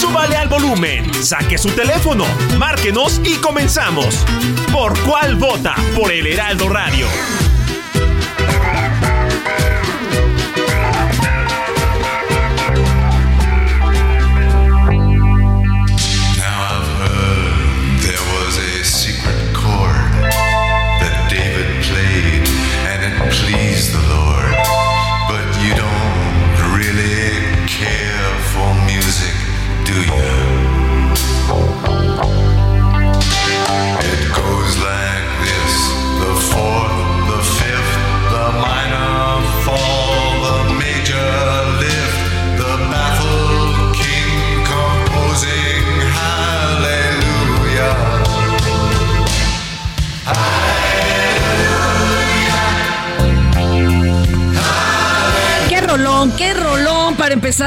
Súbale 0.00 0.34
al 0.34 0.48
volumen, 0.48 1.12
saque 1.22 1.58
su 1.58 1.68
teléfono, 1.72 2.24
márquenos 2.56 3.20
y 3.22 3.34
comenzamos. 3.34 4.24
¿Por 4.72 4.98
cuál 5.00 5.36
vota? 5.36 5.74
Por 5.94 6.10
el 6.10 6.26
Heraldo 6.26 6.70
Radio. 6.70 7.06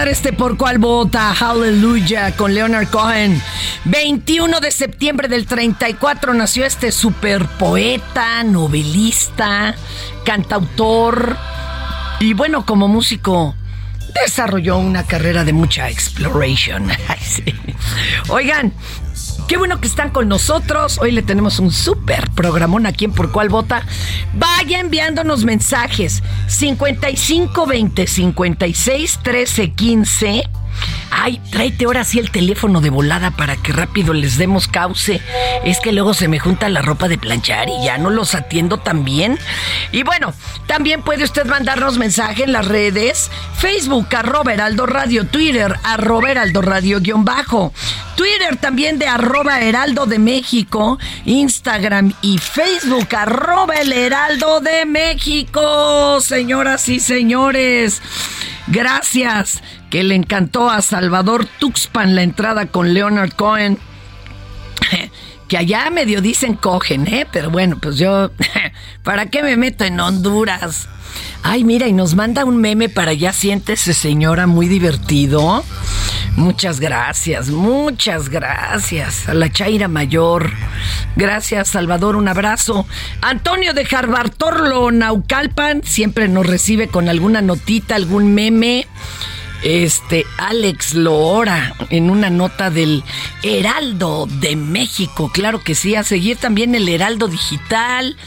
Este 0.02 0.34
por 0.34 0.58
cuál 0.58 0.80
vota. 0.80 1.34
Hallelujah 1.34 2.36
con 2.36 2.56
Leonard 2.56 2.88
Cohen. 2.90 3.40
21 3.86 4.60
de 4.60 4.72
septiembre 4.72 5.28
del 5.28 5.46
34 5.46 6.34
nació 6.34 6.66
este 6.66 6.92
super 6.92 7.46
poeta, 7.46 8.44
novelista, 8.44 9.76
cantautor 10.26 11.38
y 12.20 12.34
bueno, 12.34 12.66
como 12.66 12.88
músico 12.88 13.56
desarrolló 14.20 14.80
una 14.80 15.06
carrera 15.06 15.44
de 15.44 15.54
mucha 15.54 15.90
exploration. 15.90 16.90
Oigan, 18.30 18.74
Qué 19.54 19.60
bueno 19.60 19.80
que 19.80 19.86
están 19.86 20.10
con 20.10 20.28
nosotros. 20.28 20.98
Hoy 20.98 21.12
le 21.12 21.22
tenemos 21.22 21.60
un 21.60 21.72
súper 21.72 22.28
programón 22.32 22.88
aquí 22.88 23.06
en 23.06 23.12
Por 23.12 23.32
Cuál 23.32 23.50
Vota. 23.50 23.86
Vaya 24.34 24.80
enviándonos 24.80 25.46
mensajes. 25.46 26.24
5520 26.48 28.08
56 28.08 29.20
13 29.22 29.72
15 29.74 30.50
Ay, 31.16 31.40
tráete 31.52 31.86
ahora 31.86 32.04
sí 32.04 32.20
el 32.20 32.32
teléfono 32.32 32.82
de 32.82 32.90
volada 32.90 33.32
para 33.32 33.56
que 33.56 33.72
rápido 33.72 34.14
les 34.14 34.38
demos 34.38 34.68
cauce. 34.68 35.22
Es 35.64 35.80
que 35.80 35.92
luego 35.92 36.14
se 36.14 36.28
me 36.28 36.40
junta 36.40 36.70
la 36.70 36.82
ropa 36.82 37.08
de 37.08 37.18
planchar 37.18 37.70
y 37.70 37.86
ya 37.86 37.98
no 37.98 38.10
los 38.10 38.36
atiendo 38.36 38.80
tan 38.80 39.06
bien. 39.06 39.38
Y 39.92 40.04
bueno, 40.04 40.34
también 40.66 41.04
puede 41.04 41.24
usted 41.24 41.46
mandarnos 41.46 41.98
mensaje 41.98 42.44
en 42.44 42.52
las 42.52 42.68
redes. 42.68 43.30
Facebook, 43.58 44.08
arroba 44.16 44.54
Heraldo 44.54 44.86
Radio, 44.86 45.26
Twitter, 45.28 45.76
arroba 45.84 46.32
Heraldo 46.32 46.62
Radio 46.62 47.00
guion 47.00 47.24
bajo. 47.24 47.74
Twitter 48.16 48.58
también 48.58 49.00
de 49.00 49.08
arroba 49.08 49.62
Heraldo 49.62 50.06
de 50.06 50.20
México, 50.20 51.00
Instagram 51.26 52.14
y 52.22 52.38
Facebook, 52.38 53.08
arroba 53.16 53.76
el 53.76 53.94
Heraldo 53.94 54.60
de 54.60 54.86
México. 54.86 56.20
Señoras 56.22 56.90
y 56.90 57.00
señores, 57.00 58.02
gracias 58.68 59.62
que 59.94 60.04
le 60.04 60.16
encantó 60.16 60.72
a 60.72 60.82
Salvador 60.82 61.46
Tuxpan 61.60 62.16
la 62.16 62.24
entrada 62.24 62.66
con 62.66 62.96
Leonard 62.96 63.34
Cohen. 63.34 63.78
Que 65.48 65.58
allá 65.58 65.92
medio 65.92 66.20
dicen 66.20 66.56
cogen, 66.56 67.06
¿eh? 67.06 67.28
Pero 67.32 67.52
bueno, 67.52 67.78
pues 67.80 67.98
yo, 67.98 68.32
¿para 69.04 69.28
qué 69.28 69.44
me 69.44 69.56
meto 69.56 69.84
en 69.84 70.00
Honduras? 70.00 70.88
Ay, 71.44 71.64
mira, 71.64 71.86
y 71.86 71.94
nos 71.94 72.16
manda 72.16 72.44
un 72.44 72.58
meme 72.58 72.90
para 72.90 73.12
allá, 73.12 73.34
siéntese 73.34 73.94
señora, 73.94 74.48
muy 74.48 74.68
divertido. 74.68 75.64
Muchas 76.38 76.80
gracias, 76.80 77.50
muchas 77.50 78.30
gracias 78.30 79.30
a 79.30 79.36
la 79.36 79.52
Chaira 79.52 79.88
Mayor. 79.90 80.54
Gracias, 81.16 81.70
Salvador, 81.70 82.16
un 82.16 82.30
abrazo. 82.30 82.88
Antonio 83.22 83.76
de 83.76 83.86
Jarbartorlo, 83.86 84.90
Naucalpan, 84.90 85.84
siempre 85.84 86.30
nos 86.30 86.48
recibe 86.48 86.88
con 86.88 87.10
alguna 87.10 87.42
notita, 87.42 87.94
algún 87.94 88.34
meme. 88.34 88.88
Este, 89.64 90.26
Alex 90.38 90.94
Loora, 90.94 91.74
en 91.90 92.10
una 92.10 92.30
nota 92.30 92.70
del 92.70 93.04
Heraldo 93.44 94.28
de 94.28 94.56
México. 94.56 95.32
Claro 95.34 95.64
que 95.64 95.74
sí, 95.74 95.96
a 95.96 96.04
seguir 96.04 96.38
también 96.38 96.76
el 96.76 96.88
Heraldo 96.90 97.28
Digital, 97.28 98.18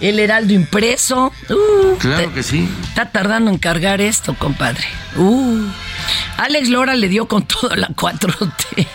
el 0.00 0.18
Heraldo 0.18 0.54
Impreso. 0.54 1.32
Uh, 1.50 1.98
claro 1.98 2.32
que 2.32 2.42
sí. 2.42 2.68
Está 2.88 3.10
tardando 3.10 3.50
en 3.50 3.58
cargar 3.58 4.00
esto, 4.00 4.34
compadre. 4.38 4.84
Uh, 5.16 5.66
Alex 6.38 6.68
Lora 6.68 6.94
le 6.94 7.08
dio 7.08 7.28
con 7.28 7.42
todo 7.46 7.74
la 7.76 7.88
4T. 7.88 8.86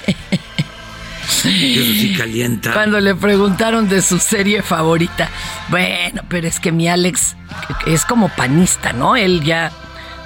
Eso 1.43 1.93
sí 1.93 2.13
calienta. 2.17 2.73
Cuando 2.73 2.99
le 2.99 3.15
preguntaron 3.15 3.89
de 3.89 4.01
su 4.01 4.19
serie 4.19 4.61
favorita. 4.61 5.29
Bueno, 5.69 6.23
pero 6.29 6.47
es 6.47 6.59
que 6.59 6.71
mi 6.71 6.87
Alex 6.87 7.35
es 7.87 8.05
como 8.05 8.29
panista, 8.29 8.93
¿no? 8.93 9.15
Él 9.15 9.43
ya 9.43 9.71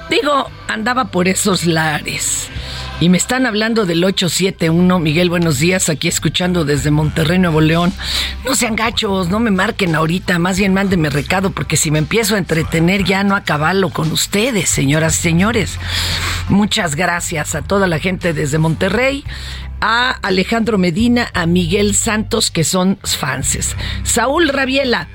Digo, 0.10 0.50
andaba 0.68 1.06
por 1.06 1.28
esos 1.28 1.66
lares. 1.66 2.50
Y 3.00 3.10
me 3.10 3.18
están 3.18 3.46
hablando 3.46 3.86
del 3.86 4.04
871. 4.04 5.00
Miguel, 5.00 5.30
buenos 5.30 5.60
días. 5.60 5.90
Aquí 5.90 6.08
escuchando 6.08 6.64
desde 6.64 6.92
Monterrey, 6.92 7.40
Nuevo 7.40 7.60
León. 7.60 7.92
No 8.46 8.56
sean 8.56 8.76
gachos, 8.76 9.30
no 9.30 9.40
me 9.40 9.52
marquen 9.52 9.96
ahorita. 9.96 10.40
Más 10.40 10.58
bien 10.58 10.74
mándenme 10.74 11.10
recado, 11.10 11.50
porque 11.50 11.76
si 11.76 11.92
me 11.92 12.00
empiezo 12.00 12.36
a 12.36 12.38
entretener 12.38 13.04
ya 13.04 13.24
no 13.24 13.36
acabalo 13.36 13.90
con 13.90 14.12
ustedes, 14.12 14.70
señoras 14.70 15.20
y 15.20 15.24
señores. 15.24 15.78
Muchas 16.48 16.96
gracias 16.96 17.56
a 17.56 17.64
toda 17.64 17.88
la 17.88 18.00
gente 18.00 18.32
desde 18.34 18.60
Monterrey. 18.60 19.26
A 19.82 20.12
Alejandro 20.12 20.78
Medina, 20.78 21.30
a 21.34 21.48
Miguel 21.48 21.96
Santos, 21.96 22.50
que 22.50 22.64
son 22.64 22.98
fanses. 23.04 23.76
Saúl 24.04 24.50
Rabiela 24.50 25.10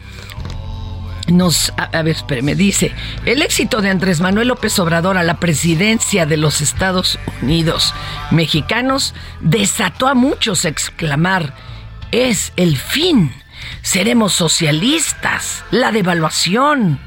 nos, 1.32 1.72
a, 1.76 2.02
ver, 2.02 2.16
me 2.42 2.54
dice, 2.54 2.92
el 3.24 3.42
éxito 3.42 3.80
de 3.80 3.90
Andrés 3.90 4.20
Manuel 4.20 4.48
López 4.48 4.78
Obrador 4.78 5.16
a 5.16 5.22
la 5.22 5.40
presidencia 5.40 6.26
de 6.26 6.36
los 6.36 6.60
Estados 6.60 7.18
Unidos 7.42 7.94
mexicanos 8.30 9.14
desató 9.40 10.08
a 10.08 10.14
muchos 10.14 10.64
a 10.64 10.68
exclamar, 10.68 11.54
es 12.12 12.52
el 12.56 12.76
fin, 12.76 13.32
seremos 13.82 14.32
socialistas, 14.32 15.64
la 15.70 15.92
devaluación. 15.92 16.98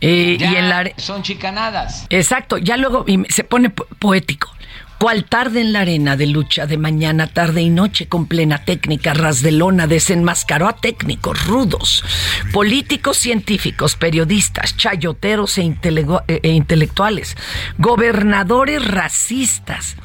Eh, 0.00 0.36
y 0.38 0.44
en 0.44 0.68
la... 0.68 0.90
Son 0.96 1.22
chicanadas. 1.22 2.06
Exacto, 2.10 2.58
ya 2.58 2.76
luego 2.76 3.06
se 3.28 3.44
pone 3.44 3.70
poético. 3.70 4.53
Cual 4.98 5.24
tarde 5.24 5.60
en 5.60 5.72
la 5.72 5.80
arena 5.80 6.16
de 6.16 6.26
lucha 6.26 6.66
de 6.66 6.78
mañana, 6.78 7.26
tarde 7.26 7.62
y 7.62 7.70
noche 7.70 8.08
con 8.08 8.26
plena 8.26 8.64
técnica, 8.64 9.14
ras 9.14 9.42
de 9.42 9.52
lona, 9.52 9.86
desenmascaró 9.86 10.68
a 10.68 10.76
técnicos 10.76 11.46
rudos, 11.46 12.04
políticos, 12.52 13.18
científicos, 13.18 13.96
periodistas, 13.96 14.76
chayoteros 14.76 15.58
e, 15.58 15.62
e, 15.62 16.40
e 16.42 16.50
intelectuales, 16.50 17.36
gobernadores 17.78 18.86
racistas. 18.86 19.96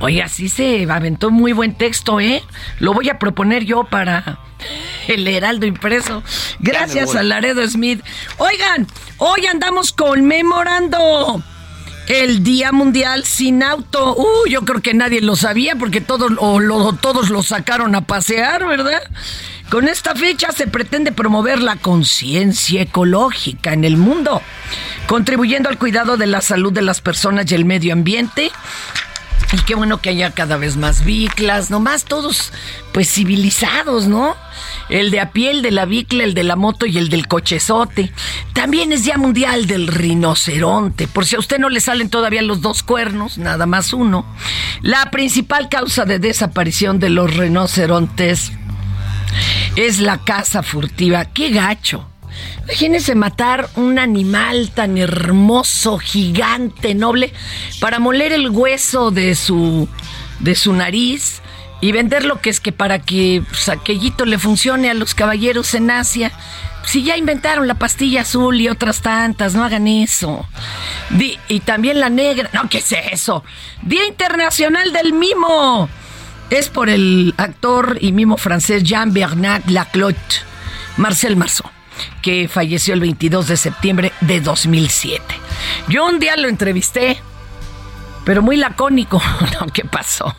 Oye, 0.00 0.22
así 0.22 0.48
se 0.48 0.86
aventó 0.90 1.30
muy 1.30 1.52
buen 1.52 1.74
texto, 1.74 2.20
¿eh? 2.20 2.42
Lo 2.80 2.92
voy 2.92 3.08
a 3.08 3.18
proponer 3.18 3.64
yo 3.64 3.84
para 3.84 4.38
el 5.08 5.26
Heraldo 5.26 5.66
impreso. 5.66 6.22
Gracias 6.60 7.14
a 7.14 7.22
Laredo 7.22 7.66
Smith. 7.68 8.02
Oigan, 8.38 8.86
hoy 9.18 9.46
andamos 9.46 9.92
conmemorando 9.92 11.42
el 12.08 12.42
Día 12.42 12.72
Mundial 12.72 13.24
sin 13.24 13.62
Auto. 13.62 14.14
Uh, 14.16 14.48
yo 14.48 14.64
creo 14.64 14.82
que 14.82 14.94
nadie 14.94 15.20
lo 15.20 15.36
sabía 15.36 15.76
porque 15.76 16.00
todos, 16.00 16.32
todos 17.00 17.30
lo 17.30 17.42
sacaron 17.42 17.94
a 17.94 18.02
pasear, 18.02 18.66
¿verdad? 18.66 19.02
Con 19.70 19.88
esta 19.88 20.14
fecha 20.14 20.52
se 20.52 20.66
pretende 20.66 21.12
promover 21.12 21.60
la 21.60 21.76
conciencia 21.76 22.82
ecológica 22.82 23.72
en 23.72 23.84
el 23.84 23.96
mundo, 23.96 24.42
contribuyendo 25.06 25.68
al 25.68 25.78
cuidado 25.78 26.16
de 26.16 26.26
la 26.26 26.40
salud 26.42 26.72
de 26.72 26.82
las 26.82 27.00
personas 27.00 27.50
y 27.50 27.54
el 27.54 27.64
medio 27.64 27.92
ambiente 27.92 28.50
y 29.54 29.58
qué 29.58 29.76
bueno 29.76 30.00
que 30.00 30.10
haya 30.10 30.32
cada 30.32 30.56
vez 30.56 30.76
más 30.76 31.04
biclas, 31.04 31.70
nomás 31.70 32.04
todos 32.04 32.52
pues 32.92 33.08
civilizados, 33.08 34.08
¿no? 34.08 34.34
El 34.88 35.10
de 35.12 35.20
a 35.20 35.30
pie, 35.30 35.52
el 35.52 35.62
de 35.62 35.70
la 35.70 35.84
bicla, 35.84 36.24
el 36.24 36.34
de 36.34 36.42
la 36.42 36.56
moto 36.56 36.86
y 36.86 36.98
el 36.98 37.08
del 37.08 37.28
cochezote. 37.28 38.12
También 38.52 38.92
es 38.92 39.04
Día 39.04 39.16
Mundial 39.16 39.66
del 39.66 39.86
Rinoceronte, 39.86 41.06
por 41.06 41.24
si 41.24 41.36
a 41.36 41.38
usted 41.38 41.58
no 41.58 41.68
le 41.68 41.80
salen 41.80 42.10
todavía 42.10 42.42
los 42.42 42.62
dos 42.62 42.82
cuernos, 42.82 43.38
nada 43.38 43.66
más 43.66 43.92
uno. 43.92 44.26
La 44.82 45.10
principal 45.12 45.68
causa 45.68 46.04
de 46.04 46.18
desaparición 46.18 46.98
de 46.98 47.10
los 47.10 47.36
rinocerontes 47.36 48.50
es 49.76 50.00
la 50.00 50.18
caza 50.18 50.62
furtiva. 50.64 51.26
¡Qué 51.26 51.50
gacho! 51.50 52.13
Imagínense 52.64 53.14
matar 53.14 53.68
un 53.76 53.98
animal 53.98 54.70
tan 54.70 54.96
hermoso, 54.96 55.98
gigante, 55.98 56.94
noble, 56.94 57.32
para 57.80 57.98
moler 57.98 58.32
el 58.32 58.48
hueso 58.50 59.10
de 59.10 59.34
su, 59.34 59.88
de 60.40 60.54
su 60.54 60.72
nariz 60.72 61.42
y 61.80 61.92
vender 61.92 62.24
lo 62.24 62.40
que 62.40 62.48
es 62.48 62.60
que 62.60 62.72
para 62.72 63.00
que 63.00 63.42
pues, 63.46 63.68
aquellito 63.68 64.24
le 64.24 64.38
funcione 64.38 64.90
a 64.90 64.94
los 64.94 65.14
caballeros 65.14 65.74
en 65.74 65.90
Asia. 65.90 66.32
Si 66.86 67.02
ya 67.02 67.18
inventaron 67.18 67.68
la 67.68 67.74
pastilla 67.74 68.22
azul 68.22 68.58
y 68.60 68.68
otras 68.68 69.02
tantas, 69.02 69.54
no 69.54 69.64
hagan 69.64 69.86
eso. 69.86 70.46
y 71.48 71.60
también 71.60 72.00
la 72.00 72.08
negra. 72.08 72.48
No, 72.54 72.68
¿qué 72.70 72.78
es 72.78 72.92
eso? 73.12 73.44
Día 73.82 74.06
Internacional 74.06 74.92
del 74.92 75.12
Mimo. 75.12 75.88
Es 76.48 76.70
por 76.70 76.88
el 76.88 77.34
actor 77.36 77.98
y 78.00 78.12
mimo 78.12 78.36
francés 78.36 78.82
Jean-Bernard 78.82 79.68
Laclotte, 79.68 80.42
Marcel 80.98 81.36
Marceau 81.36 81.70
que 82.22 82.48
falleció 82.48 82.94
el 82.94 83.00
22 83.00 83.48
de 83.48 83.56
septiembre 83.56 84.12
de 84.20 84.40
2007. 84.40 85.22
Yo 85.88 86.06
un 86.06 86.18
día 86.18 86.36
lo 86.36 86.48
entrevisté, 86.48 87.18
pero 88.24 88.42
muy 88.42 88.56
lacónico. 88.56 89.22
¿qué 89.72 89.84
pasó? 89.84 90.34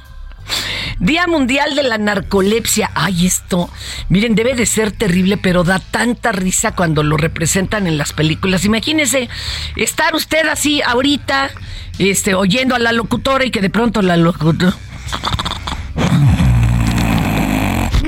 Día 1.00 1.27
Mundial 1.27 1.75
de 1.75 1.83
la 1.83 1.97
Narcolepsia. 1.97 2.91
Ay, 2.94 3.25
esto, 3.25 3.69
miren, 4.09 4.35
debe 4.35 4.53
de 4.56 4.65
ser 4.65 4.91
terrible, 4.91 5.38
pero 5.38 5.63
da 5.63 5.79
tanta 5.79 6.31
risa 6.31 6.73
cuando 6.75 7.03
lo 7.03 7.17
representan 7.17 7.88
en 7.88 7.97
las 7.97 8.13
películas. 8.13 8.65
Imagínese 8.65 9.29
estar 9.75 10.15
usted 10.15 10.47
así 10.47 10.81
ahorita, 10.81 11.51
este, 12.00 12.35
oyendo 12.35 12.75
a 12.75 12.79
la 12.79 12.91
locutora 12.91 13.45
y 13.45 13.51
que 13.51 13.62
de 13.62 13.69
pronto 13.69 14.01
la 14.01 14.17
locutora. 14.17 14.75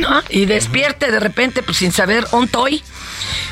¿No? 0.10 0.24
Y 0.30 0.46
despierte 0.46 1.12
de 1.12 1.20
repente, 1.20 1.64
pues 1.64 1.78
sin 1.78 1.92
saber, 1.92 2.26
un 2.32 2.48
toy. 2.48 2.84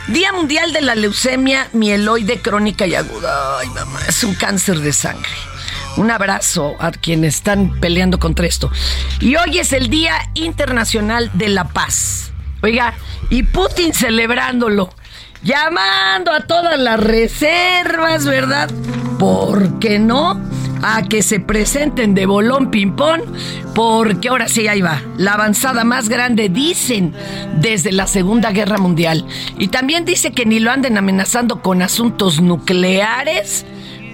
Día 0.08 0.32
Mundial 0.32 0.72
de 0.72 0.82
la 0.82 0.96
Leucemia 0.96 1.68
Mieloide 1.74 2.40
Crónica 2.40 2.86
y 2.86 2.96
Aguda. 2.96 3.60
Ay, 3.60 3.70
mamá, 3.70 4.00
es 4.08 4.24
un 4.24 4.36
cáncer 4.36 4.80
de 4.80 4.94
sangre. 4.94 5.32
Un 5.98 6.12
abrazo 6.12 6.76
a 6.80 6.92
quienes 6.92 7.36
están 7.36 7.80
peleando 7.80 8.20
contra 8.20 8.46
esto. 8.46 8.72
Y 9.20 9.36
hoy 9.36 9.60
es 9.60 9.74
el 9.74 9.90
Día 9.90 10.30
Internacional 10.34 11.32
de 11.34 11.50
la 11.50 11.70
Paz. 11.70 12.32
Oiga, 12.62 12.94
y 13.30 13.44
Putin 13.44 13.94
celebrándolo, 13.94 14.94
llamando 15.44 16.32
a 16.32 16.42
todas 16.42 16.80
las 16.80 17.00
reservas, 17.00 18.26
¿verdad? 18.26 18.70
¿Por 19.18 19.80
qué 19.80 20.00
no? 20.00 20.42
A 20.82 21.04
que 21.04 21.22
se 21.22 21.40
presenten 21.40 22.14
de 22.14 22.26
bolón 22.26 22.72
ping-pong, 22.72 23.22
porque 23.74 24.30
ahora 24.30 24.48
sí, 24.48 24.68
ahí 24.68 24.82
va. 24.82 25.02
La 25.18 25.34
avanzada 25.34 25.84
más 25.84 26.10
grande, 26.10 26.50
dicen, 26.50 27.14
desde 27.60 27.92
la 27.92 28.08
Segunda 28.08 28.52
Guerra 28.52 28.78
Mundial. 28.78 29.26
Y 29.58 29.68
también 29.70 30.06
dice 30.06 30.32
que 30.32 30.46
ni 30.46 30.60
lo 30.60 30.72
anden 30.72 30.98
amenazando 30.98 31.62
con 31.62 31.82
asuntos 31.82 32.42
nucleares 32.42 33.66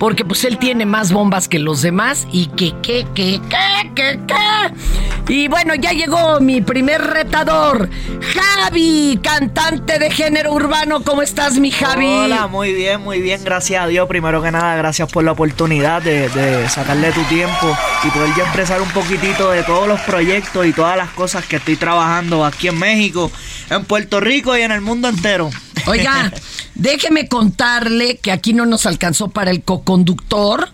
porque 0.01 0.25
pues 0.25 0.44
él 0.45 0.57
tiene 0.57 0.88
más 0.88 1.12
bombas 1.12 1.48
que 1.48 1.59
los 1.59 1.83
demás 1.83 2.27
y 2.31 2.48
que, 2.48 2.74
que, 2.81 3.06
que, 3.13 3.39
que, 3.48 3.94
que, 3.94 4.19
que. 4.25 5.31
Y 5.31 5.48
bueno, 5.48 5.75
ya 5.75 5.92
llegó 5.92 6.39
mi 6.39 6.59
primer 6.59 7.00
retador, 7.00 7.88
Javi, 8.33 9.19
cantante 9.21 10.00
de 10.00 10.09
género 10.09 10.53
urbano. 10.53 11.03
¿Cómo 11.03 11.21
estás, 11.21 11.59
mi 11.59 11.69
Javi? 11.69 12.07
Hola, 12.07 12.48
muy 12.48 12.74
bien, 12.74 13.01
muy 13.01 13.21
bien, 13.21 13.44
gracias 13.44 13.83
a 13.83 13.86
Dios. 13.86 14.07
Primero 14.07 14.42
que 14.42 14.50
nada, 14.50 14.75
gracias 14.75 15.12
por 15.12 15.24
la 15.24 15.33
oportunidad 15.33 16.01
de, 16.01 16.68
sacarle 16.68 17.12
tu 17.12 17.21
tiempo 17.25 17.77
y 18.03 18.09
poder 18.09 18.30
ya 18.36 18.42
expresar 18.42 18.81
un 18.81 18.89
poquitito 18.89 19.51
de 19.51 19.62
todos 19.62 19.88
los 19.88 20.01
proyectos 20.01 20.65
y 20.65 20.74
todas 20.74 20.98
las 20.98 21.12
cosas 21.12 21.45
que 21.45 21.57
estoy 21.57 21.75
trabajando 21.75 22.44
aquí 22.44 22.69
en 22.69 22.80
México, 22.80 23.31
en 23.69 23.86
Puerto 23.86 24.19
Rico 24.19 24.57
y 24.57 24.62
en 24.62 24.71
el 24.71 24.81
mundo 24.81 25.09
entero. 25.09 25.51
Oiga, 25.87 26.31
déjeme 26.75 27.27
contarle 27.27 28.17
que 28.17 28.31
aquí 28.31 28.53
no 28.53 28.65
nos 28.65 28.85
alcanzó 28.85 29.29
para 29.29 29.51
el 29.51 29.63
co-conductor. 29.63 30.69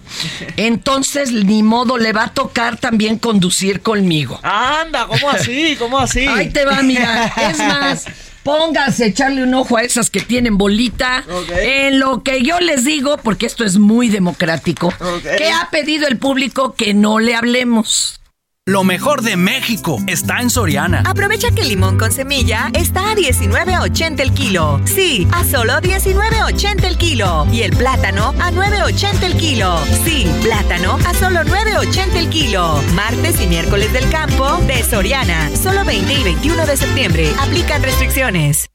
Entonces, 0.57 1.31
ni 1.31 1.63
modo, 1.63 1.98
le 1.98 2.13
va 2.13 2.25
a 2.25 2.33
tocar 2.33 2.77
también 2.77 3.18
conducir 3.18 3.81
conmigo. 3.81 4.39
Anda, 4.44 5.07
¿cómo 5.07 5.30
así? 5.30 5.75
¿Cómo 5.77 6.00
así? 6.00 6.25
Ahí 6.25 6.50
te 6.50 6.65
va, 6.65 6.81
mira. 6.83 7.33
Es 7.50 7.57
más, 7.59 8.06
póngase, 8.44 9.07
echarle 9.07 9.44
un 9.44 9.54
ojo 9.54 9.77
a 9.77 9.83
esas 9.83 10.09
que 10.09 10.21
tienen 10.21 10.57
bolita. 10.57 11.24
En 11.59 12.00
lo 12.00 12.24
que 12.24 12.42
yo 12.42 12.59
les 12.59 12.86
digo, 12.86 13.18
porque 13.18 13.45
esto 13.45 13.63
es 13.63 13.77
muy 13.77 14.09
democrático, 14.09 14.94
¿qué 15.21 15.51
ha 15.51 15.69
pedido 15.69 16.07
el 16.07 16.18
público 16.18 16.74
que 16.74 16.94
no 16.94 17.19
le 17.19 17.36
hablemos. 17.36 18.19
Lo 18.68 18.84
mejor 18.84 19.22
de 19.22 19.38
México 19.38 19.98
está 20.08 20.42
en 20.42 20.50
Soriana. 20.50 21.02
Aprovecha 21.06 21.52
que 21.52 21.62
el 21.62 21.69
limón 21.69 21.98
con 21.98 22.12
semilla 22.12 22.69
está 22.74 23.12
a 23.12 23.16
19.80 23.16 24.19
el 24.19 24.34
kilo. 24.34 24.81
Sí, 24.84 25.25
a 25.31 25.46
solo 25.46 25.75
19.80 25.75 26.84
el 26.84 26.98
kilo. 26.98 27.48
Y 27.50 27.62
el 27.62 27.72
plátano 27.72 28.36
a 28.42 28.52
9.80 28.52 29.24
el 29.24 29.38
kilo. 29.38 29.80
Sí, 30.04 30.30
plátano 30.42 31.00
a 31.07 31.14
solo 31.14 31.44
9.80 31.44 32.16
el 32.18 32.30
kilo. 32.30 32.81
Martes 32.94 33.42
y 33.42 33.47
miércoles 33.47 33.94
del 33.94 34.09
campo 34.09 34.57
de 34.68 34.83
Soriana. 34.83 35.50
Solo 35.56 35.86
20 35.86 36.14
y 36.14 36.24
21 36.26 36.66
de 36.66 36.76
septiembre. 36.76 37.31
Aplican 37.40 37.81
restricciones. 37.81 38.69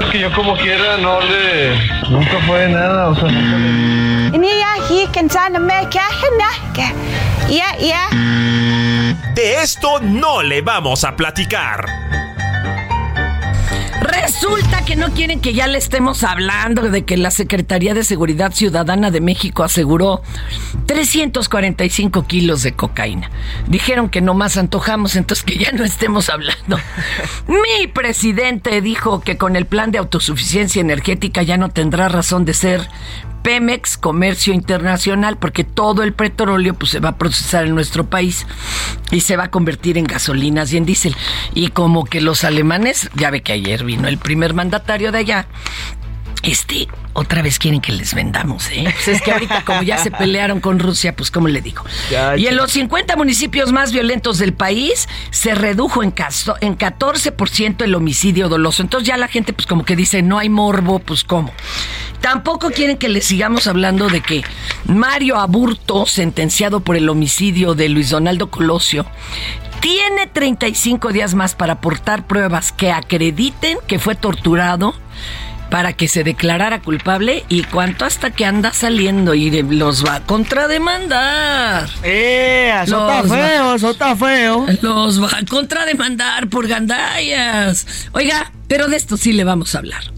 Es 0.00 0.06
que 0.10 0.18
yo 0.20 0.32
como 0.32 0.56
quiera 0.56 0.96
no 0.98 1.20
le... 1.20 1.76
Nunca 2.10 2.38
fue 2.46 2.68
nada, 2.68 3.08
o 3.08 3.14
sea, 3.14 3.28
de 9.34 9.62
esto 9.62 10.00
no 10.00 10.42
le 10.42 10.62
vamos 10.62 11.04
a 11.04 11.16
platicar. 11.16 11.86
Resulta 14.48 14.84
que 14.84 14.94
no 14.94 15.10
quieren 15.12 15.40
que 15.40 15.54
ya 15.54 15.66
le 15.66 15.76
estemos 15.76 16.22
hablando 16.22 16.82
de 16.82 17.04
que 17.04 17.16
la 17.16 17.30
Secretaría 17.32 17.94
de 17.94 18.04
Seguridad 18.04 18.52
Ciudadana 18.52 19.10
de 19.10 19.20
México 19.20 19.64
aseguró 19.64 20.22
345 20.86 22.26
kilos 22.26 22.62
de 22.62 22.72
cocaína. 22.72 23.30
Dijeron 23.66 24.08
que 24.08 24.20
no 24.20 24.34
más 24.34 24.56
antojamos, 24.56 25.16
entonces 25.16 25.44
que 25.44 25.58
ya 25.58 25.72
no 25.72 25.84
estemos 25.84 26.30
hablando. 26.30 26.78
Mi 27.48 27.88
presidente 27.88 28.80
dijo 28.80 29.20
que 29.20 29.36
con 29.36 29.56
el 29.56 29.66
plan 29.66 29.90
de 29.90 29.98
autosuficiencia 29.98 30.80
energética 30.80 31.42
ya 31.42 31.56
no 31.56 31.70
tendrá 31.70 32.08
razón 32.08 32.44
de 32.44 32.54
ser 32.54 32.88
Pemex 33.46 33.96
Comercio 33.96 34.52
Internacional, 34.52 35.38
porque 35.38 35.62
todo 35.62 36.02
el 36.02 36.12
petróleo 36.12 36.74
pues, 36.74 36.90
se 36.90 36.98
va 36.98 37.10
a 37.10 37.16
procesar 37.16 37.64
en 37.64 37.76
nuestro 37.76 38.04
país 38.04 38.44
y 39.12 39.20
se 39.20 39.36
va 39.36 39.44
a 39.44 39.50
convertir 39.52 39.98
en 39.98 40.04
gasolinas 40.04 40.72
y 40.72 40.78
en 40.78 40.84
diésel. 40.84 41.14
Y 41.54 41.68
como 41.68 42.06
que 42.06 42.20
los 42.20 42.42
alemanes, 42.42 43.08
ya 43.14 43.30
ve 43.30 43.42
que 43.42 43.52
ayer 43.52 43.84
vino 43.84 44.08
el 44.08 44.18
primer 44.18 44.52
mandatario 44.52 45.12
de 45.12 45.18
allá, 45.18 45.46
Este, 46.42 46.86
otra 47.12 47.42
vez 47.42 47.58
quieren 47.58 47.80
que 47.80 47.92
les 47.92 48.14
vendamos, 48.14 48.70
¿eh? 48.70 48.84
Pues 48.84 49.08
es 49.08 49.22
que 49.22 49.32
ahorita 49.32 49.64
como 49.64 49.82
ya 49.82 49.98
se 49.98 50.10
pelearon 50.10 50.60
con 50.60 50.78
Rusia, 50.78 51.16
pues 51.16 51.30
¿cómo 51.30 51.48
le 51.48 51.60
digo? 51.60 51.82
Ya, 52.10 52.36
y 52.36 52.46
en 52.46 52.56
los 52.56 52.72
50 52.72 53.16
municipios 53.16 53.72
más 53.72 53.90
violentos 53.90 54.38
del 54.38 54.52
país 54.52 55.08
se 55.30 55.54
redujo 55.54 56.02
en, 56.02 56.10
caso, 56.10 56.56
en 56.60 56.76
14% 56.76 57.82
el 57.82 57.94
homicidio 57.94 58.48
doloso. 58.48 58.82
Entonces 58.82 59.08
ya 59.08 59.16
la 59.16 59.28
gente 59.28 59.52
pues 59.52 59.66
como 59.66 59.84
que 59.84 59.96
dice, 59.96 60.22
no 60.22 60.38
hay 60.38 60.48
morbo, 60.48 60.98
pues 60.98 61.24
¿cómo? 61.24 61.52
Tampoco 62.20 62.70
quieren 62.70 62.96
que 62.96 63.08
les 63.08 63.24
sigamos 63.24 63.66
hablando 63.66 64.08
de 64.08 64.20
que 64.20 64.42
Mario 64.84 65.36
Aburto, 65.36 66.06
sentenciado 66.06 66.80
por 66.80 66.96
el 66.96 67.08
homicidio 67.08 67.74
de 67.74 67.88
Luis 67.88 68.10
Donaldo 68.10 68.50
Colosio, 68.50 69.06
tiene 69.80 70.26
35 70.26 71.12
días 71.12 71.34
más 71.34 71.54
para 71.54 71.74
aportar 71.74 72.26
pruebas 72.26 72.72
que 72.72 72.90
acrediten 72.90 73.78
que 73.86 73.98
fue 73.98 74.14
torturado 74.14 74.94
para 75.70 75.92
que 75.92 76.08
se 76.08 76.24
declarara 76.24 76.80
culpable 76.80 77.44
y 77.48 77.64
cuánto 77.64 78.04
hasta 78.04 78.30
que 78.30 78.44
anda 78.44 78.72
saliendo 78.72 79.34
y 79.34 79.50
los 79.62 80.04
va 80.04 80.16
a 80.16 80.20
contrademandar. 80.22 81.88
¡Eh! 82.02 82.72
Eso 82.82 83.08
está 83.08 83.34
feo, 83.34 83.74
eso 83.74 83.90
está 83.90 84.16
feo. 84.16 84.66
Los 84.82 85.22
va 85.22 85.38
a 85.38 85.44
contrademandar 85.44 86.48
por 86.48 86.66
gandallas. 86.66 88.08
Oiga, 88.12 88.52
pero 88.68 88.88
de 88.88 88.96
esto 88.96 89.16
sí 89.16 89.32
le 89.32 89.44
vamos 89.44 89.74
a 89.74 89.78
hablar. 89.78 90.15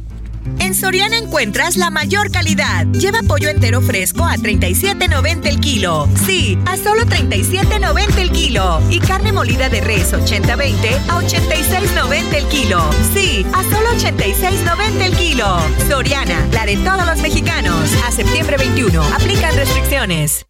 En 0.61 0.75
Soriana 0.75 1.17
encuentras 1.17 1.77
la 1.77 1.91
mayor 1.91 2.31
calidad. 2.31 2.87
Lleva 2.87 3.21
pollo 3.27 3.49
entero 3.49 3.81
fresco 3.81 4.25
a 4.25 4.37
37.90 4.37 5.47
el 5.47 5.61
kilo. 5.61 6.09
Sí, 6.27 6.59
a 6.67 6.77
solo 6.77 7.03
37.90 7.03 8.19
el 8.19 8.31
kilo. 8.31 8.81
Y 8.91 9.01
carne 9.01 9.33
molida 9.33 9.69
de 9.69 9.81
res 9.81 10.13
80-20 10.13 10.99
a 11.09 11.21
86.90 11.21 12.35
el 12.35 12.47
kilo. 12.47 12.81
Sí, 13.15 13.47
a 13.53 13.63
solo 13.65 13.91
86.90 13.97 15.03
el 15.03 15.17
kilo. 15.17 15.59
Soriana, 15.89 16.47
la 16.53 16.67
de 16.67 16.77
todos 16.79 17.07
los 17.07 17.19
mexicanos. 17.19 17.91
A 18.07 18.13
septiembre 18.13 18.57
21. 18.57 19.03
Aplican 19.15 19.55
restricciones. 19.57 20.47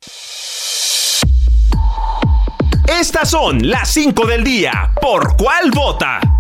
Estas 2.89 3.31
son 3.31 3.69
las 3.69 3.91
5 3.93 4.27
del 4.27 4.43
día. 4.43 4.93
¿Por 5.01 5.37
cuál 5.37 5.71
vota? 5.71 6.38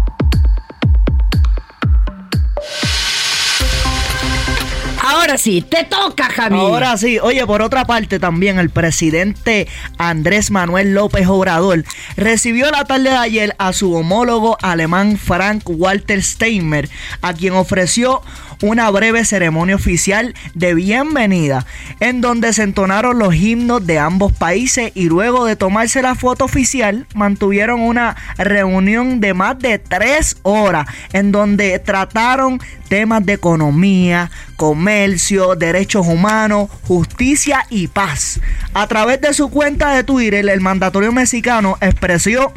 Ahora 5.08 5.38
sí, 5.38 5.62
te 5.62 5.84
toca, 5.84 6.24
Javi. 6.24 6.58
Ahora 6.58 6.94
sí, 6.98 7.18
oye, 7.18 7.46
por 7.46 7.62
otra 7.62 7.86
parte 7.86 8.18
también 8.18 8.58
el 8.58 8.68
presidente 8.68 9.66
Andrés 9.96 10.50
Manuel 10.50 10.92
López 10.92 11.26
Obrador 11.26 11.84
recibió 12.16 12.70
la 12.70 12.84
tarde 12.84 13.08
de 13.10 13.16
ayer 13.16 13.56
a 13.58 13.72
su 13.72 13.94
homólogo 13.94 14.58
alemán 14.60 15.16
Frank 15.16 15.62
Walter 15.64 16.22
Steinmeier, 16.22 16.90
a 17.22 17.32
quien 17.32 17.54
ofreció 17.54 18.20
una 18.62 18.90
breve 18.90 19.24
ceremonia 19.24 19.76
oficial 19.76 20.34
de 20.54 20.74
bienvenida, 20.74 21.66
en 22.00 22.20
donde 22.20 22.52
se 22.52 22.62
entonaron 22.62 23.18
los 23.18 23.34
himnos 23.34 23.86
de 23.86 23.98
ambos 23.98 24.32
países 24.32 24.92
y 24.94 25.08
luego 25.08 25.44
de 25.44 25.56
tomarse 25.56 26.02
la 26.02 26.14
foto 26.14 26.44
oficial 26.44 27.06
mantuvieron 27.14 27.80
una 27.80 28.16
reunión 28.36 29.20
de 29.20 29.34
más 29.34 29.58
de 29.58 29.78
tres 29.78 30.36
horas, 30.42 30.86
en 31.12 31.32
donde 31.32 31.78
trataron 31.78 32.60
temas 32.88 33.24
de 33.24 33.34
economía, 33.34 34.30
comercio, 34.56 35.54
derechos 35.54 36.06
humanos, 36.06 36.68
justicia 36.82 37.66
y 37.70 37.88
paz. 37.88 38.40
A 38.74 38.86
través 38.86 39.20
de 39.20 39.34
su 39.34 39.50
cuenta 39.50 39.94
de 39.94 40.04
Twitter, 40.04 40.48
el 40.48 40.60
mandatorio 40.60 41.12
mexicano 41.12 41.76
expresó 41.80 42.52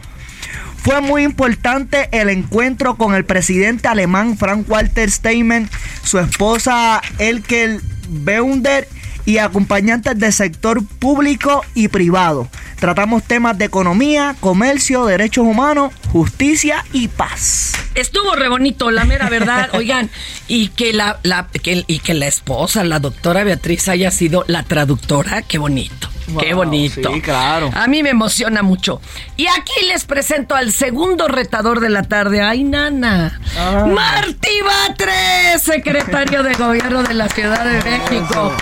fue 0.84 1.00
muy 1.02 1.24
importante 1.24 2.10
el 2.12 2.30
encuentro 2.30 2.96
con 2.96 3.14
el 3.14 3.24
presidente 3.24 3.88
alemán 3.88 4.38
Frank 4.38 4.70
Walter 4.70 5.10
Steinmeier, 5.10 5.68
su 6.04 6.18
esposa 6.20 7.02
Elke 7.20 7.80
Beunder 8.10 8.88
y 9.26 9.38
acompañantes 9.38 10.18
del 10.20 10.34
sector 10.34 10.84
público 10.86 11.64
y 11.76 11.88
privado. 11.88 12.48
Tratamos 12.80 13.24
temas 13.24 13.58
de 13.58 13.66
economía, 13.66 14.36
comercio, 14.40 15.06
derechos 15.06 15.46
humanos, 15.46 15.94
justicia 16.12 16.84
y 16.94 17.08
paz. 17.10 17.74
Estuvo 17.94 18.34
re 18.36 18.50
bonito, 18.50 18.90
la 18.90 19.04
mera 19.06 19.30
verdad. 19.30 19.70
Oigan, 19.74 20.10
y 20.48 20.70
que 20.70 20.92
la, 20.94 21.20
la- 21.24 21.48
que- 21.48 21.84
y 21.88 22.00
que 22.00 22.14
la 22.16 22.26
esposa, 22.28 22.84
la 22.84 23.00
doctora 23.00 23.44
Beatriz, 23.44 23.88
haya 23.88 24.10
sido 24.12 24.44
la 24.48 24.64
traductora, 24.64 25.44
qué 25.44 25.58
bonito. 25.60 26.10
qué 26.40 26.54
bonito. 26.56 27.14
sí, 27.14 27.22
claro. 27.22 27.70
A 27.76 27.88
mí 27.88 28.02
me 28.02 28.10
emociona 28.10 28.64
mucho. 28.64 29.00
Y 29.38 29.46
aquí 29.48 29.86
les 29.88 30.06
presento 30.06 30.56
al 30.56 30.72
segundo 30.74 31.28
retador 31.28 31.82
de 31.82 31.90
la 31.90 32.04
tarde. 32.04 32.42
¡Ay, 32.42 32.64
nana! 32.64 33.40
Ah. 33.60 33.86
Martí 33.88 34.50
Batres, 34.66 35.62
secretario 35.62 36.42
de 36.42 36.54
Gobierno 36.54 37.04
de 37.04 37.14
la 37.14 37.30
Ciudad 37.30 37.64
de 37.66 37.84
México. 37.92 38.54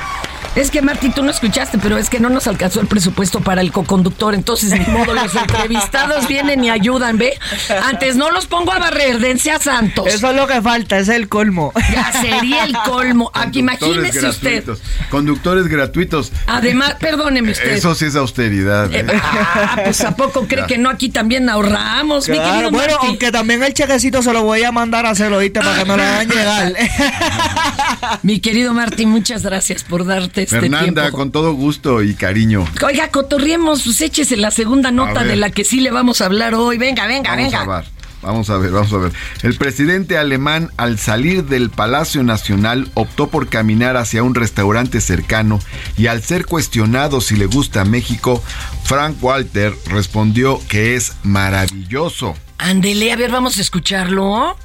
Es 0.55 0.71
que 0.71 0.81
Martí, 0.81 1.09
tú 1.09 1.23
no 1.23 1.31
escuchaste, 1.31 1.77
pero 1.77 1.97
es 1.97 2.09
que 2.09 2.19
no 2.19 2.29
nos 2.29 2.47
alcanzó 2.47 2.81
el 2.81 2.87
presupuesto 2.87 3.39
para 3.39 3.61
el 3.61 3.71
coconductor, 3.71 4.33
entonces 4.33 4.71
ni 4.77 4.85
modo, 4.93 5.13
los 5.13 5.33
entrevistados 5.35 6.27
vienen 6.27 6.63
y 6.63 6.69
ayudan, 6.69 7.17
¿ve? 7.17 7.39
Antes 7.85 8.15
no 8.15 8.29
los 8.31 8.45
pongo 8.47 8.73
a 8.73 8.79
barrer, 8.79 9.19
dense 9.19 9.51
a 9.51 9.59
Santos. 9.59 10.07
Eso 10.07 10.29
es 10.31 10.35
lo 10.35 10.47
que 10.47 10.61
falta, 10.61 10.97
es 10.97 11.07
el 11.07 11.29
colmo. 11.29 11.71
Ya 11.93 12.11
sería 12.11 12.65
el 12.65 12.75
colmo. 12.85 13.31
Aquí 13.33 13.59
imagínese 13.59 14.27
usted. 14.27 14.63
Conductores 15.09 15.67
gratuitos. 15.67 16.31
Además, 16.47 16.95
perdóneme 16.99 17.51
usted. 17.51 17.71
Eso 17.71 17.95
sí 17.95 18.05
es 18.05 18.15
austeridad. 18.15 18.93
Eh, 18.93 19.05
¿eh? 19.07 19.21
ah, 19.23 19.77
pues 19.85 20.01
a 20.01 20.15
poco 20.15 20.45
cree 20.47 20.61
Ya. 20.61 20.67
que 20.67 20.77
no 20.77 20.89
aquí 20.89 21.09
también 21.09 21.47
ahorramos, 21.49 22.27
mi 22.27 22.37
querido 22.37 22.71
bueno, 22.71 22.93
Martí? 22.93 23.07
aunque 23.07 23.31
también 23.31 23.63
el 23.63 23.73
chequecito 23.73 24.21
se 24.21 24.33
lo 24.33 24.43
voy 24.43 24.63
a 24.63 24.71
mandar 24.71 25.05
a 25.05 25.11
hacerlo, 25.11 25.39
¿viste? 25.39 25.61
Para 25.61 25.77
que 25.77 25.85
me 25.85 25.95
lo 25.95 26.03
hagan 26.03 26.27
llegar. 26.27 26.73
Mi 28.23 28.39
querido 28.39 28.73
Martí, 28.73 29.05
muchas 29.05 29.43
gracias 29.43 29.83
por 29.83 30.05
darte 30.05 30.38
este 30.43 30.59
Fernanda, 30.59 31.01
tiempo. 31.03 31.17
con 31.17 31.31
todo 31.31 31.53
gusto 31.53 32.01
y 32.03 32.13
cariño. 32.15 32.65
Oiga, 32.85 33.09
cotorriemos, 33.09 33.83
pues 33.83 34.01
échese 34.01 34.37
la 34.37 34.51
segunda 34.51 34.91
nota 34.91 35.23
de 35.23 35.35
la 35.35 35.49
que 35.51 35.63
sí 35.63 35.79
le 35.81 35.91
vamos 35.91 36.21
a 36.21 36.25
hablar 36.25 36.53
hoy. 36.55 36.77
Venga, 36.77 37.07
venga, 37.07 37.31
Vamos 37.35 37.51
venga. 37.51 37.61
a 37.61 37.77
ver. 37.81 37.85
Vamos 38.21 38.49
a 38.49 38.57
ver, 38.57 38.71
vamos 38.71 38.91
a 38.91 38.97
ver. 38.97 39.13
El 39.43 39.55
presidente 39.55 40.17
alemán, 40.17 40.71
al 40.75 40.99
salir 40.99 41.45
del 41.45 41.69
Palacio 41.69 42.21
Nacional, 42.21 42.91
optó 42.93 43.27
por 43.29 43.47
caminar 43.47 43.95
hacia 43.95 44.23
un 44.23 44.35
restaurante 44.35 44.99
cercano 44.99 45.59
y 45.95 46.07
al 46.07 46.21
ser 46.21 46.45
cuestionado 46.45 47.21
si 47.21 47.37
le 47.37 47.45
gusta 47.45 47.85
México, 47.85 48.43
Frank 48.83 49.15
Walter 49.23 49.73
respondió 49.85 50.59
que 50.67 50.95
es 50.97 51.13
maravilloso. 51.23 52.35
Ándele, 52.57 53.13
a 53.13 53.15
ver, 53.15 53.31
vamos 53.31 53.57
a 53.57 53.61
escucharlo. 53.61 54.57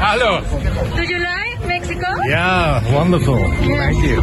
Hello. 0.00 0.40
Do 0.96 1.02
you 1.02 1.18
like 1.18 1.45
Mexico? 1.88 2.06
Yeah, 2.28 2.82
wonderful. 2.92 3.38
Thank 3.78 4.02
you. 4.04 4.22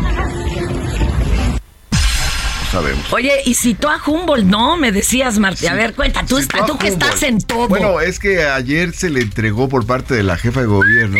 Sabemos. 2.72 3.14
Oye, 3.14 3.32
y 3.46 3.54
citó 3.54 3.90
a 3.90 4.00
Humboldt, 4.04 4.46
¿no? 4.46 4.78
Me 4.78 4.92
decías, 4.92 5.38
Martí. 5.38 5.68
A 5.68 5.76
ver, 5.76 5.94
cuenta, 5.94 6.26
tú, 6.26 6.40
está- 6.40 6.66
tú 6.66 6.78
que 6.78 6.88
estás 6.88 7.22
en 7.22 7.40
todo. 7.40 7.68
Bueno, 7.68 8.02
es 8.02 8.18
que 8.18 8.46
ayer 8.46 8.94
se 8.96 9.10
le 9.12 9.22
entregó 9.22 9.70
por 9.70 9.86
parte 9.86 10.16
de 10.16 10.24
la 10.24 10.38
jefa 10.38 10.62
de 10.62 10.66
gobierno 10.66 11.20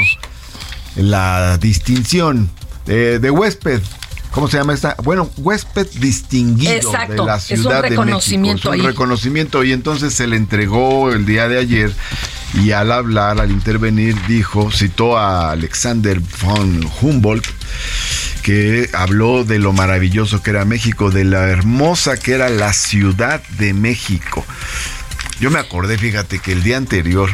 la 0.96 1.58
distinción 1.60 2.50
eh, 2.88 3.20
de 3.22 3.30
huésped. 3.30 3.82
¿Cómo 4.32 4.48
se 4.48 4.58
llama 4.58 4.74
esta? 4.74 4.96
Bueno, 5.04 5.30
huésped 5.38 5.86
distinguido 6.00 6.74
Exacto, 6.74 7.22
de 7.22 7.28
la 7.28 7.36
es 7.36 7.52
un 7.52 7.58
Ciudad 7.58 7.76
de 7.76 7.82
México. 7.84 8.02
reconocimiento 8.04 8.60
Es 8.60 8.66
un 8.66 8.82
ahí. 8.82 8.88
reconocimiento 8.88 9.64
y 9.64 9.72
entonces 9.74 10.12
se 10.16 10.26
le 10.26 10.38
entregó 10.38 11.12
el 11.12 11.28
día 11.28 11.48
de 11.48 11.60
ayer 11.60 11.94
y 12.54 12.72
al 12.72 12.92
hablar, 12.92 13.40
al 13.40 13.52
intervenir, 13.52 14.16
dijo, 14.28 14.72
citó 14.72 15.18
a 15.18 15.52
Alexander 15.52 16.20
von 16.42 16.90
Humboldt 17.02 17.46
que 18.44 18.90
habló 18.94 19.46
de 19.46 19.58
lo 19.58 19.72
maravilloso 19.72 20.44
que 20.44 20.52
era 20.52 20.66
México, 20.66 21.10
de 21.10 21.24
la 21.24 21.48
hermosa 21.48 22.18
que 22.18 22.34
era 22.34 22.50
la 22.50 22.74
Ciudad 22.74 23.42
de 23.58 23.74
México. 23.74 24.46
Yo 25.40 25.50
me 25.50 25.60
acordé, 25.60 25.98
fíjate, 25.98 26.40
que 26.40 26.52
el 26.52 26.62
día 26.62 26.78
anterior 26.78 27.30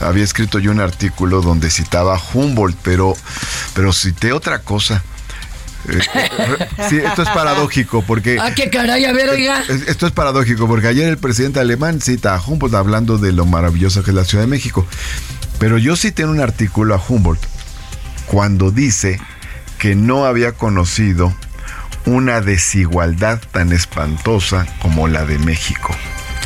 había 0.00 0.24
escrito 0.24 0.58
yo 0.58 0.70
un 0.70 0.80
artículo 0.80 1.42
donde 1.42 1.70
citaba 1.70 2.16
a 2.16 2.20
Humboldt, 2.32 2.76
pero, 2.82 3.14
pero 3.74 3.92
cité 3.92 4.32
otra 4.32 4.60
cosa. 4.60 5.04
Sí, 6.88 6.98
esto 6.98 7.22
es 7.22 7.28
paradójico 7.30 8.02
porque... 8.02 8.38
Ah, 8.40 8.54
qué 8.54 8.70
caray, 8.70 9.04
a 9.04 9.12
ver, 9.12 9.28
oiga. 9.28 9.62
Esto 9.86 10.06
es 10.06 10.12
paradójico 10.12 10.66
porque 10.66 10.88
ayer 10.88 11.08
el 11.08 11.18
presidente 11.18 11.60
alemán 11.60 12.00
cita 12.00 12.34
a 12.34 12.40
Humboldt 12.40 12.74
hablando 12.74 13.18
de 13.18 13.32
lo 13.32 13.46
maravilloso 13.46 14.02
que 14.02 14.10
es 14.10 14.16
la 14.16 14.24
Ciudad 14.24 14.44
de 14.44 14.48
México. 14.48 14.86
Pero 15.58 15.78
yo 15.78 15.96
cité 15.96 16.22
en 16.22 16.30
un 16.30 16.40
artículo 16.40 16.94
a 16.94 17.02
Humboldt 17.06 17.42
cuando 18.26 18.70
dice 18.70 19.20
que 19.78 19.94
no 19.94 20.24
había 20.24 20.52
conocido 20.52 21.34
una 22.06 22.40
desigualdad 22.40 23.40
tan 23.52 23.72
espantosa 23.72 24.66
como 24.80 25.08
la 25.08 25.24
de 25.24 25.38
México. 25.38 25.94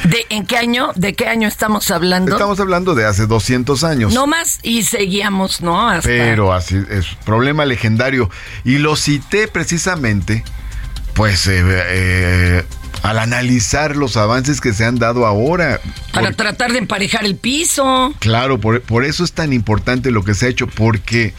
¿De 0.05 0.26
en 0.31 0.47
qué 0.47 0.57
año? 0.57 0.93
¿De 0.95 1.14
qué 1.14 1.26
año 1.26 1.49
estamos 1.49 1.90
hablando? 1.90 2.33
Estamos 2.33 2.61
hablando 2.61 2.95
de 2.95 3.05
hace 3.05 3.26
200 3.26 3.85
años. 3.85 4.14
No 4.14 4.26
más 4.26 4.59
y 4.62 4.83
seguíamos, 4.83 5.61
¿no? 5.61 5.88
Hasta 5.88 6.09
Pero 6.09 6.52
así 6.52 6.76
es 6.90 7.07
problema 7.25 7.64
legendario. 7.64 8.31
Y 8.64 8.78
lo 8.78 8.97
cité 8.97 9.49
precisamente, 9.49 10.45
pues, 11.14 11.47
eh, 11.47 11.62
eh, 11.64 12.64
al 13.02 13.19
analizar 13.19 13.97
los 13.97 14.17
avances 14.17 14.61
que 14.61 14.73
se 14.73 14.85
han 14.85 14.97
dado 14.97 15.26
ahora. 15.26 15.81
para 16.12 16.33
tratar 16.33 16.73
de 16.73 16.78
emparejar 16.78 17.25
el 17.25 17.37
piso. 17.37 18.14
claro, 18.19 18.59
por, 18.59 18.81
por 18.83 19.05
eso 19.05 19.25
es 19.25 19.33
tan 19.33 19.52
importante 19.52 20.11
lo 20.11 20.25
que 20.25 20.35
se 20.35 20.47
ha 20.47 20.49
hecho, 20.49 20.67
porque 20.67 21.35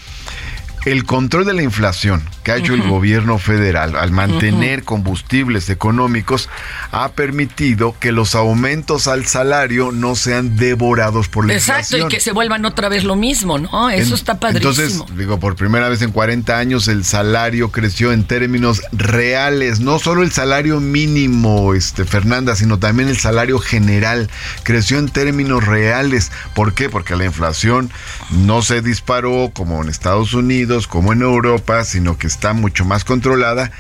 el 0.86 1.04
control 1.06 1.46
de 1.46 1.54
la 1.54 1.62
inflación 1.64 2.24
que 2.44 2.52
ha 2.54 2.58
hecho 2.58 2.74
el 2.74 2.84
gobierno 2.88 3.38
federal 3.38 3.96
al 3.98 4.12
mantener 4.12 4.84
combustibles 4.84 5.70
económicos 5.70 6.50
ha 6.92 7.10
permitido 7.10 7.96
que 8.00 8.12
los 8.12 8.34
aumentos 8.34 9.08
al 9.08 9.26
salario 9.26 9.92
no 9.92 10.16
sean 10.16 10.56
devorados 10.56 11.28
por 11.28 11.46
la 11.46 11.54
Exacto, 11.54 11.82
inflación. 11.98 12.08
y 12.10 12.14
que 12.14 12.20
se 12.22 12.32
vuelvan 12.32 12.66
otra 12.66 12.88
vez 12.90 13.04
lo 13.04 13.16
mismo, 13.16 13.58
¿no? 13.60 13.90
Eso 13.90 14.10
En- 14.10 14.14
está 14.16 14.40
padrísimo. 14.40 14.70
Entonces, 14.72 15.18
digo, 15.18 15.40
por 15.40 15.56
primera 15.56 15.90
vez 15.90 16.02
en 16.02 16.12
40 16.12 16.58
años 16.58 16.88
el 16.88 17.04
salario 17.04 17.72
creció 17.72 18.12
en 18.14 18.24
términos 18.24 18.82
reales, 18.92 19.80
no 19.82 20.00
solo 20.00 20.24
el 20.24 20.32
salario 20.32 20.80
mínimo, 20.80 21.74
este 21.74 22.06
Fernanda, 22.06 22.56
sino 22.56 22.80
también 22.80 23.10
el 23.10 23.18
salario 23.18 23.60
general 23.60 24.30
creció 24.64 24.98
en 24.98 25.10
términos 25.10 25.66
reales. 25.66 26.32
¿Por 26.56 26.74
qué? 26.74 26.90
Porque 26.90 27.16
la 27.16 27.26
inflación 27.26 27.92
no 28.32 28.62
se 28.62 28.82
disparó 28.82 29.52
como 29.54 29.82
en 29.84 29.90
Estados 29.90 30.34
Unidos, 30.34 30.69
como 30.88 31.14
en 31.14 31.22
Europa, 31.22 31.84
sino 31.84 32.18
que 32.18 32.28
está 32.28 32.54
mucho 32.54 32.86
más 32.86 33.04
controlada. 33.04 33.72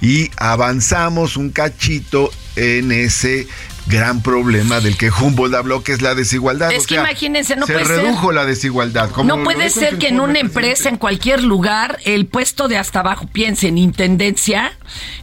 Y 0.00 0.30
avanzamos 0.36 1.36
un 1.36 1.50
cachito 1.50 2.30
en 2.56 2.92
ese 2.92 3.48
gran 3.86 4.22
problema 4.22 4.80
del 4.80 4.96
que 4.96 5.10
Humboldt 5.10 5.54
habló, 5.54 5.82
que 5.82 5.92
es 5.92 6.02
la 6.02 6.14
desigualdad. 6.14 6.72
Es 6.72 6.84
O 6.84 6.86
que 6.86 6.94
sea, 6.94 7.02
imagínense, 7.04 7.56
no 7.56 7.66
se 7.66 7.72
puede 7.72 7.86
ser. 7.86 7.96
redujo 7.98 8.32
la 8.32 8.44
desigualdad. 8.44 9.10
como 9.10 9.24
No 9.36 9.42
puede 9.44 9.70
ser 9.70 9.98
que 9.98 10.08
en 10.08 10.20
una 10.20 10.38
empresa, 10.38 10.88
en 10.88 10.96
cualquier 10.96 11.42
lugar, 11.42 11.98
el 12.04 12.26
puesto 12.26 12.68
de 12.68 12.78
hasta 12.78 13.00
abajo, 13.00 13.26
piense 13.32 13.68
en 13.68 13.78
intendencia, 13.78 14.72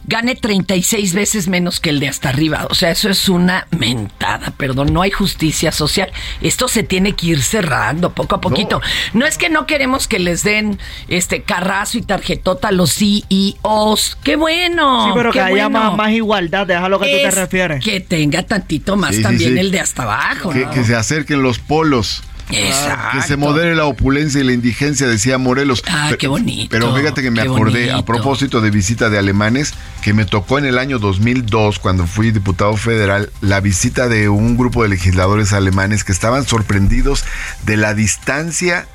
gane 0.04 0.34
36 0.36 1.14
veces 1.14 1.48
menos 1.48 1.80
que 1.80 1.90
el 1.90 2.00
de 2.00 2.08
hasta 2.08 2.28
arriba. 2.28 2.66
O 2.70 2.74
sea, 2.74 2.90
eso 2.90 3.08
es 3.10 3.28
una 3.28 3.66
mentada, 3.70 4.52
perdón, 4.56 4.92
no 4.92 5.02
hay 5.02 5.10
justicia 5.10 5.72
social. 5.72 6.10
Esto 6.40 6.68
se 6.68 6.82
tiene 6.82 7.14
que 7.14 7.26
ir 7.28 7.42
cerrando 7.42 8.12
poco 8.14 8.36
a 8.36 8.40
poquito. 8.40 8.80
No, 9.12 9.26
es 9.26 9.38
que 9.38 9.48
no 9.48 9.66
queremos 9.66 10.06
que 10.08 10.18
les 10.18 10.42
den 10.44 10.78
este 11.08 11.42
carrazo 11.42 11.98
y 11.98 12.02
tarjetota 12.02 12.68
a 12.68 12.72
los 12.72 12.94
CEOs. 12.94 14.18
¡Qué 14.22 14.36
bueno! 14.36 15.06
Sí, 15.06 15.10
pero 15.14 15.32
qué 15.32 15.38
que 15.38 15.44
haya 15.44 15.68
bueno. 15.68 15.90
más, 15.90 15.96
más 15.96 16.10
igualdad, 16.12 16.66
deja 16.66 16.88
lo 16.88 16.98
que 17.00 17.06
tú 17.06 17.10
te 17.12 17.26
Es 17.28 17.34
refieres. 17.34 17.84
Que 17.84 18.00
tenga 18.00 18.42
tantito 18.52 18.96
más 18.96 19.16
Sí, 19.16 19.22
también 19.22 19.54
sí. 19.54 19.58
el 19.58 19.70
de 19.70 19.80
hasta 19.80 20.02
abajo. 20.02 20.50
Que, 20.50 20.66
¿no? 20.66 20.70
que 20.70 20.84
se 20.84 20.94
acerquen 20.94 21.42
los 21.42 21.58
polos. 21.58 22.22
Exacto. 22.50 23.16
Que 23.18 23.22
se 23.26 23.36
modere 23.36 23.74
la 23.74 23.86
opulencia 23.86 24.40
y 24.40 24.44
la 24.44 24.52
indigencia, 24.52 25.06
decía 25.06 25.38
Morelos. 25.38 25.82
Ah, 25.88 26.10
qué 26.18 26.26
bonito, 26.26 26.68
Pero 26.70 26.94
fíjate 26.94 27.22
que 27.22 27.30
me 27.30 27.40
acordé, 27.40 27.86
bonito. 27.86 27.96
a 27.96 28.04
propósito 28.04 28.60
de 28.60 28.70
visita 28.70 29.08
de 29.08 29.18
alemanes, 29.18 29.72
que 30.02 30.12
me 30.12 30.26
tocó 30.26 30.58
en 30.58 30.66
el 30.66 30.76
año 30.78 30.98
2002, 30.98 31.78
cuando 31.78 32.06
fui 32.06 32.30
diputado 32.30 32.76
federal, 32.76 33.30
la 33.40 33.60
visita 33.60 34.08
de 34.08 34.28
un 34.28 34.58
grupo 34.58 34.82
de 34.82 34.90
legisladores 34.90 35.52
alemanes 35.54 36.04
que 36.04 36.12
estaban 36.12 36.44
sorprendidos 36.44 37.24
de 37.64 37.76
la 37.78 37.94
distancia 37.94 38.86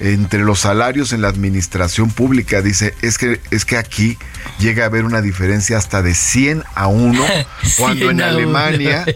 entre 0.00 0.40
los 0.40 0.60
salarios 0.60 1.12
en 1.12 1.22
la 1.22 1.28
administración 1.28 2.10
pública. 2.10 2.62
Dice, 2.62 2.94
es 3.02 3.18
que, 3.18 3.40
es 3.50 3.64
que 3.64 3.76
aquí 3.76 4.18
llega 4.58 4.84
a 4.84 4.86
haber 4.86 5.04
una 5.04 5.22
diferencia 5.22 5.78
hasta 5.78 6.02
de 6.02 6.14
100 6.14 6.64
a 6.74 6.88
1, 6.88 7.24
cuando 7.78 8.10
en 8.10 8.18
100 8.18 8.22
a 8.22 8.30
uno. 8.30 8.36
Alemania 8.36 9.06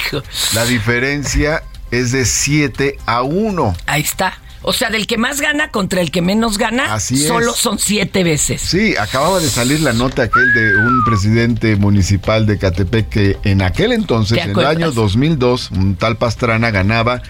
la 0.54 0.64
diferencia 0.66 1.62
es 1.90 2.12
de 2.12 2.24
7 2.24 2.98
a 3.06 3.22
1. 3.22 3.76
Ahí 3.86 4.02
está. 4.02 4.38
O 4.66 4.72
sea, 4.72 4.88
del 4.88 5.06
que 5.06 5.18
más 5.18 5.42
gana 5.42 5.70
contra 5.70 6.00
el 6.00 6.10
que 6.10 6.22
menos 6.22 6.56
gana, 6.56 6.94
Así 6.94 7.16
es. 7.16 7.28
solo 7.28 7.52
son 7.52 7.78
siete 7.78 8.24
veces. 8.24 8.62
Sí, 8.62 8.96
acababa 8.96 9.38
de 9.38 9.50
salir 9.50 9.80
la 9.80 9.92
nota 9.92 10.22
aquel 10.22 10.54
de 10.54 10.78
un 10.78 11.04
presidente 11.04 11.76
municipal 11.76 12.46
de 12.46 12.56
Catepec 12.56 13.08
que 13.10 13.36
en 13.44 13.60
aquel 13.60 13.92
entonces, 13.92 14.38
¿Te 14.38 14.44
en 14.44 14.58
el 14.58 14.64
año 14.64 14.90
2002, 14.90 15.70
un 15.72 15.96
tal 15.96 16.16
Pastrana 16.16 16.70
ganaba 16.70 17.20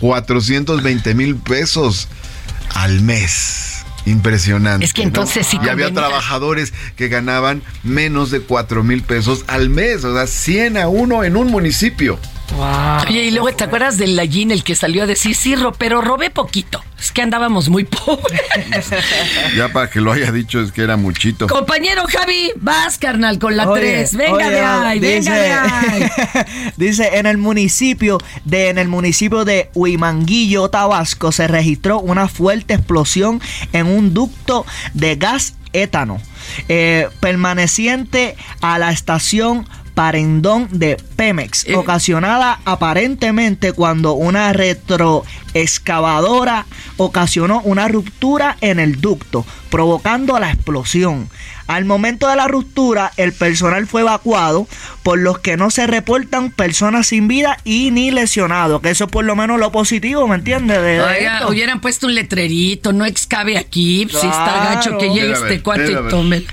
420 0.00 1.14
mil 1.14 1.36
pesos 1.36 2.08
al 2.74 3.00
mes. 3.02 3.84
Impresionante. 4.06 4.86
Es 4.86 4.94
que 4.94 5.02
entonces 5.02 5.46
sí 5.46 5.58
Y 5.62 5.68
había 5.68 5.92
trabajadores 5.92 6.72
que 6.96 7.08
ganaban 7.08 7.62
menos 7.82 8.30
de 8.30 8.40
4 8.40 8.82
mil 8.82 9.02
pesos 9.02 9.44
al 9.48 9.68
mes, 9.68 10.02
o 10.04 10.14
sea, 10.14 10.26
100 10.26 10.78
a 10.78 10.88
1 10.88 11.24
en 11.24 11.36
un 11.36 11.48
municipio. 11.48 12.18
Oye, 13.08 13.24
y 13.24 13.30
luego, 13.30 13.52
¿te 13.52 13.64
acuerdas 13.64 13.96
del 13.98 14.16
Lallín, 14.16 14.50
el 14.50 14.64
que 14.64 14.74
salió 14.74 15.02
a 15.04 15.06
decir, 15.06 15.34
sí, 15.36 15.54
ro- 15.54 15.72
pero 15.72 16.00
robé 16.00 16.30
poquito? 16.30 16.82
Es 16.98 17.12
que 17.12 17.22
andábamos 17.22 17.68
muy 17.68 17.84
pobres. 17.84 18.40
Ya 19.56 19.68
para 19.72 19.88
que 19.88 20.00
lo 20.00 20.12
haya 20.12 20.32
dicho 20.32 20.60
es 20.60 20.72
que 20.72 20.82
era 20.82 20.96
muchito. 20.96 21.46
Compañero 21.46 22.02
Javi, 22.08 22.50
vas, 22.56 22.98
carnal, 22.98 23.38
con 23.38 23.56
la 23.56 23.68
Oye, 23.68 23.80
3. 23.80 24.16
Venga 24.16 24.32
oye, 24.34 24.50
de 24.50 24.60
ahí, 24.60 24.98
venga 24.98 25.34
de 25.36 25.52
ahí. 25.52 26.10
dice, 26.76 27.18
en 27.18 27.26
el 27.26 27.38
municipio 27.38 28.18
de 28.44 28.68
en 28.68 28.78
el 28.78 28.88
municipio 28.88 29.44
de 29.44 29.70
Huimanguillo, 29.74 30.68
Tabasco, 30.70 31.32
se 31.32 31.46
registró 31.48 32.00
una 32.00 32.28
fuerte 32.28 32.74
explosión 32.74 33.40
en 33.72 33.86
un 33.86 34.12
ducto 34.14 34.66
de 34.94 35.16
gas 35.16 35.54
étano 35.72 36.20
eh, 36.68 37.08
permaneciente 37.20 38.36
a 38.60 38.78
la 38.78 38.90
estación 38.90 39.68
Parendón 39.98 40.68
de 40.70 40.96
Pemex, 41.16 41.66
Eh. 41.66 41.74
ocasionada 41.74 42.60
aparentemente 42.64 43.72
cuando 43.72 44.12
una 44.12 44.52
retroexcavadora 44.52 46.66
ocasionó 46.98 47.60
una 47.62 47.88
ruptura 47.88 48.56
en 48.60 48.78
el 48.78 49.00
ducto, 49.00 49.44
provocando 49.70 50.38
la 50.38 50.52
explosión. 50.52 51.28
Al 51.68 51.84
momento 51.84 52.26
de 52.28 52.34
la 52.36 52.48
ruptura, 52.48 53.12
el 53.16 53.32
personal 53.32 53.86
fue 53.86 54.00
evacuado, 54.00 54.66
por 55.04 55.18
los 55.18 55.38
que 55.38 55.56
no 55.56 55.70
se 55.70 55.86
reportan 55.86 56.50
personas 56.50 57.06
sin 57.06 57.28
vida 57.28 57.56
y 57.64 57.90
ni 57.92 58.10
lesionados, 58.10 58.82
que 58.82 58.90
eso 58.90 59.04
es 59.04 59.10
por 59.10 59.24
lo 59.24 59.36
menos 59.36 59.60
lo 59.60 59.70
positivo, 59.70 60.26
¿me 60.26 60.34
entiendes? 60.34 60.82
De- 60.82 60.88
de 60.94 61.00
Oiga, 61.00 61.34
esto. 61.38 61.48
hubieran 61.50 61.80
puesto 61.80 62.06
un 62.08 62.14
letrerito, 62.14 62.92
no 62.92 63.04
excave 63.04 63.56
aquí, 63.58 64.06
si 64.10 64.16
está 64.26 64.74
gacho 64.74 64.98
que 64.98 65.10
llegue 65.10 65.32
este 65.32 65.62
cuate 65.62 65.92
y 65.92 66.08
tome. 66.10 66.44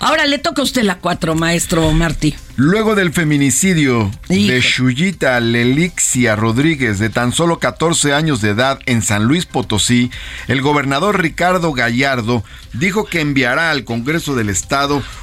Ahora 0.00 0.26
le 0.26 0.38
toca 0.38 0.62
a 0.62 0.64
usted 0.64 0.82
la 0.82 0.96
4, 0.96 1.34
maestro 1.36 1.90
Martí. 1.92 2.34
Luego 2.56 2.94
del 2.94 3.12
feminicidio 3.12 4.10
de. 4.28 4.60
Shuyita 4.60 5.40
Lelixia 5.40 6.36
Rodríguez, 6.36 6.98
de 6.98 7.08
tan 7.08 7.32
solo 7.32 7.58
14 7.58 8.12
años 8.12 8.40
de 8.42 8.50
edad 8.50 8.78
en 8.86 9.00
San 9.02 9.24
Luis 9.24 9.46
Potosí, 9.46 10.10
el 10.48 10.60
gobernador 10.60 11.20
Ricardo 11.20 11.72
Gallardo 11.72 12.44
dijo 12.74 13.04
que 13.06 13.20
enviará 13.20 13.70
al 13.70 13.84
Congreso 13.84 14.34
del 14.34 14.48
Estado 14.50 14.61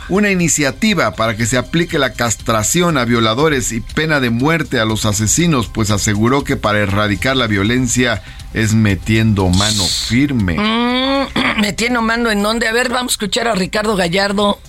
una 0.10 0.32
iniciativa 0.32 1.14
para 1.14 1.36
que 1.36 1.46
se 1.46 1.58
aplique 1.58 2.00
la 2.00 2.14
castración 2.14 2.98
a 2.98 3.06
violadores 3.06 3.72
y 3.72 3.82
pena 3.82 4.20
de 4.20 4.30
muerte 4.30 4.80
a 4.80 4.86
los 4.86 5.06
asesinos, 5.06 5.68
pues 5.68 5.92
aseguró 5.92 6.44
que 6.44 6.56
para 6.58 6.80
erradicar 6.80 7.36
la 7.36 7.48
violencia 7.48 8.22
es 8.54 8.74
metiendo 8.74 9.48
mano 9.50 9.84
firme. 9.86 10.58
Mm, 10.58 11.62
me 11.62 11.74
tiene 11.74 12.00
mando 12.02 12.32
en 12.32 12.42
donde. 12.42 12.68
A 12.68 12.72
ver, 12.72 12.90
vamos 12.90 13.14
a 13.14 13.16
escuchar 13.16 13.48
a 13.48 13.56
Ricardo 13.56 13.96
Gallardo. 13.96 14.60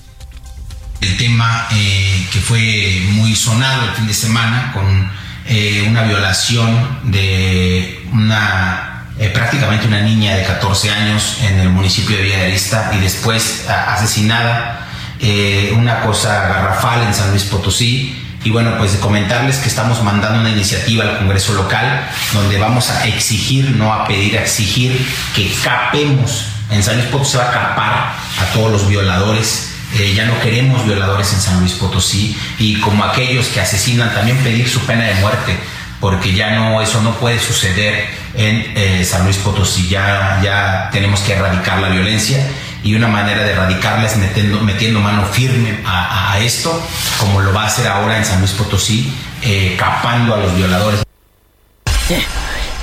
el 1.00 1.16
tema 1.16 1.66
eh, 1.72 2.26
que 2.32 2.40
fue 2.40 3.02
muy 3.12 3.34
sonado 3.34 3.88
el 3.88 3.94
fin 3.94 4.06
de 4.06 4.14
semana 4.14 4.72
con 4.72 5.10
eh, 5.46 5.84
una 5.88 6.02
violación 6.04 7.00
de 7.10 8.06
una 8.12 8.89
eh, 9.20 9.28
prácticamente 9.28 9.86
una 9.86 10.00
niña 10.00 10.34
de 10.34 10.44
14 10.44 10.90
años 10.90 11.40
en 11.42 11.60
el 11.60 11.68
municipio 11.68 12.16
de 12.16 12.22
Villa 12.22 12.38
de 12.38 12.46
Arista 12.46 12.90
y 12.94 13.00
después 13.00 13.66
asesinada, 13.68 14.88
eh, 15.20 15.74
una 15.76 16.00
cosa 16.00 16.48
garrafal 16.48 17.02
en 17.02 17.12
San 17.12 17.28
Luis 17.28 17.44
Potosí. 17.44 18.16
Y 18.42 18.48
bueno, 18.48 18.78
pues 18.78 18.96
comentarles 18.96 19.58
que 19.58 19.68
estamos 19.68 20.02
mandando 20.02 20.40
una 20.40 20.48
iniciativa 20.48 21.04
al 21.04 21.18
Congreso 21.18 21.52
local 21.52 22.08
donde 22.32 22.58
vamos 22.58 22.88
a 22.88 23.06
exigir, 23.06 23.76
no 23.76 23.92
a 23.92 24.06
pedir, 24.06 24.38
a 24.38 24.40
exigir 24.40 25.06
que 25.34 25.52
capemos. 25.62 26.46
En 26.70 26.82
San 26.82 26.96
Luis 26.96 27.08
Potosí 27.08 27.32
se 27.32 27.38
va 27.38 27.50
a 27.50 27.52
capar 27.52 27.92
a 28.40 28.52
todos 28.54 28.72
los 28.72 28.88
violadores 28.88 29.66
eh, 29.98 30.14
ya 30.14 30.24
no 30.24 30.38
queremos 30.40 30.86
violadores 30.86 31.32
en 31.32 31.40
San 31.40 31.58
Luis 31.58 31.72
Potosí 31.72 32.38
y 32.58 32.78
como 32.78 33.02
aquellos 33.04 33.48
que 33.48 33.60
asesinan 33.60 34.14
también 34.14 34.38
pedir 34.38 34.68
su 34.68 34.78
pena 34.86 35.02
de 35.02 35.14
muerte 35.16 35.58
porque 35.98 36.32
ya 36.32 36.52
no 36.52 36.80
eso 36.80 37.02
no 37.02 37.16
puede 37.16 37.40
suceder 37.40 38.08
en 38.34 38.72
eh, 38.76 39.04
San 39.04 39.24
Luis 39.24 39.36
Potosí 39.38 39.88
ya 39.88 40.40
ya 40.42 40.88
tenemos 40.92 41.20
que 41.20 41.32
erradicar 41.34 41.80
la 41.80 41.88
violencia 41.88 42.46
y 42.82 42.94
una 42.94 43.08
manera 43.08 43.42
de 43.42 43.52
erradicarla 43.52 44.06
es 44.06 44.16
metiendo, 44.16 44.60
metiendo 44.60 45.00
mano 45.00 45.24
firme 45.26 45.80
a, 45.84 46.32
a- 46.32 46.38
esto 46.40 46.70
como 47.18 47.40
lo 47.40 47.52
va 47.52 47.64
a 47.64 47.66
hacer 47.66 47.86
ahora 47.88 48.16
en 48.16 48.24
San 48.24 48.38
Luis 48.38 48.52
Potosí 48.52 49.12
eh, 49.42 49.76
capando 49.78 50.34
a 50.34 50.38
los 50.38 50.56
violadores 50.56 51.02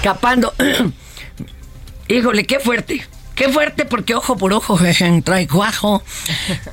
Capando. 0.03 0.53
Híjole, 2.07 2.45
qué 2.45 2.60
fuerte. 2.60 3.05
Qué 3.38 3.50
fuerte 3.50 3.86
porque 3.86 4.15
ojo 4.15 4.36
por 4.36 4.52
ojo 4.52 4.80
trae 5.23 5.45
guajo. 5.45 6.02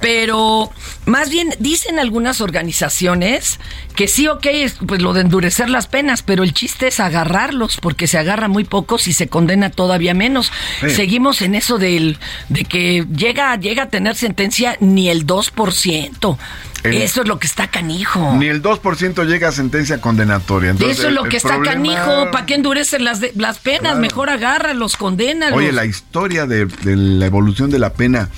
Pero 0.01 0.73
más 1.05 1.29
bien 1.29 1.55
dicen 1.59 1.99
algunas 1.99 2.41
organizaciones 2.41 3.61
que 3.95 4.09
sí, 4.09 4.29
ok, 4.29 4.47
es 4.47 4.77
pues 4.87 5.03
lo 5.03 5.13
de 5.13 5.21
endurecer 5.21 5.69
las 5.69 5.87
penas, 5.87 6.23
pero 6.23 6.43
el 6.43 6.55
chiste 6.55 6.87
es 6.87 7.01
agarrarlos 7.01 7.77
porque 7.77 8.07
se 8.07 8.17
agarra 8.17 8.49
muy 8.49 8.65
pocos 8.65 9.07
y 9.09 9.13
se 9.13 9.29
condena 9.29 9.69
todavía 9.69 10.15
menos. 10.15 10.51
Sí. 10.81 10.89
Seguimos 10.89 11.43
en 11.43 11.55
eso 11.55 11.77
del 11.77 12.19
de 12.49 12.65
que 12.65 13.07
llega 13.15 13.55
llega 13.57 13.83
a 13.83 13.89
tener 13.91 14.17
sentencia 14.17 14.79
ni 14.81 15.11
el 15.11 15.27
2%. 15.27 16.39
El- 16.85 16.95
Eso 17.03 17.23
es 17.23 17.29
lo 17.29 17.39
que 17.39 17.47
está 17.47 17.69
canijo. 17.69 18.35
Ni 18.39 18.47
el 18.47 18.63
2% 18.63 19.25
llega 19.25 19.49
a 19.49 19.53
sentencia 19.53 20.01
condenatoria. 20.01 20.71
Entonces, 20.71 20.99
Eso 20.99 21.09
es 21.09 21.15
lo 21.15 21.25
el 21.25 21.31
que 21.31 21.39
está 21.39 21.57
problema- 21.57 21.73
canijo. 21.97 22.31
¿Para 22.31 22.47
qué 22.47 22.55
endurecen 22.55 23.05
las, 23.05 23.21
de- 23.21 23.33
las 23.37 23.59
penas? 23.59 23.81
Claro. 23.81 23.99
Mejor 24.01 24.29
agárralos, 24.31 24.97
condénalos. 24.97 25.59
Oye, 25.59 25.73
la 25.73 25.87
historia 25.87 26.47
de, 26.47 26.67
de 26.67 26.95
la 26.97 27.27
evolución 27.27 27.71
de 27.71 27.79
la 27.79 27.95
pena 27.95 28.29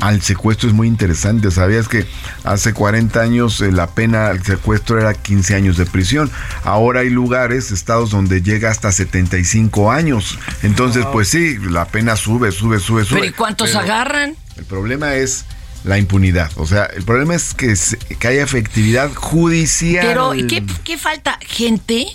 al 0.00 0.20
secuestro 0.20 0.68
es 0.68 0.74
muy 0.74 0.88
interesante. 0.88 1.50
¿Sabías 1.50 1.88
que 1.88 2.04
hace 2.42 2.74
40 2.74 3.20
años 3.22 3.60
eh, 3.62 3.72
la 3.72 3.86
pena 3.86 4.26
al 4.26 4.42
secuestro 4.44 5.00
era 5.00 5.14
15 5.14 5.54
años 5.54 5.78
de 5.78 5.86
prisión? 5.86 6.30
Ahora 6.64 7.00
hay 7.00 7.08
lugares, 7.10 7.70
estados 7.70 8.10
donde 8.10 8.42
llega 8.42 8.70
hasta 8.70 8.92
75 8.92 9.90
años. 9.90 10.38
Entonces, 10.62 11.06
pues 11.12 11.28
sí, 11.28 11.56
la 11.58 11.86
pena 11.86 12.16
sube, 12.16 12.52
sube, 12.52 12.78
sube, 12.80 13.04
sube. 13.04 13.20
¿Pero 13.20 13.30
y 13.30 13.32
cuántos 13.32 13.68
Pero 13.70 13.80
agarran? 13.80 14.34
El 14.56 14.64
problema 14.64 15.14
es 15.14 15.46
la 15.84 15.98
impunidad. 15.98 16.50
O 16.56 16.66
sea, 16.66 16.84
el 16.84 17.04
problema 17.04 17.34
es 17.34 17.54
que, 17.54 17.74
que 18.18 18.28
haya 18.28 18.42
efectividad 18.42 19.12
judicial. 19.14 20.06
Pero, 20.06 20.34
¿y 20.34 20.46
qué, 20.46 20.64
qué 20.82 20.98
falta? 20.98 21.38
¿Gente? 21.40 22.06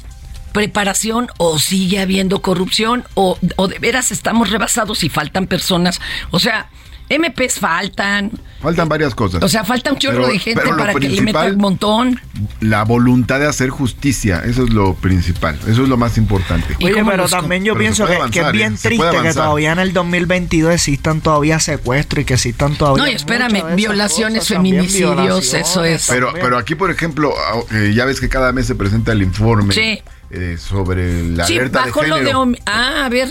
¿Preparación? 0.51 1.27
¿O 1.38 1.60
sigue 1.60 1.99
habiendo 1.99 2.41
corrupción? 2.41 3.05
¿O, 3.13 3.38
o 3.55 3.67
de 3.67 3.79
veras 3.79 4.12
estamos 4.12 4.49
rebasados 4.49 5.03
y 5.03 5.10
faltan 5.10 5.45
personas? 5.47 6.01
O 6.32 6.39
sea, 6.39 6.69
MPs 7.10 7.60
faltan. 7.60 8.32
Faltan 8.62 8.89
varias 8.89 9.15
cosas. 9.15 9.41
O 9.41 9.48
sea, 9.48 9.63
falta 9.63 9.91
un 9.93 9.98
chorro 10.00 10.17
Pero- 10.17 10.28
de 10.34 10.39
gente 10.39 10.60
pero 10.62 10.76
lo 10.76 10.84
para 10.84 10.93
que 10.93 11.08
le 11.10 11.22
meta 11.22 11.45
un 11.45 11.58
montón. 11.58 12.19
La 12.60 12.84
voluntad 12.84 13.39
de 13.39 13.48
hacer 13.48 13.69
justicia, 13.69 14.41
eso 14.45 14.63
es 14.65 14.69
lo 14.72 14.93
principal, 14.95 15.58
eso 15.67 15.84
es 15.84 15.89
lo 15.89 15.95
más 15.98 16.17
importante. 16.17 16.76
Oye, 16.84 17.04
pero 17.06 17.28
también 17.30 17.63
yo 17.63 17.74
Pero 17.74 17.80
pienso 17.84 18.06
que, 18.06 18.17
que 18.32 18.41
es 18.41 18.52
bien 18.52 18.74
¿eh? 18.74 18.78
Triste 18.82 19.22
que 19.24 19.34
todavía 19.34 19.72
en 19.72 19.80
el 19.80 19.93
2022 19.93 20.74
existan 20.74 21.22
todavía 21.22 21.60
secuestros 21.60 22.22
y 22.22 22.26
que 22.26 22.34
existan 22.36 22.76
todavía. 22.76 23.04
No, 23.04 23.10
y 23.10 23.13
espérame, 23.15 23.63
de 23.69 23.76
violaciones, 23.76 24.39
cosas, 24.39 24.58
feminicidios, 24.58 25.15
violaciones 25.15 25.69
eso 25.69 25.84
es. 25.86 26.08
Pero, 26.10 26.34
pero 26.34 26.58
aquí, 26.58 26.76
por 26.76 26.91
ejemplo, 26.91 27.34
ah, 27.38 27.60
eh, 27.74 27.93
ya 27.95 28.06
ves 28.06 28.19
que 28.19 28.28
cada 28.30 28.52
mes 28.52 28.65
se 28.67 28.76
presenta 28.76 29.13
el 29.13 29.22
informe 29.24 29.74
Sí. 29.74 30.00
eh, 30.32 30.58
sobre 30.60 31.24
la 31.30 31.45
Sí, 31.45 31.58
alerta 31.58 31.86
de 31.86 31.91
de... 31.91 31.93
género. 31.93 32.41
homi- 32.45 32.62
Ah, 32.65 33.06
a 33.06 33.10
ver. 33.10 33.30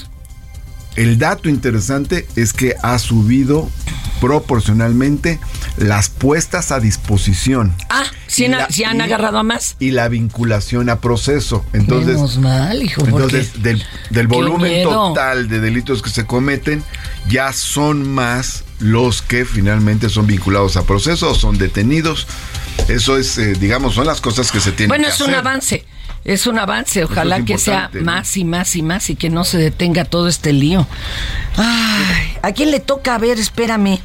El 0.98 1.16
dato 1.18 1.48
interesante 1.48 2.26
es 2.34 2.52
que 2.52 2.74
ha 2.82 2.98
subido 2.98 3.70
proporcionalmente 4.20 5.38
las 5.76 6.08
puestas 6.08 6.72
a 6.72 6.80
disposición 6.80 7.72
Ah, 7.88 8.02
si 8.26 8.42
Y 8.42 8.46
han, 8.46 8.50
la- 8.52 8.68
sí 8.68 8.82
han 8.82 8.96
y- 8.98 9.02
agarrado 9.02 9.38
a 9.38 9.42
más. 9.44 9.76
y 9.78 9.92
la 9.92 10.08
vinculación 10.08 10.88
a 10.90 11.00
proceso. 11.00 11.64
Entonces, 11.72 12.16
Menos 12.16 12.38
mal, 12.38 12.82
hijo. 12.82 13.04
Entonces, 13.06 13.62
del, 13.62 13.82
del 14.10 14.26
volumen 14.26 14.82
total 14.82 15.48
de 15.48 15.60
delitos 15.60 16.02
que 16.02 16.10
se 16.10 16.26
cometen, 16.26 16.82
ya 17.28 17.52
son 17.52 18.08
más 18.12 18.64
los 18.80 19.22
que 19.22 19.44
finalmente 19.44 20.08
son 20.08 20.26
vinculados 20.26 20.76
a 20.76 20.82
proceso 20.84 21.30
o 21.30 21.34
son 21.36 21.58
detenidos. 21.58 22.26
Eso 22.88 23.16
es, 23.18 23.38
eh, 23.38 23.54
digamos, 23.54 23.94
son 23.94 24.06
las 24.06 24.20
cosas 24.20 24.50
que 24.50 24.60
se 24.60 24.72
tienen 24.72 24.88
Bueno, 24.88 25.04
que 25.08 25.10
es 25.14 25.20
un 25.20 25.26
hacer. 25.28 25.38
avance. 25.38 25.84
Es 26.28 26.46
un 26.46 26.58
avance. 26.58 27.04
Ojalá 27.04 27.38
es 27.38 27.44
que 27.46 27.56
sea 27.56 27.90
más 28.02 28.36
y 28.36 28.44
más 28.44 28.76
y 28.76 28.82
más 28.82 29.08
y 29.08 29.16
que 29.16 29.30
no 29.30 29.44
se 29.44 29.56
detenga 29.56 30.04
todo 30.04 30.28
este 30.28 30.52
lío. 30.52 30.86
Ay, 31.56 32.36
¿a 32.42 32.52
quién 32.52 32.70
le 32.70 32.80
toca? 32.80 33.14
A 33.14 33.18
ver, 33.18 33.38
espérame. 33.38 33.98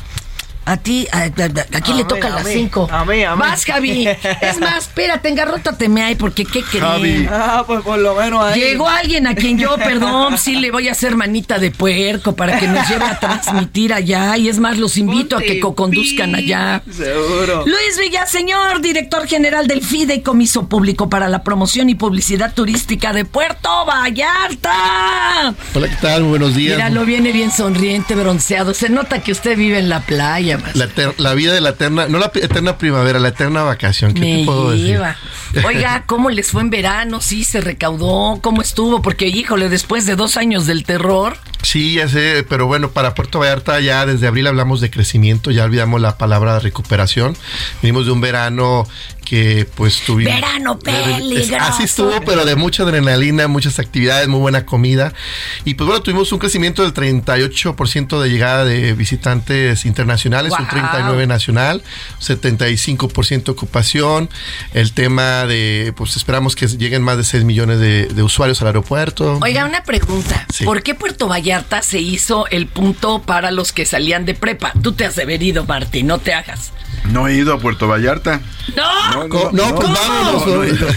A 0.65 0.77
ti, 0.77 1.07
a, 1.11 1.17
a- 1.17 1.23
a- 1.23 1.27
¿a 1.27 1.81
quién 1.81 1.97
le 1.97 2.03
A 2.03 2.05
mí, 2.05 2.07
toca 2.07 2.27
a 2.27 2.31
las 2.31 2.45
mí, 2.45 2.53
cinco? 2.53 2.87
a 2.91 3.03
mí, 3.03 3.23
a 3.23 3.35
mí. 3.35 3.39
Vas, 3.41 3.65
Javi. 3.65 4.07
Es 4.41 4.59
más, 4.59 4.83
espérate, 4.87 5.27
engarrótateme 5.29 6.03
ahí, 6.03 6.15
porque 6.15 6.45
¿qué 6.45 6.61
Javi. 6.61 7.01
creen? 7.01 7.29
Ah, 7.31 7.63
pues 7.67 7.81
por 7.81 7.99
lo 7.99 8.15
menos 8.15 8.43
ahí. 8.45 8.59
Llegó 8.61 8.87
alguien 8.87 9.27
a 9.27 9.35
quien 9.35 9.57
yo, 9.57 9.75
perdón, 9.77 10.37
sí 10.37 10.55
le 10.55 10.71
voy 10.71 10.87
a 10.87 10.93
hacer 10.93 11.15
manita 11.17 11.59
de 11.59 11.71
puerco 11.71 12.35
para 12.35 12.59
que 12.59 12.67
nos 12.67 12.87
lleve 12.87 13.03
a 13.05 13.19
transmitir 13.19 13.93
allá. 13.93 14.37
Y 14.37 14.47
es 14.47 14.59
más, 14.59 14.77
los 14.77 14.95
invito 14.97 15.35
a 15.37 15.41
que 15.41 15.59
co-conduzcan 15.59 16.33
allá. 16.35 16.81
Seguro. 16.89 17.65
Luis 17.65 17.97
Villaseñor, 17.99 18.79
director 18.81 19.27
general 19.27 19.67
del 19.67 19.81
Fideicomiso 19.81 20.69
Público 20.69 21.09
para 21.09 21.27
la 21.27 21.43
Promoción 21.43 21.89
y 21.89 21.95
Publicidad 21.95 22.53
Turística 22.53 23.11
de 23.11 23.25
Puerto 23.25 23.69
Vallarta. 23.85 25.53
Hola, 25.73 25.89
¿qué 25.89 25.95
tal? 26.01 26.21
Muy 26.21 26.29
buenos 26.29 26.55
días. 26.55 26.77
Míralo, 26.77 27.05
viene 27.05 27.31
bien 27.31 27.51
sonriente, 27.51 28.15
bronceado. 28.15 28.73
Se 28.73 28.89
nota 28.89 29.19
que 29.21 29.31
usted 29.31 29.57
vive 29.57 29.79
en 29.79 29.89
la 29.89 30.01
playa. 30.01 30.52
Más. 30.57 30.75
La, 30.75 30.87
la 31.17 31.33
vida 31.33 31.53
de 31.53 31.61
la 31.61 31.69
eterna, 31.69 32.07
no 32.07 32.19
la 32.19 32.31
eterna 32.33 32.77
primavera, 32.77 33.19
la 33.19 33.29
eterna 33.29 33.63
vacación. 33.63 34.13
¿Qué 34.13 34.19
Me 34.21 34.37
te 34.39 34.45
puedo 34.45 34.71
decir? 34.71 34.87
lleva. 34.87 35.15
Oiga, 35.65 36.03
¿cómo 36.05 36.29
les 36.29 36.51
fue 36.51 36.61
en 36.61 36.69
verano? 36.69 37.21
Sí, 37.21 37.43
se 37.43 37.61
recaudó. 37.61 38.39
¿Cómo 38.41 38.61
estuvo? 38.61 39.01
Porque, 39.01 39.27
híjole, 39.27 39.69
después 39.69 40.05
de 40.05 40.15
dos 40.15 40.37
años 40.37 40.65
del 40.65 40.83
terror. 40.83 41.37
Sí, 41.63 41.93
ya 41.93 42.09
sé, 42.09 42.45
pero 42.49 42.67
bueno, 42.67 42.91
para 42.91 43.15
Puerto 43.15 43.39
Vallarta 43.39 43.79
ya 43.79 44.05
desde 44.05 44.27
abril 44.27 44.47
hablamos 44.47 44.81
de 44.81 44.91
crecimiento, 44.91 45.49
ya 45.49 45.63
olvidamos 45.63 46.01
la 46.01 46.17
palabra 46.17 46.59
recuperación. 46.59 47.37
Venimos 47.81 48.05
de 48.05 48.11
un 48.11 48.19
verano 48.19 48.85
que 49.23 49.67
pues 49.75 50.01
tuvimos... 50.01 50.33
Verano 50.33 50.79
peligroso. 50.79 51.55
Así 51.59 51.83
estuvo, 51.83 52.11
pero 52.25 52.45
de 52.45 52.55
mucha 52.55 52.83
adrenalina, 52.83 53.47
muchas 53.47 53.79
actividades, 53.79 54.27
muy 54.27 54.39
buena 54.39 54.65
comida. 54.65 55.13
Y 55.65 55.73
pues 55.75 55.87
bueno, 55.87 56.01
tuvimos 56.01 56.31
un 56.31 56.39
crecimiento 56.39 56.83
del 56.83 56.93
38% 56.93 58.21
de 58.21 58.29
llegada 58.29 58.65
de 58.65 58.93
visitantes 58.93 59.85
internacionales, 59.85 60.53
un 60.57 60.65
Guau. 60.65 61.15
39% 61.15 61.27
nacional, 61.27 61.83
75% 62.21 63.49
ocupación. 63.49 64.29
El 64.73 64.93
tema 64.93 65.45
de, 65.45 65.93
pues 65.95 66.15
esperamos 66.15 66.55
que 66.55 66.67
lleguen 66.67 67.01
más 67.01 67.17
de 67.17 67.23
6 67.23 67.43
millones 67.43 67.79
de, 67.79 68.07
de 68.07 68.23
usuarios 68.23 68.61
al 68.61 68.67
aeropuerto. 68.67 69.39
Oiga, 69.41 69.65
una 69.65 69.83
pregunta. 69.83 70.45
Sí. 70.53 70.65
¿Por 70.65 70.83
qué 70.83 70.95
Puerto 70.95 71.27
Vallarta 71.27 71.81
se 71.81 71.99
hizo 71.99 72.47
el 72.47 72.67
punto 72.67 73.21
para 73.21 73.51
los 73.51 73.71
que 73.71 73.85
salían 73.85 74.25
de 74.25 74.33
prepa? 74.33 74.73
Tú 74.81 74.93
te 74.93 75.05
has 75.05 75.15
de 75.15 75.23
haber 75.23 75.41
ido, 75.41 75.65
Martín, 75.65 76.07
no 76.07 76.19
te 76.19 76.33
hagas. 76.33 76.71
No 77.11 77.27
he 77.27 77.35
ido 77.35 77.53
a 77.53 77.59
Puerto 77.59 77.87
Vallarta. 77.87 78.41
¡No! 78.75 79.27
Co- 79.29 79.49
no, 79.51 79.75
pues 79.75 79.89
vámonos, 79.89 80.47
no, 80.47 80.55
no. 80.63 80.87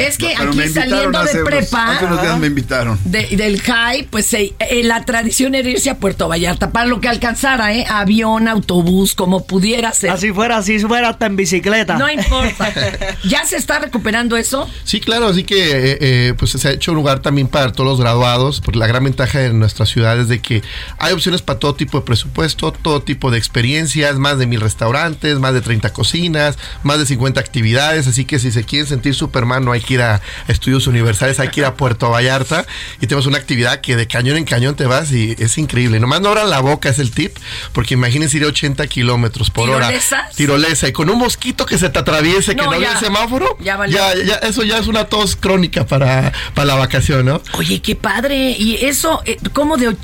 Es 0.00 0.18
que 0.18 0.34
aquí 0.36 0.68
saliendo 0.68 1.24
de 1.24 1.44
prepa, 1.44 1.96
hace 1.96 2.04
unos 2.04 2.20
días 2.22 2.38
me 2.38 2.46
invitaron. 2.48 2.98
de- 3.04 3.28
del 3.36 3.60
high, 3.62 4.06
pues 4.10 4.26
se- 4.26 4.54
eh, 4.58 4.82
la 4.84 5.04
tradición 5.04 5.54
era 5.54 5.68
irse 5.68 5.88
a 5.90 5.96
Puerto 5.98 6.28
Vallarta 6.28 6.70
para 6.70 6.86
lo 6.86 7.00
que 7.00 7.08
alcanzara, 7.08 7.72
¿eh? 7.74 7.86
Avión, 7.88 8.48
autobús, 8.48 9.14
como 9.14 9.46
pudiera 9.46 9.92
ser. 9.92 10.10
Así 10.10 10.30
fuera, 10.32 10.58
así 10.58 10.78
fuera 10.80 11.08
hasta 11.08 11.26
en 11.26 11.36
bicicleta. 11.36 11.96
No 11.96 12.10
importa. 12.10 12.72
¿Ya 13.24 13.44
se 13.46 13.56
está 13.56 13.78
recuperando 13.78 14.36
eso? 14.36 14.68
Sí, 14.84 15.00
claro, 15.00 15.26
así 15.28 15.44
que 15.44 15.56
eh, 15.92 15.98
eh, 16.00 16.34
pues 16.38 16.50
se 16.52 16.68
ha 16.68 16.72
hecho 16.72 16.92
un 16.92 16.96
lugar 16.98 17.20
también 17.20 17.48
para 17.48 17.72
todos 17.72 17.88
los 17.90 18.00
graduados, 18.00 18.60
porque 18.60 18.78
la 18.78 18.86
gran 18.86 19.04
ventaja 19.04 19.38
de 19.38 19.52
nuestra 19.54 19.86
ciudad 19.86 20.20
es 20.20 20.28
de 20.28 20.40
que 20.40 20.62
hay 20.98 21.14
opciones 21.14 21.40
para 21.42 21.58
todo 21.58 21.74
tipo 21.74 21.98
de 21.98 22.04
presupuesto, 22.04 22.72
todo 22.72 23.00
tipo 23.02 23.30
de 23.30 23.38
experiencias, 23.38 24.16
más 24.18 24.38
de 24.38 24.46
mil 24.46 24.60
restaurantes, 24.60 25.38
más 25.38 25.45
de 25.54 25.60
30 25.60 25.92
cocinas, 25.92 26.58
más 26.82 26.98
de 26.98 27.06
50 27.06 27.40
actividades, 27.40 28.06
así 28.06 28.24
que 28.24 28.38
si 28.38 28.50
se 28.52 28.64
quieren 28.64 28.86
sentir 28.88 29.14
Superman 29.14 29.64
no 29.64 29.72
hay 29.72 29.80
que 29.80 29.94
ir 29.94 30.02
a 30.02 30.20
estudios 30.48 30.86
universales, 30.86 31.40
hay 31.40 31.48
que 31.48 31.60
ir 31.60 31.66
a 31.66 31.74
Puerto 31.74 32.10
Vallarta 32.10 32.66
y 33.00 33.06
tenemos 33.06 33.26
una 33.26 33.38
actividad 33.38 33.80
que 33.80 33.96
de 33.96 34.06
cañón 34.06 34.36
en 34.36 34.44
cañón 34.44 34.76
te 34.76 34.86
vas 34.86 35.12
y 35.12 35.34
es 35.38 35.58
increíble. 35.58 36.00
Nomás 36.00 36.20
no 36.20 36.28
abran 36.28 36.50
la 36.50 36.60
boca, 36.60 36.88
es 36.88 36.98
el 36.98 37.10
tip, 37.10 37.36
porque 37.72 37.94
imagínense 37.94 38.36
ir 38.36 38.44
a 38.44 38.48
80 38.48 38.86
kilómetros 38.86 39.50
por 39.50 39.68
hora. 39.70 39.88
¿Tirolesas? 39.88 40.34
Tirolesa 40.36 40.88
y 40.88 40.92
con 40.92 41.10
un 41.10 41.18
mosquito 41.18 41.66
que 41.66 41.78
se 41.78 41.88
te 41.88 41.98
atraviese, 41.98 42.54
que 42.56 42.62
No, 42.62 42.70
vea 42.70 42.92
el 42.92 42.98
semáforo, 42.98 43.56
Ya 43.60 43.76
valió. 43.76 43.96
ya, 43.96 44.14
ya, 44.24 44.34
eso 44.36 44.62
ya 44.64 44.78
es 44.78 44.86
una 44.86 45.04
tos 45.06 45.36
crónica 45.36 45.86
para, 45.86 46.32
para 46.54 46.66
la 46.66 46.74
vacación, 46.74 47.26
¿no? 47.26 47.40
Oye, 47.54 47.80
qué 47.80 47.94
padre. 47.96 48.50
Y 48.58 48.84
eso, 48.84 49.22
eh, 49.24 49.36
¿cómo 49.52 49.76
de, 49.76 49.96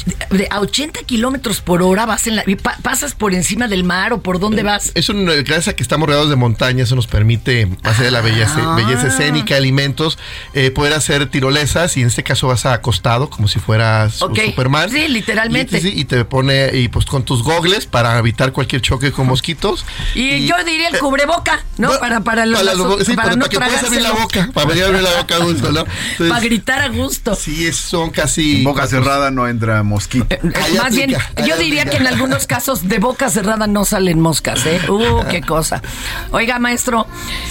a 0.51 0.61
80 0.61 1.01
kilómetros 1.05 1.61
por 1.61 1.83
hora 1.83 2.07
vas 2.07 2.27
en 2.27 2.37
la. 2.37 2.45
¿Pasas 2.83 3.15
por 3.15 3.35
encima 3.35 3.69
del 3.69 3.85
mar 3.85 4.13
o 4.13 4.23
por 4.23 4.39
dónde 4.39 4.63
vas? 4.63 4.93
Es 4.95 5.09
un, 5.09 5.29
gracias 5.45 5.69
a 5.69 5.73
que 5.77 5.83
estamos 5.83 6.07
rodeados 6.07 6.31
de 6.31 6.37
montaña, 6.37 6.85
eso 6.85 6.95
nos 6.97 7.07
permite 7.07 7.69
hacer 7.83 8.05
de 8.07 8.11
la 8.11 8.21
belleza, 8.21 8.57
Ah. 8.59 8.75
belleza 8.77 9.09
escénica, 9.09 9.57
alimentos, 9.57 10.19
eh, 10.55 10.71
poder 10.71 10.93
hacer 10.93 11.27
tirolesas 11.31 11.97
y 11.97 12.03
en 12.03 12.09
este 12.09 12.23
caso 12.23 12.47
vas 12.49 12.67
acostado 12.67 13.29
como 13.31 13.49
si 13.49 13.59
fueras 13.59 14.21
un 14.23 14.33
Ok. 14.33 14.41
Superman. 14.47 14.91
Sí, 14.91 15.09
literalmente. 15.09 15.81
Y, 15.83 16.05
te 16.05 16.25
pone 16.25 16.71
y 16.77 16.89
pues 16.89 17.05
con 17.07 17.25
tus 17.25 17.43
gogles 17.43 17.87
para 17.87 18.19
evitar 18.19 18.53
cualquier 18.53 18.83
choque 18.83 19.13
con 19.13 19.27
mosquitos. 19.27 19.85
Y, 20.15 20.47
yo 20.47 20.55
diría 20.65 20.89
el 20.89 20.99
cubreboca, 20.99 21.65
¿no? 21.79 21.89
bueno, 21.89 22.01
para, 22.01 22.21
para, 22.21 22.47
los, 22.47 22.61
para, 22.63 22.75
los- 22.75 22.99
sí, 23.07 23.15
para 23.15 23.23
para 23.31 23.37
no 23.37 23.49
que 23.49 23.57
puedas 23.59 23.83
abrir 23.85 24.03
la 24.03 24.13
boca, 24.13 24.51
para 24.53 24.67
venir 24.67 24.85
a 24.85 24.87
abrir 24.89 25.03
la 25.03 25.17
boca 25.17 25.37
a 25.37 25.39
gusto, 25.39 25.73
¿no? 25.73 25.81
Entonces, 26.13 26.29
Para 26.29 26.41
gritar 26.41 26.81
a 26.83 26.89
gusto. 26.89 27.35
Sí, 27.35 27.67
es- 27.67 27.77
son 27.77 28.11
casi. 28.11 28.59
En 28.59 28.65
boca 28.65 28.87
cerrada 28.87 29.31
no 29.31 29.47
entra 29.49 29.83
mosquito. 29.83 30.27
Eh, 30.31 30.41
Más 30.79 30.95
bien, 30.95 31.15
aplica, 31.15 31.47
yo 31.47 31.57
diría 31.57 31.85
que 31.87 31.97
en 31.99 32.07
algunos 32.07 32.47
casos 32.47 32.89
de 32.89 32.99
boca 32.99 33.31
cerrada 33.31 33.67
no 33.67 33.85
salen 33.85 34.21
moscas, 34.21 34.65
¿eh? 34.67 34.81
Uh, 34.89 35.22
qué 35.29 35.41
cosa. 35.41 35.83
Oiga, 36.31 36.59
maestro, 36.59 37.07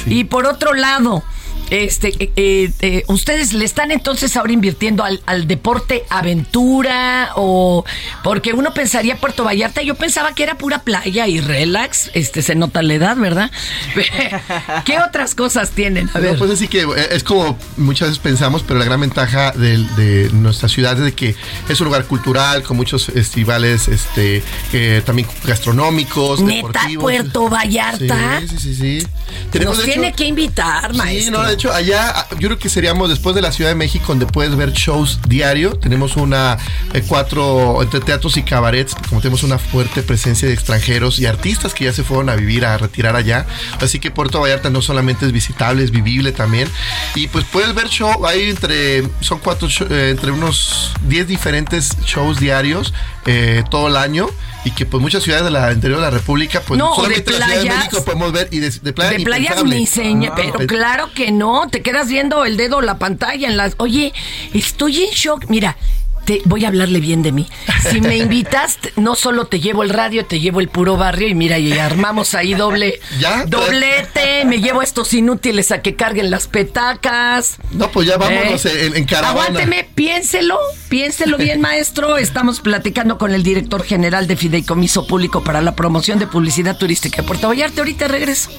y 0.06 0.26
por 0.26 0.46
otro 0.46 0.74
lado, 0.74 1.24
Este, 1.72 2.14
eh, 2.36 2.72
eh, 2.82 3.04
¿ustedes 3.08 3.54
le 3.54 3.64
están 3.64 3.92
entonces 3.92 4.36
ahora 4.36 4.52
invirtiendo 4.52 5.04
al, 5.06 5.22
al 5.26 5.48
deporte 5.48 6.04
aventura 6.10 7.32
o 7.36 7.86
porque 8.24 8.52
uno 8.54 8.74
pensaría 8.74 9.16
Puerto 9.16 9.46
Vallarta, 9.46 9.82
yo 9.82 9.96
pensaba 9.96 10.36
que 10.36 10.44
era 10.44 10.58
pura 10.58 10.80
playa 10.80 11.28
y 11.28 11.40
relax, 11.40 12.12
este 12.14 12.42
se 12.42 12.56
nota 12.56 12.82
la 12.82 12.94
edad, 12.94 13.16
¿verdad? 13.16 13.50
¿Qué 14.86 15.00
otras 15.00 15.34
cosas 15.34 15.72
tienen? 15.72 16.10
A 16.14 16.20
ver. 16.20 16.34
No, 16.34 16.40
pues 16.40 16.52
así 16.52 16.68
que 16.68 16.82
eh, 16.82 17.08
es 17.12 17.24
como 17.24 17.58
muchas 17.78 18.10
veces 18.10 18.22
pensamos, 18.22 18.64
pero 18.68 18.78
la 18.78 18.86
gran 18.86 19.00
ventaja 19.00 19.52
de, 19.52 19.78
de 19.96 20.30
nuestra 20.34 20.68
ciudad 20.68 20.98
es 20.98 21.06
de 21.06 21.14
que 21.14 21.36
es 21.70 21.80
un 21.80 21.86
lugar 21.86 22.06
cultural 22.06 22.64
con 22.64 22.78
muchos 22.78 23.06
festivales, 23.06 23.88
este, 23.88 24.44
eh, 24.74 25.02
también 25.06 25.28
gastronómicos, 25.46 26.42
Neta, 26.42 26.68
deportivos. 26.68 27.04
Puerto 27.04 27.50
Vallarta. 27.50 28.42
Sí, 28.42 28.48
sí, 28.58 28.76
sí. 28.76 29.02
sí. 29.02 29.60
Nos 29.64 29.82
tiene 29.84 30.14
que 30.14 30.26
invitar, 30.26 30.92
Sí, 30.92 30.98
maestro. 30.98 31.42
no, 31.42 31.48
de 31.48 31.58
hecho, 31.62 31.74
allá 31.74 32.26
yo 32.40 32.48
creo 32.48 32.58
que 32.58 32.70
seríamos 32.70 33.10
después 33.10 33.36
de 33.36 33.42
la 33.42 33.52
Ciudad 33.52 33.70
de 33.70 33.76
México, 33.76 34.06
donde 34.08 34.26
puedes 34.26 34.56
ver 34.56 34.72
shows 34.72 35.20
diario. 35.28 35.78
Tenemos 35.78 36.16
una 36.16 36.58
eh, 36.94 37.04
cuatro 37.08 37.84
entre 37.84 38.00
teatros 38.00 38.36
y 38.38 38.44
cabarets, 38.44 38.96
como 39.10 39.22
tenemos 39.22 39.44
una 39.44 39.60
fuerte 39.60 40.02
presencia 40.02 40.48
de 40.48 40.56
extranjeros 40.56 41.20
y 41.20 41.28
artistas 41.28 41.76
que 41.76 41.86
ya 41.86 41.94
se 41.94 42.04
fueron 42.04 42.30
a 42.30 42.36
vivir, 42.36 42.66
a 42.66 42.78
retirar 42.78 43.16
allá. 43.16 43.46
Así 43.80 44.00
que 44.00 44.10
Puerto 44.10 44.42
Vallarta 44.42 44.72
no 44.72 44.82
solamente 44.82 45.28
es 45.28 45.32
visitable, 45.32 45.84
es 45.84 45.92
vivible 45.92 46.32
también. 46.32 46.68
Y 47.14 47.28
pues 47.28 47.46
puedes 47.46 47.76
ver 47.76 47.90
show, 47.90 48.26
hay 48.26 48.50
entre, 48.50 49.04
son 49.20 49.38
cuatro, 49.38 49.68
eh, 49.90 50.10
entre 50.12 50.32
unos 50.32 50.92
10 51.08 51.28
diferentes 51.28 51.96
shows 52.06 52.40
diarios 52.40 52.92
eh, 53.28 53.64
todo 53.70 53.88
el 53.88 53.98
año. 53.98 54.28
Y 54.64 54.72
que 54.72 54.86
pues 54.86 55.02
muchas 55.02 55.24
ciudades 55.24 55.46
de 55.46 55.52
la 55.52 55.72
interior 55.72 56.00
de 56.00 56.06
la 56.06 56.12
República, 56.12 56.62
pues 56.62 56.78
No, 56.78 56.90
de 56.90 56.96
solamente 56.96 57.34
en 57.34 57.40
la 57.40 57.46
Ciudad 57.48 57.60
de 57.62 57.66
playas. 57.66 57.86
México 57.86 58.06
podemos 58.06 58.32
ver 58.32 58.48
y 58.52 58.60
de, 58.60 58.70
de 58.70 58.94
playa 58.94 59.18
De 59.18 59.24
playas 59.24 59.64
ni 59.64 59.88
seña, 59.88 60.34
pero 60.36 60.54
Pues, 60.54 60.68
claro 60.68 61.10
que 61.16 61.32
no, 61.32 61.68
te 61.70 61.82
quedas 61.82 62.08
viendo 62.10 62.46
el 62.46 62.58
dedo, 62.58 62.82
la 62.82 63.00
pantalla 63.00 63.48
en 63.48 63.58
las... 63.58 63.74
Oye, 63.78 64.14
estoy 64.54 65.04
en 65.06 65.12
shock, 65.12 65.46
mira, 65.50 65.78
te 66.26 66.42
voy 66.46 66.66
a 66.66 66.68
hablarle 66.70 67.00
bien 67.00 67.22
de 67.24 67.32
mí. 67.32 67.48
Si 67.90 68.00
me 68.02 68.18
invitas, 68.26 68.78
no 68.96 69.16
solo 69.16 69.46
te 69.48 69.60
llevo 69.60 69.84
el 69.84 69.90
radio, 69.90 70.26
te 70.26 70.40
llevo 70.40 70.60
el 70.60 70.68
puro 70.70 70.98
barrio 70.98 71.28
y 71.28 71.34
mira, 71.36 71.58
y 71.60 71.74
armamos 71.74 72.34
ahí 72.36 72.54
doble... 72.54 73.00
¿Ya? 73.20 73.46
Doblete, 73.46 74.46
me 74.46 74.60
llevo 74.60 74.82
a 74.82 74.84
estos 74.84 75.14
inútiles 75.14 75.72
a 75.72 75.82
que 75.82 75.96
carguen 75.96 76.30
las 76.32 76.48
petacas. 76.48 77.58
No, 77.72 77.90
pues 77.92 78.08
ya 78.08 78.18
vámonos 78.18 78.66
en- 78.66 78.96
en 78.96 79.06
caravana. 79.06 79.42
Aguánteme, 79.48 79.90
piénselo, 79.96 80.58
piénselo 80.90 81.38
bien, 81.38 81.60
maestro. 81.62 82.18
Estamos 82.18 82.60
platicando 82.62 83.18
con 83.18 83.34
el 83.34 83.44
director 83.44 83.84
general 83.84 84.28
de 84.28 84.36
Fideicomiso 84.38 85.08
Público 85.08 85.44
para 85.44 85.62
la 85.62 85.76
promoción 85.76 86.20
de 86.20 86.28
publicidad 86.28 86.78
turística 86.78 87.22
de 87.22 87.28
Puerto 87.28 87.48
Vallarta. 87.48 87.82
Ahorita 87.82 88.08
regreso. 88.08 88.50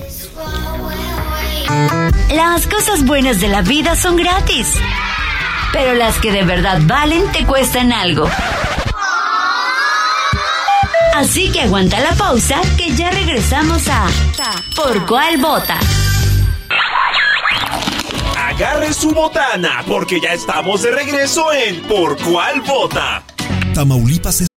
Las 2.34 2.66
cosas 2.66 3.04
buenas 3.04 3.40
de 3.40 3.48
la 3.48 3.62
vida 3.62 3.94
son 3.96 4.16
gratis. 4.16 4.66
Pero 5.72 5.94
las 5.94 6.18
que 6.18 6.32
de 6.32 6.44
verdad 6.44 6.80
valen 6.86 7.30
te 7.32 7.46
cuestan 7.46 7.92
algo. 7.92 8.28
Así 11.14 11.50
que 11.52 11.62
aguanta 11.62 12.00
la 12.00 12.12
pausa 12.14 12.60
que 12.76 12.90
ya 12.94 13.10
regresamos 13.10 13.86
a 13.88 14.08
¿Por 14.74 15.06
cuál 15.06 15.38
vota? 15.38 15.78
Agarre 18.36 18.92
su 18.92 19.12
botana 19.12 19.84
porque 19.86 20.20
ya 20.20 20.32
estamos 20.32 20.82
de 20.82 20.90
regreso 20.90 21.52
en 21.52 21.82
Por 21.82 22.16
cuál 22.18 22.60
vota. 22.62 23.22
Tamaulipas 23.74 24.40
es 24.40 24.48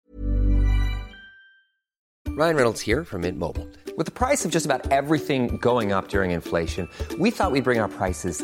Ryan 2.38 2.56
Reynolds 2.56 2.82
here 2.82 3.06
from 3.06 3.22
Mint 3.22 3.38
Mobile. 3.38 3.68
With 3.98 4.06
the 4.08 4.12
price 4.12 4.44
of 4.44 4.52
just 4.52 4.66
about 4.66 4.92
everything 4.92 5.58
going 5.62 5.94
up 5.94 6.10
during 6.10 6.32
inflation, 6.32 6.90
we 7.18 7.32
thought 7.32 7.52
we'd 7.52 7.64
bring 7.64 7.80
our 7.80 7.88
prices 7.88 8.44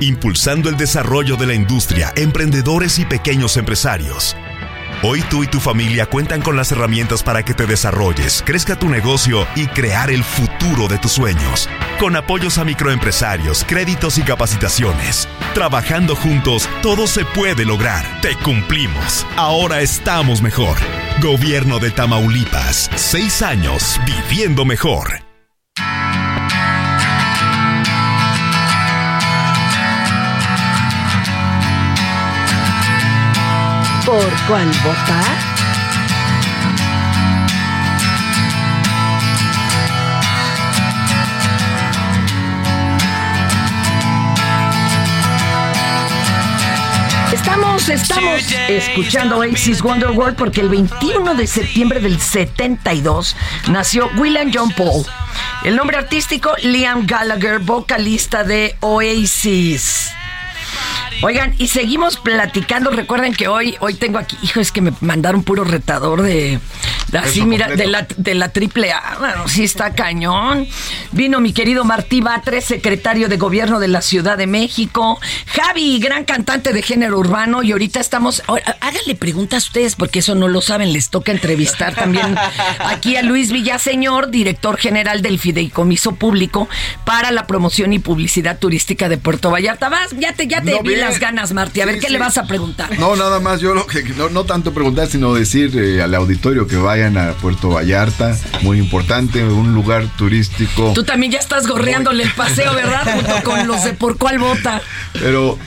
impulsando 0.00 0.68
el 0.68 0.76
desarrollo 0.76 1.36
de 1.36 1.46
la 1.46 1.54
industria, 1.54 2.12
emprendedores 2.16 2.98
y 2.98 3.04
pequeños 3.04 3.56
empresarios. 3.56 4.36
Hoy 5.02 5.22
tú 5.28 5.44
y 5.44 5.46
tu 5.46 5.60
familia 5.60 6.06
cuentan 6.06 6.40
con 6.40 6.56
las 6.56 6.72
herramientas 6.72 7.22
para 7.22 7.44
que 7.44 7.52
te 7.52 7.66
desarrolles, 7.66 8.42
crezca 8.46 8.78
tu 8.78 8.88
negocio 8.88 9.46
y 9.54 9.66
crear 9.66 10.10
el 10.10 10.24
futuro 10.24 10.88
de 10.88 10.98
tus 10.98 11.12
sueños. 11.12 11.68
Con 11.98 12.16
apoyos 12.16 12.56
a 12.56 12.64
microempresarios, 12.64 13.64
créditos 13.64 14.16
y 14.16 14.22
capacitaciones. 14.22 15.28
Trabajando 15.52 16.16
juntos, 16.16 16.68
todo 16.82 17.06
se 17.06 17.24
puede 17.24 17.66
lograr. 17.66 18.20
Te 18.22 18.34
cumplimos. 18.36 19.26
Ahora 19.36 19.82
estamos 19.82 20.40
mejor. 20.40 20.78
Gobierno 21.20 21.78
de 21.80 21.90
Tamaulipas. 21.90 22.90
Seis 22.96 23.42
años 23.42 24.00
viviendo 24.06 24.64
mejor. 24.64 25.23
¿Por 34.14 34.32
cuál 34.46 34.68
votar? 34.84 35.24
Estamos, 47.32 47.88
estamos 47.88 48.52
escuchando 48.68 49.38
Oasis 49.38 49.82
Wonderworld 49.82 50.36
porque 50.36 50.60
el 50.60 50.68
21 50.68 51.34
de 51.34 51.48
septiembre 51.48 51.98
del 51.98 52.20
72 52.20 53.34
nació 53.68 54.08
William 54.16 54.52
John 54.54 54.70
Paul. 54.76 55.04
El 55.64 55.74
nombre 55.74 55.96
artístico 55.96 56.52
Liam 56.62 57.04
Gallagher, 57.04 57.58
vocalista 57.58 58.44
de 58.44 58.76
Oasis. 58.78 60.14
Oigan, 61.22 61.54
y 61.58 61.68
seguimos 61.68 62.16
platicando. 62.16 62.90
Recuerden 62.90 63.34
que 63.34 63.48
hoy, 63.48 63.76
hoy 63.80 63.94
tengo 63.94 64.18
aquí, 64.18 64.36
hijo, 64.42 64.60
es 64.60 64.72
que 64.72 64.80
me 64.80 64.92
mandaron 65.00 65.42
puro 65.42 65.64
retador 65.64 66.22
de, 66.22 66.58
así, 67.18 67.40
Eso 67.40 67.46
mira, 67.48 67.66
completo. 67.66 67.90
de 67.90 67.92
la, 67.92 68.06
de 68.16 68.34
la 68.34 68.48
triple 68.50 68.92
A. 68.92 69.16
Bueno, 69.18 69.48
sí 69.48 69.64
está 69.64 69.94
cañón. 69.94 70.66
Vino 71.12 71.40
mi 71.40 71.52
querido 71.52 71.84
Martí 71.84 72.20
Batres, 72.20 72.64
secretario 72.64 73.28
de 73.28 73.36
gobierno 73.36 73.80
de 73.80 73.88
la 73.88 74.02
Ciudad 74.02 74.36
de 74.38 74.46
México. 74.46 75.20
Javi, 75.46 75.98
gran 75.98 76.24
cantante 76.24 76.72
de 76.72 76.82
género 76.82 77.18
urbano. 77.18 77.62
Y 77.62 77.72
ahorita 77.72 78.00
estamos. 78.00 78.42
ahora, 78.46 78.76
Háganle 78.80 79.14
preguntas 79.14 79.64
a 79.64 79.66
ustedes, 79.68 79.96
porque 79.96 80.18
eso 80.20 80.34
no 80.34 80.48
lo 80.48 80.60
saben. 80.60 80.92
Les 80.92 81.10
toca 81.10 81.32
entrevistar 81.32 81.94
también 81.94 82.34
aquí 82.80 83.16
a 83.16 83.22
Luis 83.22 83.52
Villaseñor, 83.52 84.30
director 84.30 84.76
general 84.76 85.22
del 85.22 85.38
Fideicomiso 85.38 86.14
Público 86.16 86.68
para 87.04 87.30
la 87.30 87.46
promoción 87.46 87.92
y 87.92 87.98
publicidad 87.98 88.58
turística 88.58 89.08
de 89.08 89.18
Puerto 89.18 89.50
Vallarta. 89.50 89.88
Vas, 89.88 90.10
ya 90.18 90.32
te, 90.32 90.46
ya 90.46 90.60
te 90.62 90.72
No, 90.72 90.82
vi 90.82 90.90
bien. 90.90 91.00
las 91.00 91.18
ganas, 91.20 91.52
Martí. 91.52 91.80
A 91.80 91.86
ver, 91.86 91.98
¿qué 91.98 92.06
sí. 92.08 92.12
le 92.12 92.18
vas 92.18 92.38
a 92.38 92.46
preguntar? 92.46 92.98
No, 92.98 93.16
nada 93.16 93.40
más, 93.40 93.60
yo 93.60 93.74
lo 93.74 93.86
que 93.86 94.02
no, 94.02 94.28
no 94.28 94.44
tanto 94.44 94.72
preguntar, 94.72 95.06
sino 95.08 95.34
decir 95.34 95.76
eh, 95.78 96.02
al 96.02 96.14
auditorio 96.14 96.66
que 96.66 96.76
vayan 97.04 97.28
a 97.28 97.32
Puerto 97.34 97.68
Vallarta, 97.70 98.36
muy 98.62 98.78
importante, 98.78 99.44
un 99.44 99.74
lugar 99.74 100.06
turístico. 100.16 100.92
Tú 100.94 101.04
también 101.04 101.32
ya 101.32 101.38
estás 101.38 101.66
gorreándole 101.66 102.22
el 102.24 102.30
paseo, 102.36 102.74
¿verdad? 102.74 103.02
Junto 103.14 103.42
con 103.42 103.66
los 103.66 103.84
de 103.84 103.92
por 103.92 104.16
cuál 104.16 104.38
vota. 104.38 104.80
Pero, 105.12 105.58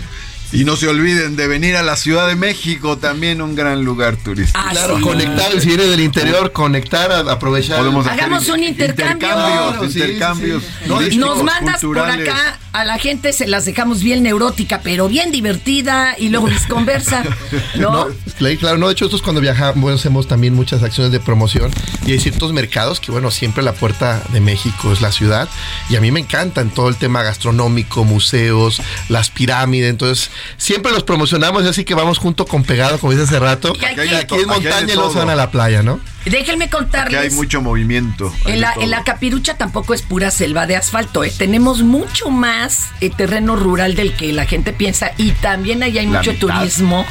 y 0.51 0.63
no 0.63 0.75
se 0.77 0.87
olviden 0.87 1.35
de 1.35 1.47
venir 1.47 1.75
a 1.75 1.83
la 1.83 1.95
Ciudad 1.95 2.27
de 2.27 2.35
México, 2.35 2.97
también 2.97 3.41
un 3.41 3.53
gran 3.55 3.83
lugar 3.83 4.15
turístico. 4.17 4.59
Ah, 4.63 4.69
Claro, 4.71 4.97
sí. 4.97 5.01
conectar, 5.03 5.51
si 5.61 5.67
viene 5.67 5.83
del 5.83 5.99
interior, 5.99 6.51
conectar, 6.51 7.11
aprovechar. 7.29 7.77
Podemos 7.79 8.07
hacer 8.07 8.19
Hagamos 8.19 8.47
un 8.49 8.63
intercambio. 8.63 9.27
Intercambios, 9.27 9.93
Sí, 9.93 9.99
intercambios. 9.99 10.63
sí, 11.09 11.17
Nos 11.17 11.43
mandas 11.43 11.81
por 11.81 11.99
acá 11.99 12.57
a 12.77 12.85
la 12.85 12.97
gente, 12.99 13.33
se 13.33 13.47
las 13.47 13.65
dejamos 13.65 14.03
bien 14.03 14.23
neurótica, 14.23 14.81
pero 14.83 15.07
bien 15.07 15.31
divertida 15.31 16.15
y 16.17 16.29
luego 16.29 16.47
conversa. 16.69 17.23
¿No? 17.75 18.07
No, 18.07 18.57
claro, 18.59 18.77
no, 18.77 18.87
de 18.87 18.93
hecho 18.93 19.05
nosotros 19.05 19.21
cuando 19.21 19.41
viajamos 19.41 19.81
bueno, 19.81 19.95
hacemos 19.97 20.27
también 20.27 20.53
muchas 20.53 20.83
acciones 20.83 21.11
de 21.11 21.19
promoción 21.19 21.71
y 22.05 22.11
hay 22.11 22.19
ciertos 22.19 22.53
mercados 22.53 22.99
que 22.99 23.11
bueno, 23.11 23.31
siempre 23.31 23.63
la 23.63 23.73
puerta 23.73 24.21
de 24.31 24.39
México 24.39 24.91
es 24.91 25.01
la 25.01 25.11
ciudad 25.11 25.49
y 25.89 25.95
a 25.95 26.01
mí 26.01 26.11
me 26.11 26.19
encantan 26.19 26.69
todo 26.69 26.89
el 26.89 26.95
tema 26.95 27.23
gastronómico, 27.23 28.03
museos, 28.03 28.81
las 29.09 29.29
pirámides, 29.29 29.89
entonces 29.89 30.29
siempre 30.57 30.91
los 30.91 31.03
promocionamos, 31.03 31.65
así 31.65 31.83
que 31.83 31.95
vamos 31.95 32.19
junto 32.19 32.45
con 32.45 32.63
pegado, 32.63 32.99
como 32.99 33.11
dice 33.11 33.23
hace 33.23 33.39
rato. 33.39 33.73
Y 33.79 33.85
aquí- 33.85 34.15
aquí, 34.15 34.37
de 34.37 34.45
montaña 34.45 34.85
y 34.85 34.89
se 34.89 34.97
van 34.97 35.29
a 35.29 35.35
la 35.35 35.49
playa, 35.51 35.81
¿no? 35.83 35.99
Déjenme 36.29 36.69
contarles. 36.69 37.19
Que 37.21 37.27
hay 37.27 37.31
mucho 37.31 37.61
movimiento. 37.61 38.33
En 38.45 38.61
la, 38.61 38.73
en 38.73 38.89
la, 38.89 39.03
capirucha 39.03 39.55
tampoco 39.55 39.93
es 39.93 40.01
pura 40.01 40.29
selva 40.31 40.67
de 40.67 40.75
asfalto. 40.75 41.23
¿eh? 41.23 41.31
Tenemos 41.35 41.83
mucho 41.83 42.29
más 42.29 42.66
eh, 43.01 43.09
terreno 43.15 43.55
rural 43.55 43.95
del 43.95 44.13
que 44.13 44.31
la 44.33 44.45
gente 44.45 44.73
piensa 44.73 45.11
y 45.17 45.31
también 45.31 45.83
ahí 45.83 45.97
hay 45.97 46.07
la 46.07 46.19
mucho 46.19 46.33
mitad. 46.33 46.59
turismo. 46.59 47.05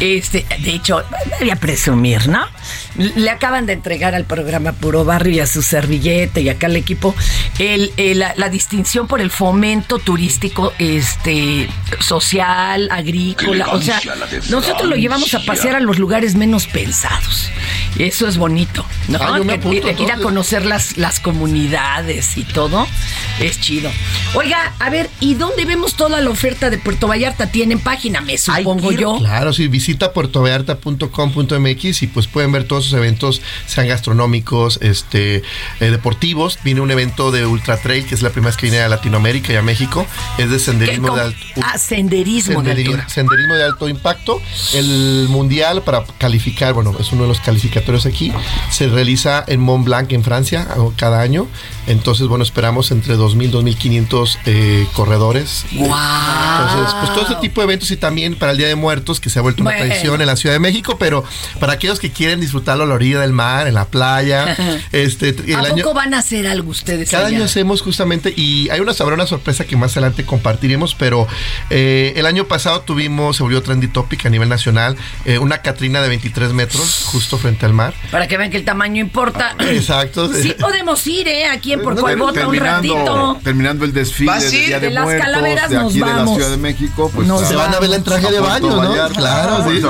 Este, 0.00 0.46
de 0.60 0.70
hecho, 0.70 1.02
voy 1.40 1.50
a 1.50 1.56
presumir, 1.56 2.28
¿no? 2.28 2.46
Le 2.96 3.30
acaban 3.30 3.66
de 3.66 3.72
entregar 3.72 4.14
al 4.14 4.24
programa 4.24 4.72
Puro 4.72 5.04
Barrio 5.04 5.34
y 5.34 5.40
a 5.40 5.46
su 5.46 5.62
servillete 5.62 6.40
y 6.40 6.48
acá 6.48 6.66
al 6.66 6.76
equipo 6.76 7.14
el, 7.58 7.92
el, 7.96 8.20
la, 8.20 8.34
la, 8.36 8.48
distinción 8.48 9.06
por 9.08 9.20
el 9.20 9.30
fomento 9.30 9.98
turístico 9.98 10.72
este, 10.78 11.68
social, 12.00 12.88
agrícola. 12.90 13.68
O 13.72 13.80
sea, 13.80 14.00
nosotros 14.50 14.88
lo 14.88 14.96
llevamos 14.96 15.34
a 15.34 15.40
pasear 15.40 15.76
a 15.76 15.80
los 15.80 15.98
lugares 15.98 16.34
menos 16.34 16.66
pensados. 16.66 17.50
Eso 17.98 18.28
es 18.28 18.36
bonito, 18.36 18.84
¿no? 19.08 19.18
Ah, 19.20 19.38
me 19.44 19.54
apunto, 19.54 19.90
ir 19.90 20.12
a 20.12 20.18
conocer 20.18 20.64
las, 20.64 20.96
las 20.98 21.20
comunidades 21.20 22.36
y 22.36 22.44
todo 22.44 22.86
es 23.40 23.60
chido. 23.60 23.90
Oiga, 24.34 24.74
a 24.78 24.90
ver, 24.90 25.08
¿y 25.20 25.34
dónde 25.34 25.64
vemos 25.64 25.94
toda 25.94 26.20
la 26.20 26.30
oferta 26.30 26.70
de 26.70 26.78
Puerto 26.78 27.08
Vallarta? 27.08 27.48
¿Tienen 27.50 27.80
página, 27.80 28.20
me 28.20 28.38
supongo 28.38 28.92
yo? 28.92 29.16
Claro, 29.18 29.52
sí, 29.52 29.68
visita 29.68 30.12
puertovallarta.com.mx 30.12 32.02
y 32.02 32.06
pues 32.06 32.26
pueden 32.26 32.52
ver 32.52 32.64
todos 32.64 32.84
sus 32.84 32.92
eventos, 32.94 33.40
sean 33.66 33.88
gastronómicos, 33.88 34.78
este, 34.82 35.36
eh, 35.80 35.90
deportivos. 35.90 36.58
Viene 36.64 36.80
un 36.80 36.90
evento 36.90 37.30
de 37.30 37.46
Ultra 37.46 37.76
Trail, 37.78 38.06
que 38.06 38.14
es 38.14 38.22
la 38.22 38.30
primera 38.30 38.50
vez 38.50 38.56
que 38.56 38.66
viene 38.66 38.80
a 38.80 38.88
Latinoamérica 38.88 39.52
y 39.52 39.56
a 39.56 39.62
México. 39.62 40.06
Es 40.36 40.50
de 40.50 40.56
¿Qué 40.56 40.62
senderismo 40.62 41.14
de 41.14 41.22
alto. 41.22 41.38
Ah, 41.62 41.78
senderismo 41.78 42.62
de 42.62 42.68
Senderismo, 42.68 42.94
altura. 42.94 43.08
senderismo 43.08 43.54
de 43.54 43.64
alto 43.64 43.88
impacto. 43.88 44.40
El 44.74 45.26
mundial 45.28 45.82
para 45.82 46.04
calificar, 46.18 46.74
bueno, 46.74 46.94
es 46.98 47.10
uno 47.12 47.22
de 47.22 47.28
los 47.28 47.40
calificatorios 47.40 47.87
aquí, 48.06 48.32
se 48.70 48.88
realiza 48.88 49.44
en 49.46 49.60
Mont 49.60 49.84
Blanc, 49.84 50.12
en 50.12 50.24
Francia, 50.24 50.68
cada 50.96 51.20
año. 51.20 51.46
Entonces, 51.88 52.26
bueno, 52.28 52.44
esperamos 52.44 52.90
entre 52.90 53.16
2.000, 53.16 53.50
2.500 53.50 54.38
eh, 54.46 54.86
corredores. 54.92 55.64
Entonces, 55.72 56.94
pues 57.00 57.12
todo 57.14 57.22
este 57.22 57.34
tipo 57.36 57.60
de 57.60 57.64
eventos 57.64 57.90
y 57.90 57.96
también 57.96 58.34
para 58.36 58.52
el 58.52 58.58
Día 58.58 58.68
de 58.68 58.74
Muertos, 58.76 59.20
que 59.20 59.30
se 59.30 59.38
ha 59.38 59.42
vuelto 59.42 59.62
una 59.62 59.70
Bueno. 59.72 59.86
tradición 59.86 60.20
en 60.20 60.26
la 60.26 60.36
Ciudad 60.36 60.54
de 60.54 60.60
México, 60.60 60.96
pero 60.98 61.24
para 61.60 61.72
aquellos 61.74 61.98
que 61.98 62.10
quieren 62.10 62.40
disfrutarlo 62.40 62.84
a 62.84 62.86
la 62.86 62.94
orilla 62.94 63.20
del 63.20 63.32
mar, 63.32 63.66
en 63.66 63.74
la 63.74 63.86
playa, 63.86 64.56
este, 64.92 65.30
el 65.30 65.54
¿A 65.56 65.60
año... 65.60 65.82
poco 65.84 65.94
van 65.94 66.14
a 66.14 66.18
hacer 66.18 66.46
algo 66.46 66.70
ustedes 66.70 67.10
Cada 67.10 67.26
allá? 67.26 67.36
año 67.36 67.44
hacemos 67.46 67.82
justamente, 67.82 68.32
y 68.36 68.68
hay 68.70 68.80
una, 68.80 68.92
habrá 68.98 69.14
una 69.14 69.26
sorpresa 69.26 69.64
que 69.64 69.76
más 69.76 69.92
adelante 69.92 70.24
compartiremos, 70.24 70.94
pero 70.94 71.26
eh, 71.70 72.12
el 72.16 72.26
año 72.26 72.44
pasado 72.46 72.80
tuvimos, 72.82 73.36
se 73.36 73.42
volvió 73.42 73.62
trendy 73.62 73.88
topic 73.88 74.26
a 74.26 74.30
nivel 74.30 74.48
nacional, 74.48 74.96
eh, 75.24 75.38
una 75.38 75.62
Catrina 75.62 76.00
de 76.02 76.08
23 76.08 76.52
metros 76.52 77.04
justo 77.06 77.38
frente 77.38 77.66
al 77.66 77.72
mar. 77.72 77.94
Para 78.10 78.28
que 78.28 78.36
vean 78.36 78.50
que 78.50 78.56
el 78.56 78.64
tamaño 78.64 79.00
importa. 79.00 79.54
Exacto. 79.58 80.32
Sí 80.34 80.54
podemos 80.58 81.06
ir, 81.06 81.26
¿eh? 81.28 81.46
Aquí 81.46 81.72
en 81.72 81.77
Por 81.82 81.94
No, 81.94 82.02
un 82.02 82.08
ratito. 82.08 82.32
terminando, 82.32 83.40
terminando 83.42 83.84
el 83.84 83.92
desfile 83.92 84.32
de, 84.40 84.80
De 84.80 84.90
las 84.90 85.06
calaveras 85.14 85.70
de 85.70 85.76
nos 85.76 85.90
aquí 85.90 86.00
de 86.00 86.06
la 86.06 86.16
vamos. 86.16 86.34
Ciudad 86.36 86.50
de 86.50 86.56
México, 86.56 87.10
pues 87.14 87.26
Nos 87.26 87.46
Se 87.46 87.54
van 87.56 87.74
a 87.74 87.80
ver 87.80 87.92
en 87.92 88.04
traje 88.04 88.30
de 88.30 88.40
baño, 88.40 88.68
¿no? 88.70 88.76
Vallarta. 88.76 89.14
Claro, 89.14 89.64
sí. 89.68 89.80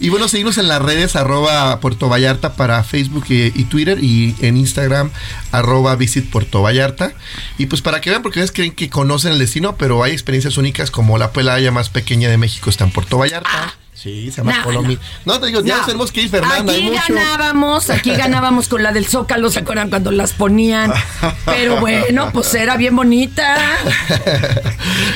Y 0.00 0.08
bueno, 0.10 0.28
seguimos 0.28 0.58
en 0.58 0.68
las 0.68 0.82
redes 0.82 1.16
arroba 1.16 1.80
Puerto 1.80 2.08
Vallarta 2.08 2.54
para 2.54 2.82
Facebook 2.84 3.24
y, 3.28 3.52
y 3.54 3.64
Twitter 3.64 4.02
y 4.02 4.36
en 4.40 4.56
Instagram 4.56 5.10
arroba 5.52 5.96
Visit 5.96 6.30
Puerto 6.30 6.62
Vallarta. 6.62 7.12
Y 7.58 7.66
pues 7.66 7.82
para 7.82 8.00
que 8.00 8.10
vean, 8.10 8.22
porque 8.22 8.40
veces 8.40 8.54
creen 8.54 8.72
que 8.72 8.90
conocen 8.90 9.32
el 9.32 9.38
destino, 9.38 9.76
pero 9.76 10.02
hay 10.02 10.12
experiencias 10.12 10.56
únicas 10.56 10.90
como 10.90 11.18
la 11.18 11.30
playa 11.32 11.70
más 11.70 11.88
pequeña 11.88 12.28
de 12.28 12.38
México 12.38 12.70
está 12.70 12.84
en 12.84 12.90
Puerto 12.90 13.18
Vallarta. 13.18 13.74
Sí, 14.04 14.30
se 14.30 14.36
llama. 14.42 14.58
No, 14.58 14.64
Colomi. 14.64 14.98
No, 15.24 15.40
te 15.40 15.46
digo, 15.46 15.62
ya 15.62 15.72
No. 15.72 15.76
nos 15.78 15.86
tenemos 15.86 16.12
que 16.12 16.20
ir, 16.22 16.28
Fernanda. 16.28 16.72
Aquí 16.74 16.90
ganábamos, 16.90 17.88
aquí 17.88 18.10
ganábamos 18.16 18.68
con 18.68 18.82
la 18.82 18.92
del 18.92 19.06
Zócalo, 19.06 19.50
¿se 19.50 19.60
acuerdan 19.60 19.88
cuando 19.88 20.10
las 20.10 20.34
ponían? 20.34 20.92
Pero 21.46 21.80
bueno, 21.80 22.30
pues 22.32 22.52
era 22.54 22.76
bien 22.76 22.94
bonita. 22.94 23.56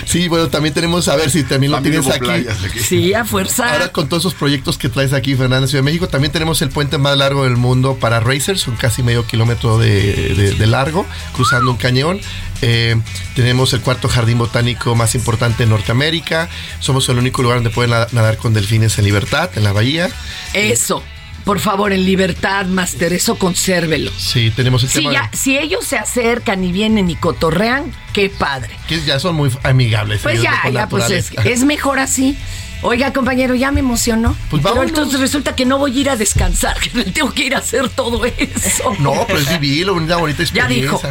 Sí, 0.07 0.29
bueno, 0.29 0.49
también 0.49 0.73
tenemos, 0.75 1.07
a 1.09 1.17
ver 1.17 1.31
si 1.31 1.43
también 1.45 1.73
lo 1.73 1.77
También 1.83 2.03
tienes 2.03 2.21
aquí. 2.65 2.79
Sí, 2.81 3.13
a 3.15 3.25
fuerza. 3.27 3.71
Ahora 3.73 3.89
con 3.93 4.09
todos 4.09 4.23
esos 4.23 4.35
proyectos 4.35 4.79
que 4.79 4.89
traes 4.89 5.13
aquí, 5.13 5.35
Fernanda, 5.35 5.67
Ciudad 5.69 5.81
de 5.83 5.85
México, 5.91 6.09
también 6.09 6.33
tenemos 6.33 6.63
el 6.63 6.71
puente 6.71 6.97
más 6.99 7.17
largo 7.17 7.45
del 7.45 7.57
mundo 7.59 7.97
para 8.01 8.21
racers, 8.21 8.63
son 8.63 8.77
casi 8.77 9.03
medio 9.03 9.27
kilómetro 9.27 9.79
de, 9.79 10.35
de- 10.35 10.55
de 10.55 10.67
largo, 10.67 11.05
cruzando 11.35 11.71
un 11.71 11.77
cañón. 11.77 12.21
Eh, 12.61 12.97
tenemos 13.37 13.73
el 13.73 13.81
cuarto 13.83 14.09
jardín 14.09 14.39
botánico 14.39 14.95
más 14.97 15.15
importante 15.15 15.63
en 15.63 15.69
Norteamérica. 15.71 16.49
Somos 16.81 17.09
el 17.09 17.19
único 17.19 17.41
lugar 17.43 17.59
donde 17.59 17.71
pueden 17.71 17.91
nada- 17.93 18.09
nadar 18.13 18.37
con 18.37 18.53
delfines 18.55 18.78
en 18.83 19.05
libertad, 19.05 19.51
en 19.57 19.65
la 19.65 19.73
bahía. 19.73 20.09
Eso. 20.55 21.03
Por 21.45 21.61
favor, 21.61 21.93
en 21.93 22.05
libertad, 22.05 22.67
Master, 22.67 23.13
eso 23.15 23.39
consérvelo. 23.39 24.11
Sí, 24.19 24.51
tenemos 24.55 24.83
el 24.83 24.91
Si, 24.91 24.99
tema 24.99 25.11
de- 25.11 25.15
ya, 25.17 25.31
si 25.33 25.57
ellos 25.59 25.85
se 25.87 25.97
acercan 25.97 26.63
y 26.63 26.73
vienen 26.73 27.09
y 27.09 27.17
cotorrean, 27.17 27.91
qué 28.13 28.29
padre. 28.29 28.71
que 28.87 29.01
ya 29.03 29.19
son 29.19 29.35
muy 29.37 29.51
amigables. 29.63 30.21
Pues 30.23 30.43
ya, 30.43 30.69
ya, 30.71 30.89
pues 30.89 31.09
es, 31.11 31.31
es 31.45 31.65
mejor 31.65 32.01
así. 32.01 32.37
Oiga, 32.83 33.13
compañero, 33.13 33.55
ya 33.55 33.73
me 33.73 33.81
emocionó. 33.81 34.37
Pues 34.51 34.63
Pero 34.63 34.75
vámonos. 34.77 34.91
entonces 34.91 35.19
resulta 35.21 35.57
que 35.57 35.65
no 35.65 35.79
voy 35.79 35.97
a 35.97 36.01
ir 36.01 36.11
a 36.11 36.17
descansar, 36.17 36.79
que 36.81 36.91
tengo 37.05 37.33
que 37.33 37.47
ir 37.47 37.55
a 37.55 37.59
hacer 37.59 37.89
todo 37.89 38.25
eso. 38.27 38.93
No, 39.01 39.25
pero 39.27 39.39
es 39.39 39.59
vivirlo, 39.59 39.95
una 39.95 40.17
bonita 40.17 40.39
Ya 40.39 40.45
experiencia. 40.45 40.81
dijo. 40.83 41.03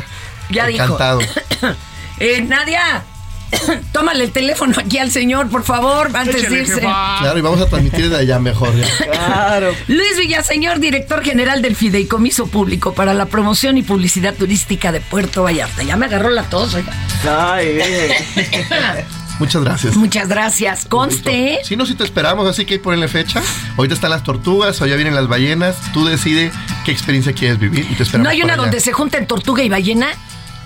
Ya 0.52 0.68
dijo. 0.68 0.84
Encantado. 0.84 1.20
Eh, 2.20 2.42
Nadia, 2.42 3.04
tómale 3.92 4.24
el 4.24 4.32
teléfono 4.32 4.74
aquí 4.78 4.98
al 4.98 5.12
señor, 5.12 5.50
por 5.50 5.64
favor, 5.64 6.10
antes 6.14 6.50
de 6.50 6.60
irse. 6.60 6.80
Claro, 6.80 7.38
y 7.38 7.42
vamos 7.42 7.62
a 7.62 7.68
transmitir 7.68 8.10
desde 8.10 8.18
allá 8.18 8.40
mejor. 8.40 8.76
ya. 8.76 8.88
Claro. 9.28 9.74
Luis 9.88 10.18
Villaseñor, 10.18 10.80
director 10.80 11.24
general 11.24 11.62
del 11.62 11.76
Fideicomiso 11.76 12.48
Público 12.48 12.94
para 12.94 13.14
la 13.14 13.26
Promoción 13.26 13.78
y 13.78 13.84
Publicidad 13.84 14.34
Turística 14.34 14.92
de 14.92 15.02
Puerto 15.02 15.44
Vallarta. 15.44 15.84
Ya 15.84 15.96
me 15.98 16.06
agarró 16.06 16.30
la 16.30 16.44
tos, 16.44 16.74
oiga. 16.76 16.92
Ay, 17.24 17.68
eh. 17.82 19.06
Muchas 19.40 19.64
gracias. 19.64 19.96
Muchas 19.96 20.28
gracias. 20.28 20.86
Conste. 20.86 21.60
Sí, 21.64 21.76
no, 21.76 21.86
sí 21.86 21.96
te 21.96 22.04
esperamos, 22.04 22.48
así 22.48 22.66
que 22.66 22.80
ponerle 22.80 23.08
fecha. 23.08 23.42
Ahorita 23.78 23.94
están 23.94 24.10
las 24.10 24.24
tortugas, 24.24 24.82
hoy 24.82 24.90
ya 24.90 24.96
vienen 24.96 25.16
las 25.16 25.28
ballenas. 25.28 25.78
Tú 25.94 26.06
decide 26.06 26.52
qué 26.86 26.92
experiencia 26.92 27.34
quieres 27.34 27.60
vivir 27.60 27.88
y 27.90 27.96
te 27.96 28.04
esperamos. 28.04 28.26
¿No 28.26 28.30
hay 28.32 28.42
una 28.42 28.54
allá. 28.54 28.64
donde 28.64 28.80
se 28.80 28.92
junten 28.94 29.28
tortuga 29.28 29.64
y 29.64 29.70
ballena? 29.70 30.08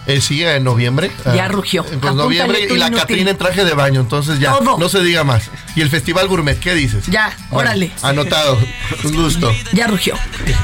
Eh, 0.07 0.19
sigue 0.19 0.55
en 0.55 0.63
noviembre. 0.63 1.11
Ya 1.35 1.45
Ah, 1.45 1.47
rugió. 1.47 1.83
Pues 1.83 1.95
Apúntale 1.97 2.23
noviembre 2.23 2.67
y 2.69 2.77
la. 2.77 2.89
Catrina 2.89 3.31
en 3.31 3.37
traje 3.37 3.63
de 3.63 3.73
baño, 3.73 4.01
entonces 4.01 4.39
ya. 4.39 4.51
Todo. 4.53 4.77
No 4.77 4.89
se 4.89 5.01
diga 5.03 5.23
más. 5.23 5.49
Y 5.75 5.81
el 5.81 5.89
Festival 5.89 6.27
Gourmet, 6.27 6.59
¿qué 6.59 6.73
dices? 6.73 7.05
Ya, 7.07 7.35
Bueno, 7.49 7.69
órale. 7.69 7.91
Anotado. 8.01 8.57
Un 9.03 9.15
gusto. 9.15 9.51
Ya 9.73 9.87
rugió. 9.87 10.15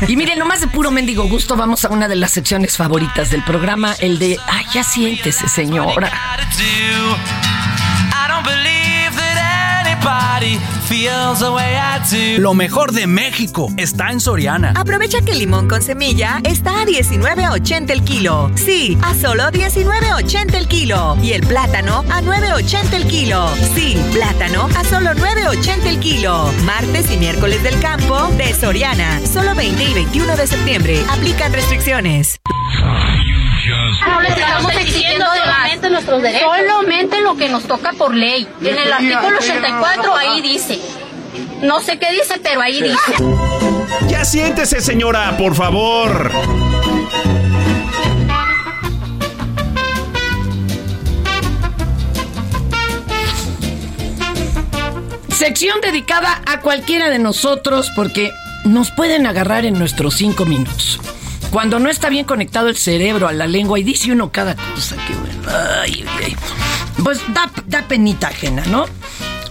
Y 0.07 0.15
miren, 0.15 0.39
nomás 0.39 0.61
de 0.61 0.67
puro 0.67 0.89
mendigo 0.91 1.27
gusto, 1.27 1.55
vamos 1.55 1.85
a 1.85 1.89
una 1.89 2.07
de 2.07 2.15
las 2.15 2.31
secciones 2.31 2.75
favoritas 2.77 3.29
del 3.29 3.43
programa, 3.43 3.93
el 3.99 4.17
de 4.19 4.37
Ay, 4.47 4.65
ya 4.73 4.83
siéntese, 4.83 5.47
señora. 5.47 6.11
Lo 12.39 12.53
mejor 12.53 12.93
de 12.93 13.07
México 13.07 13.67
está 13.75 14.09
en 14.11 14.21
Soriana. 14.21 14.73
Aprovecha 14.75 15.21
que 15.21 15.31
el 15.31 15.39
limón 15.39 15.67
con 15.67 15.81
semilla 15.81 16.39
está 16.43 16.81
a 16.81 16.85
19.80 16.85 17.89
el 17.91 18.03
kilo. 18.03 18.49
Sí, 18.55 18.97
a 19.01 19.13
solo 19.13 19.43
19.80 19.43 20.53
el 20.53 20.67
kilo. 20.67 21.17
Y 21.21 21.33
el 21.33 21.41
plátano 21.41 22.05
a 22.09 22.21
9.80 22.21 22.93
el 22.93 23.07
kilo. 23.07 23.49
Sí, 23.75 23.97
plátano 24.13 24.69
a 24.77 24.83
solo 24.85 25.11
9.80 25.11 25.85
el 25.87 25.99
kilo. 25.99 26.51
Martes 26.63 27.11
y 27.11 27.17
miércoles 27.17 27.61
del 27.63 27.79
campo 27.81 28.27
de 28.37 28.53
Soriana. 28.53 29.19
Solo 29.25 29.55
20 29.55 29.83
y 29.83 29.93
21 29.93 30.37
de 30.37 30.47
septiembre. 30.47 31.03
Aplican 31.09 31.51
restricciones. 31.51 32.39
No 34.07 34.21
les 34.21 34.37
estamos 34.37 34.71
exigiendo 34.73 35.25
solamente 35.25 35.89
nuestros 35.89 36.21
derechos. 36.21 36.49
Solamente 36.57 37.21
lo 37.21 37.35
que 37.35 37.49
nos 37.49 37.63
toca 37.63 37.93
por 37.93 38.15
ley. 38.15 38.47
En 38.61 38.77
el 38.77 38.91
artículo 38.91 39.37
84 39.37 40.15
ahí 40.15 40.41
dice. 40.41 40.79
No 41.61 41.81
sé 41.81 41.97
qué 41.99 42.11
dice, 42.11 42.39
pero 42.41 42.61
ahí 42.61 42.81
dice. 42.81 43.13
Ya 44.07 44.23
siéntese, 44.25 44.81
señora, 44.81 45.35
por 45.37 45.55
favor. 45.55 46.31
Sección 55.29 55.81
dedicada 55.81 56.41
a 56.45 56.61
cualquiera 56.61 57.09
de 57.09 57.19
nosotros 57.19 57.91
porque 57.95 58.31
nos 58.65 58.91
pueden 58.91 59.27
agarrar 59.27 59.65
en 59.65 59.77
nuestros 59.77 60.15
cinco 60.15 60.45
minutos. 60.45 60.99
Cuando 61.51 61.79
no 61.79 61.89
está 61.89 62.09
bien 62.09 62.25
conectado 62.25 62.67
el 62.67 62.77
cerebro 62.77 63.27
a 63.27 63.33
la 63.33 63.47
lengua 63.47 63.79
y 63.79 63.83
dice 63.83 64.11
uno 64.11 64.31
cada 64.31 64.55
cosa 64.55 64.95
que 65.07 65.13
bueno, 65.15 65.49
ay, 65.81 66.05
ay, 66.21 66.35
pues 67.03 67.21
da, 67.33 67.49
da 67.65 67.87
penita 67.87 68.27
ajena, 68.27 68.63
¿no? 68.67 68.85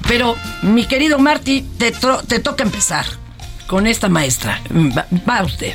Pero 0.06 0.36
mi 0.62 0.84
querido 0.86 1.18
Marty, 1.18 1.62
te, 1.78 1.92
te 2.28 2.38
toca 2.38 2.62
empezar 2.62 3.06
con 3.66 3.86
esta 3.86 4.08
maestra. 4.08 4.60
Va, 4.70 5.06
va 5.28 5.42
usted. 5.42 5.74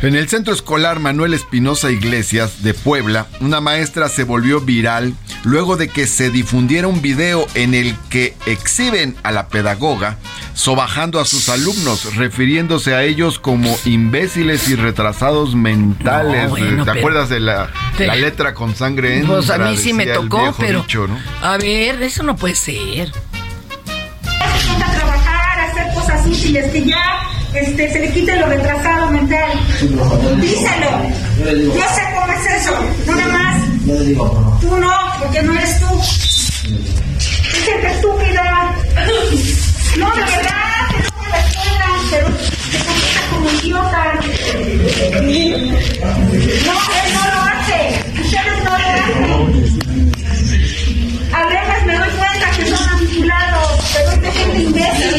En 0.00 0.14
el 0.14 0.28
centro 0.28 0.54
escolar 0.54 1.00
Manuel 1.00 1.34
Espinosa 1.34 1.90
Iglesias 1.90 2.62
de 2.62 2.72
Puebla, 2.72 3.26
una 3.40 3.60
maestra 3.60 4.08
se 4.08 4.24
volvió 4.24 4.60
viral 4.60 5.14
luego 5.44 5.76
de 5.76 5.88
que 5.88 6.06
se 6.06 6.30
difundiera 6.30 6.86
un 6.88 7.00
video 7.02 7.46
en 7.54 7.74
el 7.74 7.96
que 8.10 8.34
exhiben 8.46 9.16
a 9.22 9.30
la 9.32 9.48
pedagoga 9.48 10.16
sobajando 10.54 11.20
a 11.20 11.24
sus 11.24 11.48
alumnos, 11.48 12.16
refiriéndose 12.16 12.94
a 12.94 13.02
ellos 13.04 13.38
como 13.38 13.76
imbéciles 13.84 14.68
y 14.68 14.74
retrasados 14.74 15.54
mentales. 15.54 16.44
No, 16.44 16.48
bueno, 16.50 16.84
¿Te 16.84 16.90
acuerdas 16.90 17.28
de 17.28 17.40
la, 17.40 17.70
pero- 17.96 18.12
la 18.12 18.16
letra 18.16 18.54
con 18.54 18.74
sangre 18.74 19.18
en? 19.18 19.26
Pues 19.26 19.48
a 19.50 19.58
mí 19.58 19.76
sí 19.76 19.92
me 19.92 20.06
tocó, 20.06 20.54
pero. 20.58 20.84
¿no? 21.06 21.18
A 21.42 21.56
ver, 21.58 22.02
eso 22.02 22.22
no 22.24 22.34
puede 22.36 22.54
ser. 22.56 23.12
a 24.26 24.90
trabajar, 24.96 25.60
a 25.60 25.64
hacer 25.70 25.94
cosas 25.94 26.26
útiles, 26.26 26.72
que 26.72 26.84
ya 26.84 27.20
este, 27.54 27.92
se 27.92 28.00
le 28.00 28.12
quite 28.12 28.36
lo 28.36 28.46
retrasado 28.46 29.10
mental. 29.12 29.50
Díselo. 30.40 31.74
Yo 31.74 31.82
sé 31.94 32.02
cómo 32.14 32.32
es 32.32 32.62
eso. 32.62 32.74
No 33.06 33.14
nada 33.16 33.32
más. 33.32 33.64
Tú 34.60 34.76
no, 34.76 34.90
porque 35.20 35.42
no 35.42 35.54
eres 35.54 35.80
tú. 35.80 36.00
Es 36.00 37.64
gente 37.64 37.90
estúpida. 37.90 38.74
No, 39.96 40.14
de 40.14 40.20
verdad, 40.20 40.88
que 40.90 40.98
no 41.02 41.10
la 41.28 41.38
escuela, 41.38 41.88
pero 42.10 42.28
se 42.70 42.78
comporta 42.84 43.20
como 43.30 43.50
idiota. 43.50 44.02
No, 46.64 46.74
él 46.94 47.08
no 47.14 47.22
lo 47.26 47.38
hace. 47.42 47.78
Ustedes 48.20 48.58
no 48.64 48.70
lo 48.70 48.76
hacen. 48.76 49.08
A 51.32 51.36
veces 51.46 51.78
me 51.86 51.94
doy 51.98 52.10
cuenta 52.10 52.50
que 52.56 52.66
son 52.66 52.86
manipulados, 52.86 53.68
pero 53.92 54.10
es 54.10 54.20
de 54.20 54.30
gente 54.32 54.58
imbécil. 54.62 55.16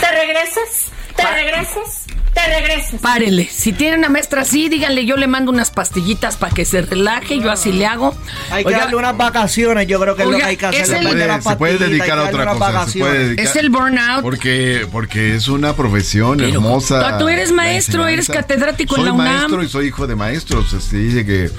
¿Te 0.00 0.08
regresas? 0.12 0.70
¿Te 1.16 1.26
regresas? 1.26 1.99
¿Te 2.44 2.60
regresas? 2.60 3.00
Párele. 3.00 3.48
Si 3.50 3.72
tiene 3.72 3.96
una 3.98 4.08
maestra 4.08 4.42
así, 4.42 4.68
díganle, 4.68 5.04
yo 5.06 5.16
le 5.16 5.26
mando 5.26 5.50
unas 5.52 5.70
pastillitas 5.70 6.36
para 6.36 6.54
que 6.54 6.64
se 6.64 6.82
relaje, 6.82 7.38
yo 7.38 7.50
así 7.50 7.72
le 7.72 7.86
hago. 7.86 8.14
Hay 8.50 8.62
que 8.64 8.68
Oiga, 8.68 8.80
darle 8.80 8.96
unas 8.96 9.16
vacaciones, 9.16 9.86
yo 9.86 10.00
creo 10.00 10.16
que 10.16 10.22
es 10.22 10.28
lo 10.28 10.34
Oiga, 10.36 10.46
que 10.46 10.50
hay 10.50 10.56
que 10.56 10.66
hacer. 10.66 11.02
Puede- 11.02 11.26
las 11.26 11.44
se 11.44 11.56
puede 11.56 11.78
dedicar 11.78 12.18
a 12.18 12.24
otra 12.24 12.46
cosa. 12.46 12.54
Se 12.54 12.58
puede 12.58 12.72
vacaciones. 12.72 13.18
dedicar- 13.28 13.46
Es 13.46 13.56
el 13.56 13.70
burnout. 13.70 14.22
Porque, 14.22 14.86
porque 14.90 15.34
es 15.34 15.48
una 15.48 15.74
profesión 15.74 16.40
hermosa. 16.40 17.18
tú 17.18 17.28
eres 17.28 17.52
maestro, 17.52 18.06
eres 18.06 18.28
catedrático 18.28 18.96
en 18.96 19.00
soy 19.02 19.06
la 19.08 19.12
UNAM. 19.12 19.34
maestro 19.36 19.62
y 19.62 19.68
soy 19.68 19.86
hijo 19.88 20.06
de 20.06 20.16
maestros. 20.16 20.70
Se 20.70 20.96
dice 20.96 21.24
que 21.26 21.50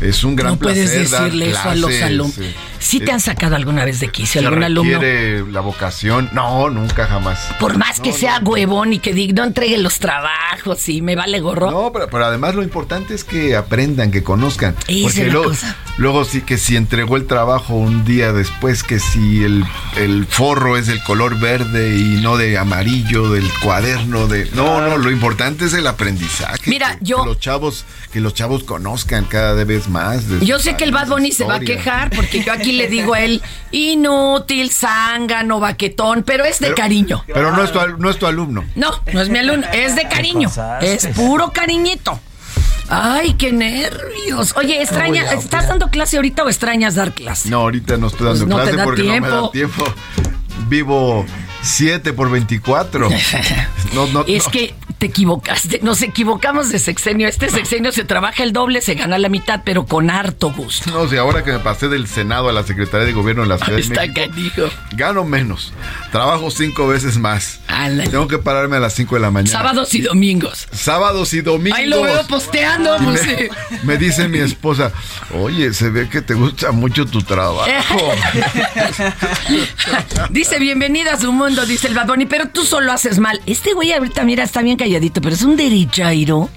es 0.00 0.24
un 0.24 0.36
gran 0.36 0.52
no 0.52 0.58
puedes 0.58 0.90
placer 0.90 1.10
dar 1.10 1.22
decirle 1.24 1.50
eso 1.50 1.68
a 1.68 1.74
los 1.74 2.02
alumnos. 2.02 2.38
¿Sí 2.78 3.00
te 3.00 3.10
eh, 3.10 3.14
han 3.14 3.20
sacado 3.20 3.56
alguna 3.56 3.84
vez 3.84 4.00
de 4.00 4.08
quicio 4.08 4.40
se 4.42 4.46
algún 4.46 4.62
alumno? 4.62 4.98
requiere 5.00 5.46
la 5.50 5.60
vocación. 5.60 6.28
No, 6.32 6.68
nunca 6.68 7.06
jamás. 7.06 7.38
Por 7.58 7.78
más 7.78 8.00
que 8.00 8.12
sea 8.12 8.40
huevón 8.42 8.92
y 8.92 8.98
que 8.98 9.14
diga, 9.14 9.32
no 9.34 9.44
entregue 9.44 9.78
los 9.78 9.98
trabajos 9.98 10.23
y 10.86 11.02
me 11.02 11.14
vale 11.16 11.40
gorro. 11.40 11.70
No, 11.70 11.92
pero, 11.92 12.08
pero 12.08 12.24
además 12.26 12.54
lo 12.54 12.62
importante 12.62 13.14
es 13.14 13.24
que 13.24 13.54
aprendan, 13.56 14.10
que 14.10 14.22
conozcan. 14.22 14.74
Esa 14.88 15.02
porque 15.02 15.20
es 15.20 15.26
la 15.26 15.32
luego, 15.32 15.48
cosa. 15.50 15.76
luego 15.98 16.24
sí 16.24 16.40
que 16.40 16.56
si 16.58 16.76
entregó 16.76 17.16
el 17.16 17.26
trabajo 17.26 17.74
un 17.74 18.04
día 18.04 18.32
después, 18.32 18.82
que 18.82 18.98
si 18.98 19.44
el, 19.44 19.64
el 19.96 20.26
forro 20.26 20.76
es 20.76 20.86
del 20.86 21.02
color 21.04 21.38
verde 21.38 21.96
y 21.96 22.20
no 22.22 22.36
de 22.36 22.56
amarillo, 22.58 23.30
del 23.30 23.48
cuaderno 23.62 24.26
de. 24.26 24.48
No, 24.54 24.80
no, 24.80 24.96
lo 24.96 25.10
importante 25.10 25.66
es 25.66 25.74
el 25.74 25.86
aprendizaje. 25.86 26.70
Mira, 26.70 26.96
que, 26.98 27.04
yo- 27.04 27.22
que 27.22 27.26
los 27.28 27.38
chavos, 27.40 27.84
que 28.12 28.20
los 28.20 28.34
chavos 28.34 28.64
conozcan 28.64 29.24
cada 29.24 29.62
vez 29.64 29.88
más. 29.88 30.28
de 30.28 30.44
Yo 30.46 30.58
sé 30.58 30.76
que 30.76 30.84
el 30.84 30.92
Bad 30.92 31.08
Bunny 31.08 31.32
se 31.32 31.44
va 31.44 31.56
a 31.56 31.60
quejar 31.60 32.10
porque 32.10 32.42
yo 32.42 32.52
aquí 32.52 32.72
le 32.72 32.88
digo 32.88 33.14
a 33.14 33.20
él 33.20 33.42
inútil, 33.72 34.70
zángano, 34.70 35.60
baquetón, 35.60 36.22
pero 36.22 36.44
es 36.44 36.58
de 36.60 36.66
Pero- 36.68 36.76
cariño. 36.76 37.24
Pero 37.26 37.52
no 37.52 37.62
es, 37.64 37.72
tu, 37.72 37.78
no 37.98 38.10
es 38.10 38.18
tu 38.18 38.26
alumno. 38.26 38.64
No, 38.74 38.90
no 39.12 39.20
es 39.20 39.28
mi 39.28 39.38
alumno, 39.38 39.66
es 39.72 39.94
de 39.96 40.02
cariño. 40.02 40.13
Es 40.80 41.06
puro 41.08 41.52
cariñito. 41.52 42.18
Ay, 42.88 43.34
qué 43.34 43.50
nervios. 43.52 44.54
Oye, 44.56 44.82
extraña, 44.82 45.24
Voy 45.24 45.34
a- 45.34 45.38
¿estás 45.38 45.68
dando 45.68 45.88
clase 45.88 46.16
ahorita 46.16 46.44
o 46.44 46.48
extrañas 46.48 46.94
dar 46.94 47.12
clase? 47.14 47.48
No, 47.48 47.58
ahorita 47.60 47.96
no 47.96 48.08
estoy 48.08 48.26
dando 48.26 48.46
Pues 48.46 48.48
no 48.48 48.56
clase 48.62 48.84
porque 48.84 49.02
no 49.04 49.20
me 49.20 49.28
da 49.28 49.50
tiempo. 49.50 49.84
Vivo 50.68 51.24
7 51.62 52.12
por 52.12 52.30
24. 52.30 53.08
No, 53.94 54.06
no, 54.08 54.24
Es 54.26 54.48
que 54.48 54.74
te 54.98 55.06
equivocaste, 55.06 55.80
nos 55.82 56.02
equivocamos 56.02 56.70
de 56.70 56.78
sexenio. 56.78 57.28
Este 57.28 57.50
sexenio 57.50 57.92
se 57.92 58.04
trabaja 58.04 58.42
el 58.42 58.52
doble, 58.52 58.80
se 58.80 58.94
gana 58.94 59.18
la 59.18 59.28
mitad, 59.28 59.62
pero 59.64 59.86
con 59.86 60.10
harto 60.10 60.52
gusto. 60.52 60.90
No, 60.90 61.08
si 61.08 61.16
ahora 61.16 61.44
que 61.44 61.52
me 61.52 61.58
pasé 61.58 61.88
del 61.88 62.06
Senado 62.06 62.48
a 62.48 62.52
la 62.52 62.62
Secretaría 62.62 63.06
de 63.06 63.12
Gobierno 63.12 63.42
de 63.42 63.48
la 63.48 63.58
Ciudad 63.58 63.76
de 63.76 63.82
Está 63.82 64.02
México, 64.02 64.20
canijo. 64.30 64.62
gano 64.92 65.24
menos. 65.24 65.72
Trabajo 66.12 66.50
cinco 66.50 66.88
veces 66.88 67.18
más. 67.18 67.60
Tengo 68.10 68.28
que 68.28 68.38
pararme 68.38 68.76
a 68.76 68.80
las 68.80 68.94
5 68.94 69.16
de 69.16 69.20
la 69.20 69.30
mañana. 69.30 69.50
Sábados 69.50 69.94
y 69.94 70.00
domingos. 70.00 70.68
Sábados 70.72 71.34
y 71.34 71.40
domingos. 71.40 71.78
Ahí 71.78 71.86
lo 71.86 72.02
veo 72.02 72.26
posteando, 72.26 72.98
me, 73.00 73.50
me 73.82 73.98
dice 73.98 74.28
mi 74.28 74.38
esposa, 74.38 74.92
oye, 75.34 75.74
se 75.74 75.90
ve 75.90 76.08
que 76.08 76.22
te 76.22 76.34
gusta 76.34 76.72
mucho 76.72 77.04
tu 77.04 77.22
trabajo. 77.22 77.66
Dice, 80.30 80.58
bienvenida 80.58 81.14
a 81.14 81.20
su 81.20 81.32
mundo, 81.32 81.66
dice 81.66 81.88
el 81.88 81.94
Bad 81.94 82.06
Bunny, 82.06 82.26
pero 82.26 82.48
tú 82.48 82.64
solo 82.64 82.92
haces 82.92 83.18
mal. 83.18 83.40
Este 83.46 83.72
güey 83.72 83.92
ahorita, 83.92 84.24
mira, 84.24 84.44
está 84.44 84.62
bien 84.62 84.76
calladito, 84.84 85.20
pero 85.22 85.34
es 85.34 85.42
un 85.42 85.56
derechairo. 85.56 86.50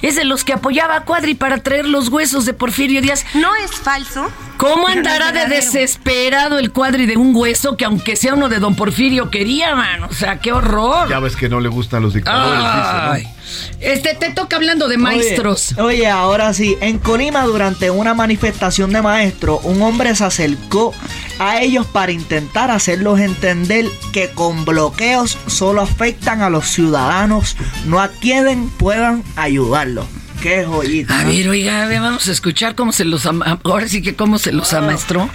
Es 0.00 0.16
de 0.16 0.24
los 0.24 0.42
que 0.42 0.54
apoyaba 0.54 0.96
a 0.96 1.04
Cuadri 1.04 1.34
para 1.34 1.58
traer 1.58 1.86
los 1.86 2.08
huesos 2.08 2.46
de 2.46 2.54
Porfirio 2.54 3.02
Díaz. 3.02 3.26
No 3.34 3.54
es 3.56 3.72
falso. 3.72 4.30
¿Cómo 4.56 4.88
andará 4.88 5.32
de 5.32 5.46
desesperado 5.46 6.58
el 6.58 6.72
Cuadri 6.72 7.04
de 7.06 7.16
un 7.18 7.34
hueso 7.36 7.76
que 7.76 7.84
aunque 7.84 8.16
sea 8.16 8.34
uno 8.34 8.48
de 8.48 8.58
Don 8.58 8.74
Porfirio 8.74 9.30
quería, 9.30 9.74
mano? 9.74 10.08
O 10.10 10.14
sea, 10.14 10.38
qué 10.40 10.52
horror. 10.52 11.08
ya 11.10 11.20
ves 11.20 11.36
que 11.36 11.48
no 11.50 11.60
le 11.60 11.68
gustan 11.68 12.02
los 12.02 12.14
dictadores, 12.14 12.62
Ay. 12.64 13.22
dice, 13.22 13.33
Este, 13.80 14.14
te 14.14 14.30
toca 14.30 14.56
hablando 14.56 14.88
de 14.88 14.96
maestros. 14.98 15.72
Oye, 15.72 15.82
oye, 15.82 16.08
ahora 16.08 16.52
sí, 16.54 16.76
en 16.80 16.98
Colima 16.98 17.42
durante 17.44 17.90
una 17.90 18.14
manifestación 18.14 18.92
de 18.92 19.02
maestros, 19.02 19.60
un 19.64 19.82
hombre 19.82 20.14
se 20.14 20.24
acercó 20.24 20.94
a 21.38 21.60
ellos 21.60 21.86
para 21.86 22.12
intentar 22.12 22.70
hacerlos 22.70 23.20
entender 23.20 23.86
que 24.12 24.30
con 24.30 24.64
bloqueos 24.64 25.36
solo 25.46 25.82
afectan 25.82 26.42
a 26.42 26.50
los 26.50 26.66
ciudadanos, 26.68 27.56
no 27.86 28.00
a 28.00 28.08
quienes 28.08 28.56
puedan 28.78 29.22
ayudarlos. 29.36 30.06
Qué 30.42 30.64
joyita. 30.64 31.20
A 31.20 31.24
ver, 31.24 31.48
oiga, 31.48 31.82
a 31.82 31.86
ver, 31.86 32.00
vamos 32.00 32.28
a 32.28 32.32
escuchar 32.32 32.74
cómo 32.74 32.92
se 32.92 33.04
los 33.04 33.24
ama- 33.26 33.58
ahora 33.64 33.88
sí 33.88 34.02
que 34.02 34.14
cómo 34.14 34.38
se 34.38 34.52
los 34.52 34.72
amaestró. 34.74 35.28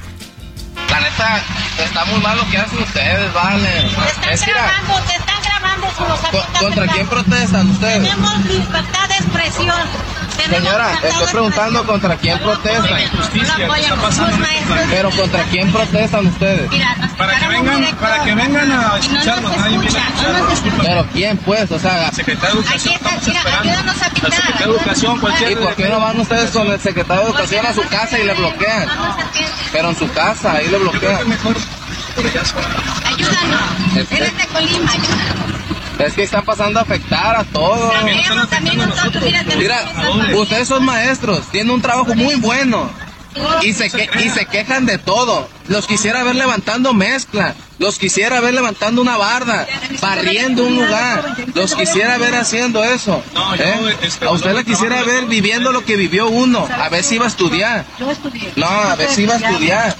La 0.89 0.99
neta, 1.01 1.41
está 1.83 2.05
muy 2.05 2.19
mal 2.21 2.37
lo 2.37 2.49
que 2.49 2.57
hacen 2.57 2.79
ustedes, 2.79 3.33
vale. 3.33 3.69
Te 4.21 4.33
Es 4.33 4.41
están 4.41 4.53
grabando, 4.55 4.93
te 5.07 5.13
están 5.15 5.41
grabando 5.43 5.87
si 5.97 6.03
los 6.03 6.19
co- 6.31 6.38
¿contra 6.59 6.87
quién 6.87 7.07
protestan 7.07 7.69
ustedes? 7.71 8.01
Tenemos 8.03 8.45
libertad 8.45 9.07
de 9.09 9.15
expresión. 9.15 9.75
Señora, 10.49 10.93
estoy 11.03 11.27
preguntando 11.27 11.85
contra 11.85 12.15
quién 12.15 12.39
protestan. 12.39 12.99
Pero 14.89 15.09
contra 15.11 15.43
quién 15.43 15.71
protestan 15.71 16.25
ustedes. 16.27 16.69
Para 17.17 17.37
que 17.39 17.47
vengan- 17.47 17.95
para 17.97 18.23
que 18.23 18.35
vengan 18.35 18.71
a 18.71 18.97
escucharnos. 18.97 19.51
Pero 20.81 21.05
quién 21.13 21.37
pues, 21.39 21.69
o 21.71 21.77
sea, 21.79 22.11
Secretario 22.13 22.55
de 22.55 22.61
Educación, 22.61 22.95
ayúdanos 23.59 23.95
secretario 23.97 24.57
de 24.57 24.63
Educación, 24.63 25.19
cualquier 25.19 25.51
¿y 25.51 25.55
por 25.57 25.75
qué 25.75 25.89
no 25.89 25.99
van 25.99 26.19
ustedes 26.19 26.51
con 26.51 26.67
el 26.71 26.79
secretario 26.79 27.23
de 27.25 27.29
Educación 27.29 27.65
a 27.65 27.73
su 27.73 27.81
casa 27.89 28.17
y 28.19 28.23
le 28.23 28.33
bloquean? 28.33 28.87
Pero 29.71 29.89
en 29.89 29.97
su 29.97 30.11
casa, 30.13 30.53
ahí 30.53 30.67
le 30.69 30.77
bloquean. 30.77 31.19
Ayúdanos. 33.05 33.97
Este- 33.97 34.17
Eres 34.17 34.37
de 34.37 34.45
Colima, 34.47 34.91
ayúdanos. 34.91 35.58
Es 35.99 36.13
que 36.13 36.23
están 36.23 36.45
pasando 36.45 36.79
a 36.79 36.83
afectar 36.83 37.35
a 37.35 37.43
todos. 37.43 37.93
También 38.49 38.77
nosotros, 38.77 39.23
mira, 39.57 39.77
ustedes 40.37 40.67
son 40.67 40.85
maestros, 40.85 41.41
tienen 41.51 41.71
un 41.73 41.81
trabajo 41.81 42.15
muy 42.15 42.35
bueno 42.35 42.89
y 43.61 43.73
se, 43.73 43.89
que- 43.89 44.09
y 44.23 44.29
se 44.29 44.45
quejan 44.45 44.85
de 44.85 44.97
todo. 44.97 45.49
Los 45.69 45.87
quisiera 45.87 46.23
ver 46.23 46.35
levantando 46.35 46.93
mezcla, 46.93 47.55
los 47.77 47.97
quisiera 47.99 48.41
ver 48.41 48.53
levantando 48.55 49.01
una 49.01 49.17
barda, 49.17 49.67
barriendo 50.01 50.65
un 50.65 50.75
lugar, 50.75 51.37
los 51.53 51.75
quisiera 51.75 52.17
ver 52.17 52.33
haciendo 52.35 52.83
eso. 52.83 53.23
¿eh? 53.57 53.95
A 54.25 54.31
usted 54.31 54.53
le 54.55 54.65
quisiera 54.65 55.03
ver 55.03 55.25
viviendo 55.25 55.71
lo 55.71 55.85
que 55.85 55.95
vivió 55.95 56.27
uno, 56.27 56.67
a 56.67 56.89
ver 56.89 57.03
si 57.03 57.15
iba 57.15 57.25
a 57.25 57.27
estudiar. 57.27 57.85
Yo 57.99 58.09
estudié. 58.09 58.51
No, 58.55 58.65
a 58.65 58.95
ver 58.95 59.09
si 59.09 59.23
iba 59.23 59.35
a 59.35 59.37
estudiar. 59.37 59.95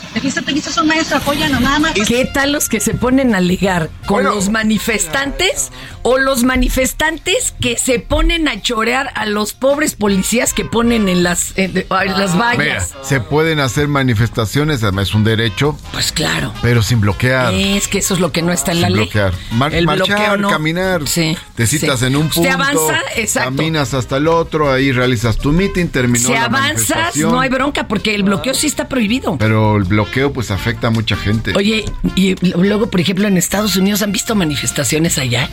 ¿Qué 2.08 2.26
tal 2.26 2.52
los 2.52 2.68
que 2.68 2.80
se 2.80 2.94
ponen 2.96 3.36
a 3.36 3.40
ligar 3.40 3.90
con 4.06 4.24
los 4.24 4.50
manifestantes 4.50 5.72
o 6.02 6.18
los 6.18 6.44
manifestantes 6.44 7.54
que 7.62 7.78
se 7.78 8.00
ponen 8.00 8.48
a 8.48 8.62
chorear 8.62 9.12
a 9.16 9.26
los 9.26 9.54
pobres 9.54 9.96
policías 9.96 10.54
que 10.54 10.66
ponen 10.66 11.08
en 11.10 11.24
las, 11.24 11.58
en, 11.58 11.78
en 11.78 11.88
las 11.90 12.34
Mira, 12.34 12.46
vallas? 12.46 12.94
se 13.04 13.20
pueden 13.20 13.60
hacer 13.60 13.88
manifestaciones, 13.88 14.82
además 14.84 15.10
es 15.10 15.14
un 15.16 15.24
derecho. 15.24 15.59
Pues 15.92 16.12
claro. 16.12 16.54
Pero 16.62 16.82
sin 16.82 17.02
bloquear. 17.02 17.54
Es 17.54 17.88
que 17.88 18.00
eso 18.00 18.14
es 18.14 18.20
lo 18.20 18.32
que 18.32 18.42
no 18.42 18.52
está 18.52 18.72
en 18.72 18.82
la 18.82 18.88
sin 18.88 18.96
ley. 18.98 19.06
bloquear. 19.06 19.34
Mar- 19.52 19.74
El 19.76 19.86
marchar, 19.86 20.08
bloqueo 20.08 20.38
no. 20.38 20.50
caminar. 20.50 21.08
Sí, 21.08 21.38
Te 21.56 21.68
citas 21.68 22.00
sí. 22.00 22.06
en 22.06 22.16
un 22.16 22.30
punto. 22.30 22.50
avanza, 22.52 23.00
exacto. 23.16 23.56
Caminas 23.56 23.94
hasta 23.94 24.18
el 24.18 24.28
otro, 24.28 24.72
ahí 24.72 24.92
realizas 24.92 25.38
tu 25.38 25.52
meeting, 25.52 25.88
terminó 25.88 26.28
Si 26.28 26.34
la 26.34 26.46
avanzas, 26.46 27.16
no 27.18 27.40
hay 27.40 27.50
bronca 27.50 27.88
porque 27.88 28.16
el 28.16 28.24
bloqueo 28.24 28.54
sí 28.54 28.68
está 28.68 28.88
prohibido. 28.88 29.38
Pero 29.38 29.76
el 29.78 29.84
bloqueo 29.84 30.32
pues 30.34 30.52
afecta 30.52 30.88
a 30.88 30.92
mucha 30.92 31.16
gente. 31.16 31.54
Oye, 31.56 31.86
y 32.16 32.36
luego, 32.56 32.90
por 32.90 33.00
ejemplo, 33.02 33.28
en 33.28 33.38
Estados 33.38 33.76
Unidos 33.76 34.02
han 34.02 34.12
visto 34.12 34.36
manifestaciones 34.36 35.18
allá. 35.18 35.50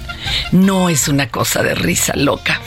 No 0.52 0.88
es 0.88 1.08
una 1.08 1.28
cosa 1.28 1.62
de 1.62 1.74
risa 1.74 2.14
loca. 2.16 2.60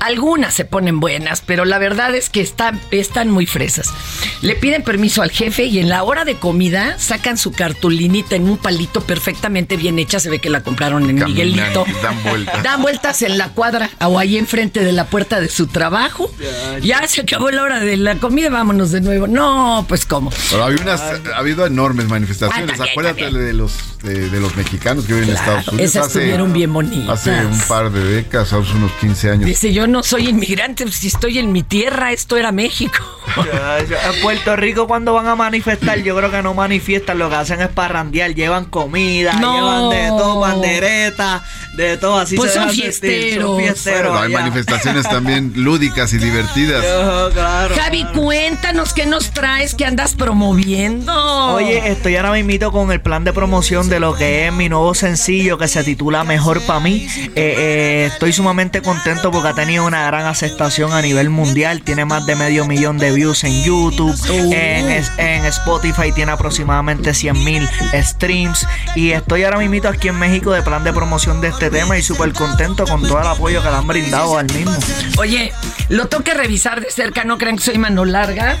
Algunas 0.00 0.52
se 0.52 0.64
ponen 0.64 0.98
buenas, 0.98 1.42
pero 1.46 1.64
la 1.64 1.78
verdad 1.78 2.12
es 2.16 2.28
que 2.28 2.40
están, 2.40 2.80
están 2.90 3.30
muy 3.30 3.46
fresas. 3.46 3.92
Le 4.40 4.56
piden 4.56 4.82
permiso 4.82 5.22
al 5.22 5.30
jefe 5.30 5.66
y 5.66 5.78
en 5.78 5.88
la 5.88 6.02
hora 6.02 6.24
de 6.24 6.34
comida 6.34 6.71
sacan 6.98 7.38
su 7.38 7.52
cartulinita 7.52 8.36
en 8.36 8.48
un 8.48 8.58
palito 8.58 9.00
perfectamente 9.02 9.76
bien 9.76 9.98
hecha. 9.98 10.20
Se 10.20 10.30
ve 10.30 10.38
que 10.38 10.50
la 10.50 10.62
compraron 10.62 11.08
en 11.08 11.18
Caminan, 11.18 11.28
Miguelito. 11.28 11.84
dan 12.02 12.22
vueltas. 12.22 12.62
Dan 12.62 12.82
vueltas 12.82 13.22
en 13.22 13.38
la 13.38 13.48
cuadra 13.50 13.90
o 14.00 14.18
ahí 14.18 14.36
enfrente 14.36 14.84
de 14.84 14.92
la 14.92 15.06
puerta 15.06 15.40
de 15.40 15.48
su 15.48 15.66
trabajo. 15.66 16.30
Ya 16.82 17.06
se 17.08 17.22
acabó 17.22 17.50
la 17.50 17.62
hora 17.62 17.80
de 17.80 17.96
la 17.96 18.16
comida, 18.16 18.50
vámonos 18.50 18.90
de 18.92 19.00
nuevo. 19.00 19.26
No, 19.26 19.84
pues 19.88 20.06
cómo. 20.06 20.30
Pero 20.50 20.64
había 20.64 20.82
unas, 20.82 21.00
ha 21.00 21.38
habido 21.38 21.66
enormes 21.66 22.08
manifestaciones. 22.08 22.70
Ah, 22.70 22.76
también, 22.76 22.90
Acuérdate 22.90 23.38
de 23.38 23.52
los 23.52 23.72
de, 24.02 24.28
de 24.30 24.40
los 24.40 24.56
mexicanos 24.56 25.04
que 25.04 25.14
viven 25.14 25.28
en 25.30 25.36
Estados 25.36 25.68
Unidos. 25.68 25.90
esas 25.90 26.06
estuvieron 26.08 26.52
bien 26.52 26.72
bonitas. 26.72 27.20
Hace 27.20 27.46
un 27.46 27.60
par 27.60 27.90
de 27.90 28.04
décadas, 28.04 28.52
hace 28.52 28.72
unos 28.76 28.92
15 29.00 29.30
años. 29.30 29.46
Dice, 29.46 29.72
yo 29.72 29.86
no 29.86 30.02
soy 30.02 30.28
inmigrante, 30.28 30.90
si 30.90 31.08
estoy 31.08 31.38
en 31.38 31.52
mi 31.52 31.62
tierra, 31.62 32.12
esto 32.12 32.36
era 32.36 32.52
México. 32.52 32.98
Ya, 33.36 33.84
ya. 33.84 34.10
En 34.12 34.20
Puerto 34.20 34.56
Rico 34.56 34.86
cuando 34.86 35.12
van 35.14 35.26
a 35.28 35.36
manifestar, 35.36 35.98
yo 36.02 36.16
creo 36.16 36.30
que 36.30 36.42
no 36.42 36.51
manifiestan, 36.54 37.18
lo 37.18 37.28
que 37.28 37.36
hacen 37.36 37.60
es 37.60 37.68
parrandear, 37.68 38.34
llevan 38.34 38.64
comida, 38.66 39.32
No. 39.34 39.54
llevan 39.54 39.90
de 39.90 40.08
todo, 40.08 40.40
banderetas, 40.40 41.42
de 41.76 41.96
todo, 41.96 42.18
así 42.18 42.36
Pues 42.36 42.52
se 42.52 42.58
son 42.58 42.70
fiesteros. 42.70 43.44
Son 43.50 43.58
fiesteros. 43.58 44.02
Bueno, 44.12 44.18
hay 44.18 44.26
allá. 44.34 44.38
manifestaciones 44.40 45.08
también 45.08 45.52
lúdicas 45.56 46.12
y 46.12 46.18
divertidas. 46.18 46.84
Claro. 47.32 47.74
Javi, 47.76 48.04
cuéntanos 48.14 48.92
qué 48.92 49.06
nos 49.06 49.30
traes, 49.30 49.74
qué 49.74 49.84
andas 49.86 50.14
promoviendo. 50.14 51.12
Oye, 51.54 51.90
estoy 51.90 52.16
ahora 52.16 52.32
mismo 52.32 52.42
con 52.72 52.92
el 52.92 53.00
plan 53.00 53.24
de 53.24 53.32
promoción 53.32 53.88
de 53.88 54.00
lo 54.00 54.14
que 54.14 54.46
es 54.48 54.52
mi 54.52 54.68
nuevo 54.68 54.94
sencillo 54.94 55.56
que 55.58 55.68
se 55.68 55.82
titula 55.84 56.24
Mejor 56.24 56.60
para 56.62 56.80
mí. 56.80 57.06
Eh, 57.18 57.30
eh, 57.36 58.08
estoy 58.12 58.32
sumamente 58.32 58.82
contento 58.82 59.30
porque 59.30 59.48
ha 59.48 59.54
tenido 59.54 59.86
una 59.86 60.04
gran 60.06 60.26
aceptación 60.26 60.92
a 60.92 61.00
nivel 61.00 61.30
mundial. 61.30 61.82
Tiene 61.82 62.04
más 62.04 62.26
de 62.26 62.36
medio 62.36 62.66
millón 62.66 62.98
de 62.98 63.12
views 63.12 63.44
en 63.44 63.62
YouTube. 63.64 64.14
En, 64.52 64.90
es- 64.90 65.12
en 65.16 65.44
Spotify 65.46 66.12
tiene 66.14 66.32
aproximadamente 66.42 67.14
100 67.14 67.44
mil 67.44 67.68
streams. 68.02 68.66
Y 68.96 69.12
estoy 69.12 69.44
ahora 69.44 69.58
mismo 69.58 69.88
aquí 69.88 70.08
en 70.08 70.18
México 70.18 70.50
de 70.52 70.62
plan 70.62 70.82
de 70.84 70.92
promoción 70.92 71.40
de 71.40 71.48
este 71.48 71.70
tema 71.70 71.96
y 71.96 72.02
súper 72.02 72.32
contento 72.32 72.84
con 72.84 73.00
todo 73.02 73.20
el 73.20 73.26
apoyo 73.26 73.62
que 73.62 73.70
le 73.70 73.76
han 73.76 73.86
brindado 73.86 74.36
al 74.36 74.46
mismo. 74.52 74.74
Oye, 75.18 75.52
lo 75.88 76.08
tengo 76.08 76.24
que 76.24 76.34
revisar 76.34 76.80
de 76.80 76.90
cerca, 76.90 77.24
no 77.24 77.38
crean 77.38 77.56
que 77.56 77.62
soy 77.62 77.78
mano 77.78 78.04
larga. 78.04 78.58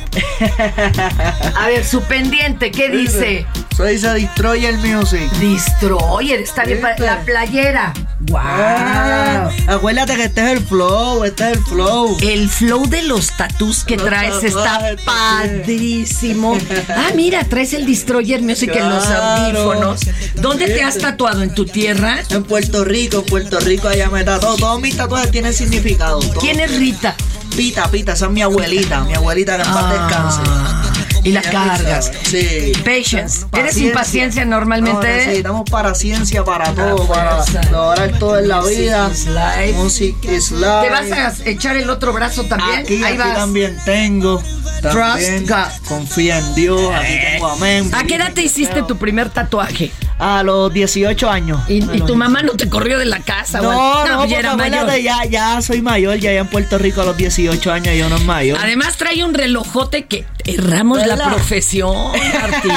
A 1.56 1.66
ver, 1.66 1.84
su 1.84 2.02
pendiente, 2.02 2.70
¿qué 2.70 2.88
dice? 2.88 3.46
Soy 3.76 3.98
se 3.98 4.08
Destroyer 4.10 4.74
Music. 4.78 5.30
Destroyer, 5.40 6.40
está 6.40 6.64
bien. 6.64 6.80
pa- 6.80 6.94
La 6.98 7.20
playera. 7.22 7.92
¡Wow! 8.20 8.38
Ah, 8.40 9.50
acuérdate 9.66 10.14
que 10.14 10.24
este 10.24 10.40
es 10.44 10.58
el 10.58 10.60
flow, 10.64 11.24
este 11.24 11.50
es 11.50 11.56
el 11.58 11.64
flow. 11.64 12.16
El 12.20 12.48
flow 12.48 12.86
de 12.88 13.02
los 13.02 13.36
tatús 13.36 13.82
que 13.82 13.96
Los 13.96 14.06
traes 14.06 14.44
está 14.44 14.80
padrísimo. 15.04 16.56
Ah, 16.88 17.08
mira, 17.16 17.42
traes 17.44 17.71
el 17.72 17.86
Destroyer 17.86 18.42
Music 18.42 18.70
en 18.74 18.88
los 18.88 19.04
Claro. 19.04 19.58
audífonos. 19.72 20.00
¿Dónde 20.36 20.66
te 20.66 20.82
has 20.82 20.98
tatuado? 20.98 21.42
¿En 21.42 21.54
tu 21.54 21.64
tierra? 21.66 22.18
En 22.30 22.44
Puerto 22.44 22.84
Rico, 22.84 23.18
en 23.18 23.24
Puerto 23.26 23.60
Rico 23.60 23.88
allá 23.88 24.08
me 24.10 24.24
tatuó. 24.24 24.56
Todos 24.56 24.80
mis 24.80 24.96
tatuajes 24.96 25.30
tienen 25.30 25.52
significado. 25.54 26.20
¿Quién 26.40 26.60
es 26.60 26.76
Rita? 26.76 27.14
Pita, 27.56 27.90
Pita, 27.90 28.12
esa 28.14 28.26
es 28.26 28.32
mi 28.32 28.40
abuelita, 28.42 29.02
mi 29.04 29.14
abuelita 29.14 29.56
que 29.56 29.62
en 29.62 29.72
paz 29.74 29.90
descanse. 29.90 30.91
Y 31.24 31.30
la 31.32 31.40
Ya 31.42 31.50
tú 31.50 31.56
cargas. 31.56 32.10
Sí. 32.24 32.72
Patience. 32.84 33.46
¿Eres 33.52 33.76
impaciencia 33.76 34.44
No, 34.44 34.56
normalmente? 34.56 35.06
necesitamos 35.06 35.70
para 35.70 35.94
ciencia, 35.94 36.44
para 36.44 36.72
todo, 36.74 37.06
para 37.06 37.44
lograr 37.70 38.18
todo 38.18 38.38
en 38.38 38.48
la 38.48 38.60
vida. 38.62 39.08
Life. 39.08 39.72
Music 39.74 40.16
is 40.24 40.50
life. 40.50 40.66
¿Te 40.82 40.90
vas 40.90 41.10
a 41.40 41.48
echar 41.48 41.76
el 41.76 41.88
otro 41.90 42.12
brazo 42.12 42.44
también? 42.44 42.80
Aquí, 42.80 42.94
Ahí 42.96 43.04
aquí 43.14 43.18
vas. 43.18 43.34
también 43.34 43.78
tengo. 43.84 44.42
También 44.82 45.46
God. 45.46 45.86
Confía 45.86 46.38
en 46.38 46.54
Dios. 46.56 46.92
Aquí 46.94 47.14
tengo 47.32 47.46
amén. 47.48 47.90
¿A 47.94 48.02
qué 48.04 48.16
edad 48.16 48.32
te 48.32 48.42
hiciste 48.42 48.82
tu 48.82 48.96
primer 48.96 49.30
tatuaje? 49.30 49.92
A 50.24 50.42
los 50.44 50.72
18 50.72 51.28
años. 51.28 51.60
¿Y, 51.68 51.80
tu 52.02 52.14
mamá 52.14 52.42
no 52.42 52.52
te 52.52 52.68
corrió 52.68 52.98
de 52.98 53.06
la 53.06 53.18
casa? 53.20 53.60
o 53.60 53.64
No, 53.64 53.72
no, 53.72 54.06
ya 54.06 54.16
porque 54.18 54.34
era 54.36 54.56
mayor. 54.56 54.78
acuérdate, 54.78 55.02
ya, 55.02 55.24
ya 55.24 55.60
soy 55.62 55.82
mayor, 55.82 56.16
ya, 56.18 56.32
ya 56.32 56.40
en 56.40 56.46
Puerto 56.46 56.78
Rico 56.78 57.00
a 57.02 57.04
los 57.04 57.16
18 57.16 57.72
años 57.72 57.96
yo 57.96 58.08
no 58.08 58.16
es 58.16 58.24
mayor. 58.24 58.58
Además 58.62 58.96
trae 58.96 59.24
un 59.24 59.34
relojote 59.34 60.04
que 60.06 60.24
erramos 60.44 61.04
la 61.06 61.16
profesión, 61.16 61.94
Martí. 62.40 62.68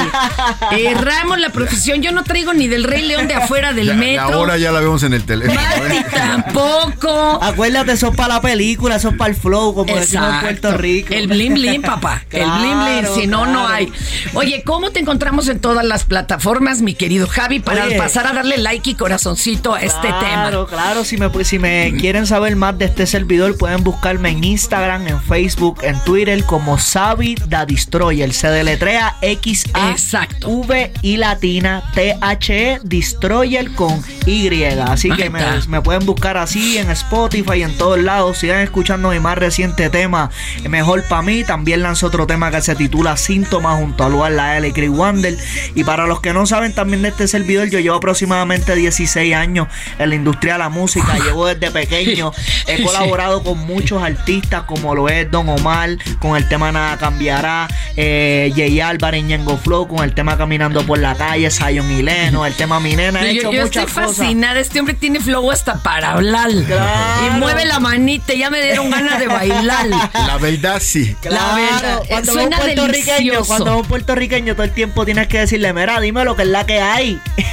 erramos 0.86 1.38
la 1.38 1.50
profesión. 1.50 2.02
Yo 2.02 2.12
no 2.12 2.24
traigo 2.24 2.52
ni 2.54 2.68
del 2.68 2.84
Rey 2.84 3.02
León 3.02 3.28
de 3.28 3.34
afuera 3.36 3.72
del 3.72 3.88
Ya- 3.88 3.94
metro. 3.94 4.24
ahora 4.34 4.56
ya 4.56 4.72
la 4.72 4.80
vemos 4.80 5.02
en 5.02 5.14
el 5.14 5.24
teléfono. 5.24 5.60
Martí 5.60 6.04
tampoco. 6.12 7.38
Acuérdate, 7.42 7.92
eso 7.92 8.08
es 8.08 8.16
para 8.16 8.34
la 8.34 8.40
película, 8.40 8.96
eso 8.96 9.10
es 9.10 9.16
para 9.16 9.30
el 9.30 9.36
flow, 9.36 9.74
como 9.74 9.94
decimos 9.94 10.32
en. 10.34 10.40
Puerto 10.40 10.76
Rico. 10.76 11.14
El 11.14 11.28
bling 11.28 11.54
bling, 11.54 11.82
papá. 11.82 12.24
el 12.30 12.44
bling, 12.50 12.72
Claro, 12.76 13.14
si 13.20 13.26
no, 13.26 13.46
no 13.46 13.66
hay. 13.68 13.92
Oye, 14.34 14.62
¿cómo 14.64 14.90
te 14.90 15.00
encontramos 15.00 15.48
en 15.48 15.60
todas 15.60 15.84
las 15.84 16.04
plataformas, 16.04 16.82
mi 16.82 16.94
querido 16.94 17.26
Javi, 17.36 17.60
para 17.60 17.84
Oye. 17.84 17.98
pasar 17.98 18.26
a 18.26 18.32
darle 18.32 18.56
like 18.56 18.88
y 18.88 18.94
corazoncito 18.94 19.74
a 19.74 19.80
este 19.82 20.08
tema? 20.08 20.48
Claro, 20.48 20.66
claro, 20.66 21.04
si 21.04 21.18
me, 21.18 21.30
si 21.44 21.58
me 21.58 21.92
quieren 21.98 22.26
saber 22.26 22.56
más 22.56 22.78
de 22.78 22.86
este 22.86 23.06
servidor, 23.06 23.58
pueden 23.58 23.84
buscarme 23.84 24.30
en 24.30 24.42
Instagram, 24.42 25.06
en 25.06 25.20
Facebook, 25.20 25.80
en 25.82 26.00
Twitter 26.00 26.42
como 26.44 26.78
Sabi 26.78 27.34
Da 27.46 27.66
Destroyer. 27.66 28.32
Se 28.32 28.48
deletrea 28.48 29.16
X 29.20 29.66
A 29.74 29.90
Exacto. 29.90 30.48
V 30.48 30.92
y 31.02 31.18
latina 31.18 31.82
T 31.92 32.16
H 32.22 32.72
E 32.72 32.80
Destroyer 32.82 33.70
con 33.74 34.02
Y. 34.24 34.64
Así 34.64 35.10
Ahí 35.10 35.16
que 35.18 35.28
me, 35.28 35.40
me 35.68 35.82
pueden 35.82 36.06
buscar 36.06 36.38
así 36.38 36.78
en 36.78 36.90
Spotify, 36.90 37.64
en 37.64 37.76
todos 37.76 37.98
lados. 37.98 38.38
Sigan 38.38 38.60
escuchando 38.60 39.10
mi 39.10 39.20
más 39.20 39.36
reciente 39.36 39.90
tema, 39.90 40.30
Mejor 40.70 41.02
para 41.02 41.20
mí. 41.20 41.44
También 41.44 41.82
lanzó 41.82 42.06
otro 42.06 42.26
tema 42.26 42.50
que 42.50 42.62
se 42.62 42.74
titula 42.74 43.18
Síntomas 43.18 43.78
junto 43.78 44.04
a 44.04 44.08
Lugar 44.08 44.32
La 44.32 44.56
L 44.56 44.66
y 44.66 44.72
Chris 44.72 44.88
Wander. 44.88 45.36
Y 45.74 45.84
para 45.84 46.06
los 46.06 46.20
que 46.20 46.32
no 46.32 46.46
saben 46.46 46.74
también 46.74 47.02
de 47.02 47.12
este 47.16 47.28
servidor, 47.28 47.70
yo 47.70 47.80
llevo 47.80 47.96
aproximadamente 47.96 48.74
16 48.74 49.34
años 49.34 49.68
en 49.98 50.10
la 50.10 50.14
industria 50.14 50.52
de 50.54 50.58
la 50.58 50.68
música. 50.68 51.16
Llevo 51.24 51.46
desde 51.46 51.70
pequeño. 51.70 52.30
He 52.66 52.82
colaborado 52.82 53.42
con 53.42 53.58
muchos 53.66 54.02
artistas 54.02 54.64
como 54.64 54.94
lo 54.94 55.08
es 55.08 55.30
Don 55.30 55.48
Omar, 55.48 55.96
con 56.18 56.36
el 56.36 56.46
tema 56.46 56.70
Nada 56.72 56.98
Cambiará, 56.98 57.68
eh, 57.96 58.52
Jay 58.54 58.80
Álvarez, 58.80 59.24
Ñengo 59.24 59.56
Flow, 59.56 59.88
con 59.88 60.04
el 60.04 60.12
tema 60.14 60.36
Caminando 60.36 60.84
por 60.84 60.98
la 60.98 61.14
calle, 61.14 61.50
Zion 61.50 61.90
y 61.90 62.02
Leno, 62.02 62.44
el 62.44 62.52
tema 62.54 62.80
Mi 62.80 62.94
Nena. 62.94 63.22
He 63.24 63.30
hecho 63.30 63.50
yo 63.50 63.62
muchas 63.62 63.84
estoy 63.86 64.04
cosas. 64.04 64.16
fascinada. 64.18 64.60
Este 64.60 64.78
hombre 64.80 64.94
tiene 64.94 65.18
flow 65.20 65.50
hasta 65.50 65.82
para 65.82 66.12
hablar. 66.12 66.50
Claro. 66.66 67.26
Y 67.26 67.38
mueve 67.38 67.64
la 67.64 67.80
manita. 67.80 68.34
Ya 68.34 68.50
me 68.50 68.60
dieron 68.62 68.90
ganas 68.90 69.18
de 69.18 69.26
bailar. 69.26 69.86
La 69.88 70.36
verdad 70.38 70.80
sí. 70.80 71.16
La 71.24 71.54
verdad, 71.54 71.80
Claro, 71.80 72.02
eh, 72.02 72.06
cuando 72.10 72.32
suena 72.32 72.56
un 72.58 72.62
puertorriqueño, 72.62 73.16
delicioso. 73.16 73.46
cuando 73.46 73.78
un 73.78 73.84
puertorriqueño 73.86 74.54
todo 74.54 74.64
el 74.64 74.72
tiempo 74.72 75.04
tienes 75.06 75.28
que 75.28 75.38
decirle, 75.38 75.72
mira, 75.72 75.98
dime 76.00 76.24
lo 76.24 76.36
que 76.36 76.42
es 76.42 76.48
la 76.48 76.66
que 76.66 76.80
hay. 76.80 77.05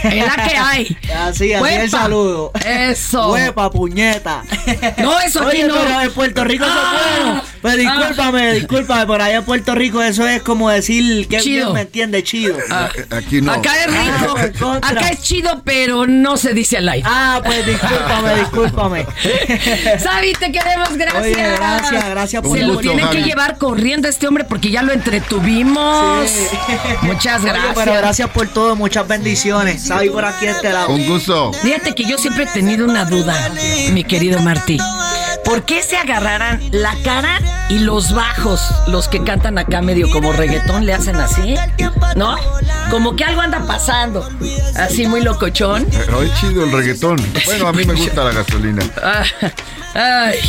Es 0.04 0.26
la 0.28 0.36
que 0.48 0.58
hay. 0.58 0.98
Así, 1.26 1.54
así 1.54 1.74
el 1.74 1.90
saludo. 1.90 2.52
Eso. 2.66 3.32
Huepa, 3.32 3.70
puñeta. 3.72 4.44
No, 4.98 5.20
eso 5.20 5.40
aquí 5.42 5.58
Oye, 5.64 5.68
no. 5.68 5.76
pero 5.76 6.02
en 6.02 6.12
Puerto 6.14 6.44
Rico 6.44 6.66
eso 6.66 6.74
Ah. 6.76 6.94
es 7.18 7.24
bueno. 7.24 7.42
Pues 7.62 7.78
discúlpame, 7.78 8.54
discúlpame, 8.54 9.06
por 9.06 9.22
allá 9.22 9.38
en 9.38 9.46
Puerto 9.46 9.74
Rico 9.76 10.02
eso 10.02 10.28
es 10.28 10.42
como 10.42 10.70
decir 10.70 11.28
que 11.28 11.38
Chido. 11.40 11.68
bien 11.68 11.74
me 11.74 11.82
entiende, 11.82 12.24
chido. 12.24 12.58
Ah, 12.70 12.90
Aquí 13.12 13.42
no. 13.42 13.54
Acá 13.54 13.72
es 13.78 13.88
rico. 14.52 14.68
Ah. 14.82 14.88
Acá 14.90 15.10
es 15.10 15.22
chido, 15.22 15.62
pero 15.64 16.06
no 16.06 16.36
se 16.38 16.54
dice 16.54 16.78
al 16.78 16.90
aire. 16.90 17.08
Ah, 17.10 17.42
pues 17.44 17.66
discúlpame, 17.66 18.36
discúlpame. 18.36 19.06
Sabi, 20.00 20.34
te 20.34 20.52
queremos, 20.52 20.90
gracias. 20.98 21.24
Oye, 21.24 21.34
gracias, 21.56 22.10
gracias 22.10 22.42
por 22.42 22.58
Se 22.58 22.64
lo 22.66 22.78
tienen 22.80 23.08
que 23.10 23.22
llevar 23.24 23.58
corriendo 23.58 24.08
a 24.08 24.12
este 24.12 24.28
hombre 24.28 24.44
porque 24.44 24.70
ya 24.72 24.82
lo 24.84 24.92
entretuvimos. 24.92 26.30
Sí. 26.30 26.48
Muchas 27.04 27.42
Oye, 27.42 27.52
gracias. 27.52 27.74
pero 27.76 27.94
gracias 27.94 28.30
por 28.30 28.48
todo, 28.50 28.76
muchas 28.76 29.08
bendiciones. 29.08 29.43
Sabi 29.78 30.10
por 30.10 30.24
aquí 30.24 30.46
este 30.46 30.72
lado. 30.72 30.88
Con 30.88 31.06
gusto. 31.06 31.52
Fíjate 31.54 31.94
que 31.94 32.06
yo 32.06 32.18
siempre 32.18 32.46
he 32.46 32.48
tenido 32.48 32.86
una 32.86 33.04
duda, 33.04 33.52
mi 33.92 34.04
querido 34.06 34.40
Martí. 34.42 34.78
¿Por 35.46 35.64
qué 35.66 35.84
se 35.84 35.98
agarrarán 35.98 36.62
la 36.72 36.96
cara 37.04 37.40
y 37.70 37.80
los 37.80 38.14
bajos, 38.14 38.62
los 38.88 39.08
que 39.08 39.24
cantan 39.24 39.58
acá 39.58 39.82
medio 39.82 40.10
como 40.10 40.32
reggaetón, 40.32 40.86
le 40.86 40.94
hacen 40.94 41.16
así? 41.18 41.56
¿No? 42.16 42.36
Como 42.90 43.16
que 43.16 43.24
algo 43.24 43.42
anda 43.42 43.66
pasando. 43.66 44.28
Así 44.76 45.06
muy 45.08 45.22
locochón. 45.22 45.86
Pero 45.92 46.24
es 46.24 46.34
chido 46.40 46.64
el 46.64 46.72
reggaetón. 46.72 47.18
Bueno, 47.46 47.68
a 47.68 47.74
mí 47.74 47.86
me 47.86 47.94
gusta 47.94 48.24
la 48.24 48.32
gasolina. 48.32 48.84
Ah, 49.96 50.32
Ay, 50.32 50.40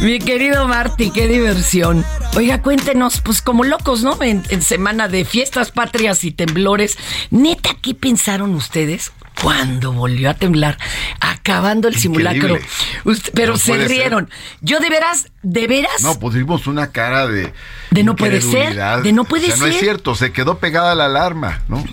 mi 0.00 0.18
querido 0.18 0.66
Marty, 0.66 1.10
qué 1.10 1.28
diversión. 1.28 2.06
Oiga, 2.36 2.62
cuéntenos, 2.62 3.20
pues 3.20 3.42
como 3.42 3.64
locos, 3.64 4.02
¿no? 4.02 4.16
En, 4.22 4.42
en 4.48 4.62
semana 4.62 5.08
de 5.08 5.26
fiestas 5.26 5.70
patrias 5.70 6.24
y 6.24 6.30
temblores. 6.30 6.96
Neta, 7.30 7.76
¿qué 7.82 7.94
pensaron 7.94 8.54
ustedes? 8.54 9.12
Cuando 9.42 9.92
volvió 9.92 10.30
a 10.30 10.34
temblar, 10.34 10.78
acabando 11.20 11.88
el 11.88 11.96
simulacro. 11.96 12.58
Usted- 13.04 13.32
pero 13.34 13.52
No 13.52 13.58
se 13.58 13.76
ser. 13.76 13.88
rieron. 13.88 14.30
Yo 14.60 14.78
de 14.80 14.88
veras, 14.88 15.28
de 15.42 15.66
veras. 15.66 16.02
No, 16.02 16.14
vimos 16.30 16.66
una 16.66 16.92
cara 16.92 17.26
de. 17.26 17.52
De 17.90 18.04
no 18.04 18.14
puede 18.16 18.40
ser, 18.40 18.76
de 19.02 19.12
no 19.12 19.24
puede 19.24 19.46
o 19.46 19.48
sea, 19.48 19.56
No 19.56 19.66
es 19.66 19.72
ser. 19.74 19.82
cierto, 19.84 20.14
se 20.14 20.32
quedó 20.32 20.58
pegada 20.58 20.94
la 20.94 21.06
alarma, 21.06 21.62
¿no? 21.68 21.84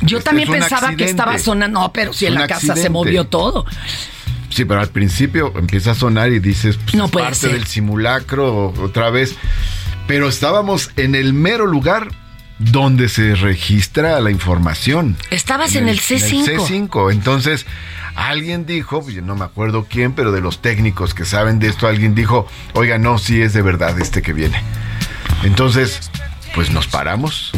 yo 0.00 0.20
también 0.20 0.48
pensaba 0.50 0.94
que 0.94 1.04
estaba 1.04 1.38
sonando. 1.38 1.80
No, 1.80 1.92
pero 1.92 2.12
si 2.12 2.26
en 2.26 2.34
la 2.34 2.46
casa 2.46 2.74
se 2.76 2.88
movió 2.88 3.26
todo. 3.26 3.66
Sí, 4.50 4.64
pero 4.64 4.80
al 4.80 4.88
principio 4.88 5.52
empieza 5.56 5.90
a 5.90 5.94
sonar 5.94 6.32
y 6.32 6.38
dices, 6.40 6.78
pues, 6.78 6.94
No 6.94 7.04
es 7.04 7.10
puede 7.10 7.26
parte 7.26 7.38
ser. 7.40 7.52
del 7.52 7.66
simulacro 7.66 8.72
otra 8.82 9.10
vez. 9.10 9.36
Pero 10.06 10.28
estábamos 10.28 10.90
en 10.96 11.14
el 11.14 11.34
mero 11.34 11.66
lugar 11.66 12.08
donde 12.58 13.08
se 13.08 13.34
registra 13.34 14.20
la 14.20 14.30
información. 14.30 15.16
Estabas 15.30 15.74
en 15.76 15.88
el 15.88 16.00
C5. 16.00 16.44
En 16.44 16.50
el 16.50 16.58
C5. 16.60 17.12
Entonces, 17.12 17.66
alguien 18.16 18.66
dijo, 18.66 19.08
yo 19.08 19.22
no 19.22 19.36
me 19.36 19.44
acuerdo 19.44 19.86
quién, 19.88 20.12
pero 20.12 20.32
de 20.32 20.40
los 20.40 20.60
técnicos 20.60 21.14
que 21.14 21.24
saben 21.24 21.58
de 21.60 21.68
esto, 21.68 21.86
alguien 21.86 22.14
dijo, 22.14 22.46
oiga, 22.74 22.98
no, 22.98 23.18
sí 23.18 23.40
es 23.40 23.52
de 23.52 23.62
verdad 23.62 23.98
este 24.00 24.22
que 24.22 24.32
viene. 24.32 24.60
Entonces, 25.44 26.10
pues 26.54 26.70
nos 26.70 26.86
paramos. 26.88 27.52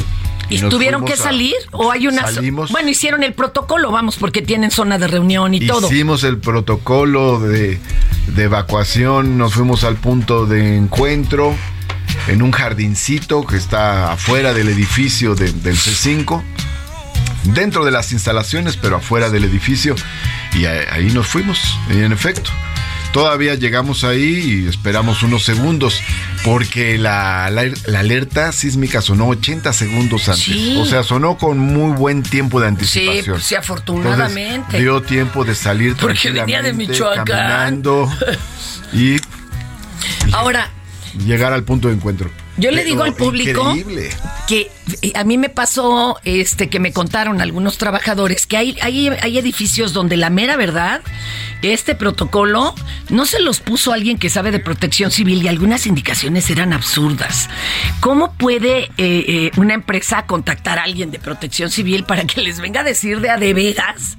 ¿Y 0.50 0.58
nos 0.58 0.70
tuvieron 0.70 1.04
que 1.04 1.12
a- 1.12 1.16
salir? 1.16 1.54
¿O 1.70 1.92
hay 1.92 2.08
una... 2.08 2.26
Salimos. 2.26 2.72
Bueno, 2.72 2.88
hicieron 2.90 3.22
el 3.22 3.32
protocolo, 3.34 3.92
vamos, 3.92 4.16
porque 4.16 4.42
tienen 4.42 4.70
zona 4.72 4.98
de 4.98 5.06
reunión 5.06 5.54
y 5.54 5.64
todo. 5.66 5.86
Hicimos 5.86 6.24
el 6.24 6.38
protocolo 6.38 7.38
de, 7.38 7.78
de 8.34 8.42
evacuación, 8.42 9.38
nos 9.38 9.54
fuimos 9.54 9.84
al 9.84 9.94
punto 9.96 10.46
de 10.46 10.76
encuentro 10.76 11.54
en 12.28 12.42
un 12.42 12.50
jardincito 12.52 13.46
que 13.46 13.56
está 13.56 14.12
afuera 14.12 14.52
del 14.52 14.68
edificio 14.68 15.34
de- 15.34 15.52
del 15.52 15.76
C5, 15.76 16.42
dentro 17.44 17.84
de 17.84 17.90
las 17.90 18.12
instalaciones, 18.12 18.76
pero 18.76 18.96
afuera 18.96 19.30
del 19.30 19.44
edificio, 19.44 19.94
y 20.54 20.64
ahí 20.66 21.10
nos 21.12 21.26
fuimos, 21.26 21.58
y 21.90 21.98
en 22.02 22.12
efecto. 22.12 22.50
Todavía 23.12 23.56
llegamos 23.56 24.04
ahí 24.04 24.62
y 24.64 24.68
esperamos 24.68 25.24
unos 25.24 25.42
segundos, 25.44 26.00
porque 26.44 26.96
la, 26.96 27.50
la- 27.50 27.64
la 27.86 27.98
alerta 28.00 28.52
sísmica 28.52 29.00
sonó 29.00 29.26
80 29.26 29.72
segundos 29.72 30.28
antes. 30.28 30.44
Sí. 30.44 30.76
O 30.80 30.86
sea, 30.86 31.02
sonó 31.02 31.36
con 31.36 31.58
muy 31.58 31.92
buen 31.96 32.22
tiempo 32.22 32.60
de 32.60 32.66
Sí, 32.66 32.68
anticipación. 32.68 33.34
pues 33.34 33.44
sí, 33.46 33.54
afortunadamente. 33.56 34.54
Entonces, 34.58 34.80
dio 34.80 35.02
tiempo 35.02 35.44
de 35.44 35.56
salir 35.56 35.96
Porque 35.96 36.30
venía 36.30 36.62
de 36.62 36.72
Michoacán. 36.72 37.24
caminando 37.24 38.08
y 38.92 39.16
Ahora, 40.32 40.70
llegar 41.18 41.52
al 41.52 41.64
punto 41.64 41.88
de 41.88 41.94
encuentro. 41.94 42.30
Yo 42.56 42.70
le 42.70 42.84
digo 42.84 43.04
al 43.04 43.14
público 43.14 43.70
increíble. 43.70 44.10
que 44.46 44.70
eh, 45.00 45.12
a 45.14 45.24
mí 45.24 45.38
me 45.38 45.48
pasó 45.48 46.18
este 46.24 46.68
que 46.68 46.78
me 46.78 46.92
contaron 46.92 47.40
algunos 47.40 47.78
trabajadores 47.78 48.46
que 48.46 48.56
hay, 48.56 48.76
hay, 48.82 49.08
hay 49.08 49.38
edificios 49.38 49.92
donde 49.92 50.16
la 50.16 50.28
mera 50.28 50.56
verdad, 50.56 51.00
este 51.62 51.94
protocolo 51.94 52.74
no 53.08 53.24
se 53.24 53.40
los 53.40 53.60
puso 53.60 53.92
alguien 53.92 54.18
que 54.18 54.28
sabe 54.28 54.50
de 54.50 54.58
protección 54.58 55.10
civil 55.10 55.42
y 55.42 55.48
algunas 55.48 55.86
indicaciones 55.86 56.50
eran 56.50 56.72
absurdas. 56.72 57.48
¿Cómo 58.00 58.32
puede 58.34 58.84
eh, 58.84 58.90
eh, 58.98 59.50
una 59.56 59.74
empresa 59.74 60.26
contactar 60.26 60.78
a 60.78 60.82
alguien 60.82 61.10
de 61.10 61.18
protección 61.18 61.70
civil 61.70 62.04
para 62.04 62.24
que 62.24 62.42
les 62.42 62.60
venga 62.60 62.80
a 62.80 62.84
decir 62.84 63.20
de 63.20 63.30
a 63.30 63.38
de 63.38 63.54
veras? 63.54 64.16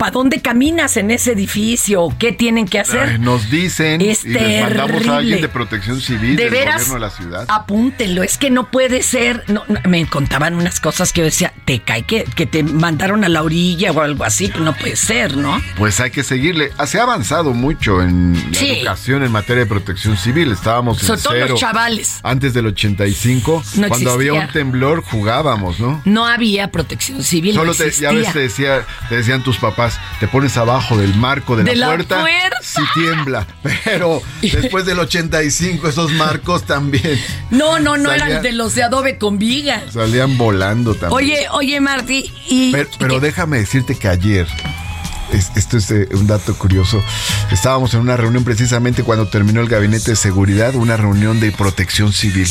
¿Para 0.00 0.12
dónde 0.12 0.40
caminas 0.40 0.96
en 0.96 1.10
ese 1.10 1.32
edificio? 1.32 2.08
¿Qué 2.18 2.32
tienen 2.32 2.66
que 2.66 2.78
hacer? 2.80 3.00
Ay, 3.10 3.18
nos 3.18 3.50
dicen 3.50 4.00
Es 4.00 4.24
y 4.24 4.30
les 4.30 4.62
mandamos 4.62 5.06
a 5.08 5.16
alguien 5.18 5.42
de 5.42 5.48
protección 5.50 6.00
civil 6.00 6.36
De 6.36 6.44
del 6.44 6.52
veras, 6.52 6.76
gobierno 6.76 6.94
de 6.94 7.00
la 7.00 7.10
ciudad. 7.10 7.44
apúntenlo, 7.48 8.22
es 8.22 8.38
que 8.38 8.48
no 8.48 8.70
puede 8.70 9.02
ser. 9.02 9.44
no, 9.48 9.62
no, 9.68 9.78
me 9.86 10.06
contaban 10.06 10.54
unas 10.54 10.80
cosas 10.80 11.12
que 11.12 11.20
yo 11.20 11.26
decía, 11.26 11.52
te 11.66 11.80
cae 11.80 12.04
que, 12.04 12.24
que 12.24 12.46
te 12.46 12.62
mandaron 12.62 13.24
a 13.24 13.28
la 13.28 13.42
orilla 13.42 13.92
o 13.92 14.00
algo 14.00 14.24
así, 14.24 14.48
pues 14.48 14.60
no 14.64 14.74
puede 14.74 14.96
ser, 14.96 15.36
¿no? 15.36 15.60
Pues 15.76 16.00
hay 16.00 16.10
que 16.10 16.22
seguirle. 16.24 16.70
Ah, 16.78 16.86
Se 16.86 16.98
ha 16.98 17.02
avanzado 17.02 17.52
mucho 17.52 18.00
en 18.00 18.32
la 18.52 18.58
Sí. 18.58 18.70
educación 18.70 19.22
en 19.22 19.30
materia 19.30 19.64
de 19.64 19.68
protección 19.68 20.16
civil. 20.16 20.50
Estábamos 20.50 20.98
en 21.02 21.08
Sobre 21.08 21.20
todo 21.20 21.32
cero. 21.34 21.46
los 21.50 21.60
chavales. 21.60 22.20
Antes 22.22 22.54
del 22.54 22.64
85, 22.68 23.62
No 23.76 23.88
cuando 23.88 24.12
había 24.12 24.32
un 24.32 24.48
temblor, 24.48 25.02
jugábamos, 25.02 25.78
¿no? 25.78 26.00
No 26.06 26.24
había 26.26 26.70
protección 26.70 27.22
civil. 27.22 27.54
Solo 27.54 27.74
te, 27.74 27.90
ya 27.90 28.12
ves, 28.12 28.32
te, 28.32 28.38
decía, 28.38 28.86
te 29.10 29.16
decían 29.16 29.42
tus 29.42 29.58
papás, 29.58 29.89
te 30.20 30.28
pones 30.28 30.56
abajo 30.56 30.96
del 30.96 31.14
marco 31.14 31.56
de, 31.56 31.64
De 31.64 31.76
la 31.76 31.86
puerta, 31.88 32.20
puerta. 32.20 32.56
si 32.62 32.82
tiembla. 32.94 33.46
Pero 33.84 34.22
después 34.42 34.84
del 34.86 34.98
85, 34.98 35.88
esos 35.88 36.12
marcos 36.12 36.64
también 36.64 37.20
No, 37.50 37.78
no, 37.78 37.96
no 37.96 38.10
Salía- 38.10 38.26
eran 38.26 38.42
de 38.42 38.52
los 38.52 38.74
de 38.74 38.82
adobe 38.82 39.18
con 39.18 39.38
viga. 39.38 39.82
salían 39.92 40.36
volando 40.38 40.94
también. 40.94 41.12
Oye, 41.12 41.46
oye, 41.52 41.80
Marty, 41.80 42.32
y. 42.48 42.72
Pero, 42.72 42.90
pero 42.98 43.20
déjame 43.20 43.58
decirte 43.58 43.94
que 43.96 44.08
ayer, 44.08 44.46
es- 45.32 45.52
esto 45.56 45.76
es 45.78 45.90
eh, 45.90 46.08
un 46.12 46.26
dato 46.26 46.54
curioso, 46.56 47.02
estábamos 47.52 47.94
en 47.94 48.00
una 48.00 48.16
reunión 48.16 48.42
precisamente 48.44 49.02
cuando 49.04 49.28
terminó 49.28 49.60
el 49.60 49.68
gabinete 49.68 50.10
de 50.12 50.16
seguridad, 50.16 50.74
una 50.74 50.96
reunión 50.96 51.38
de 51.40 51.52
protección 51.52 52.12
civil. 52.12 52.48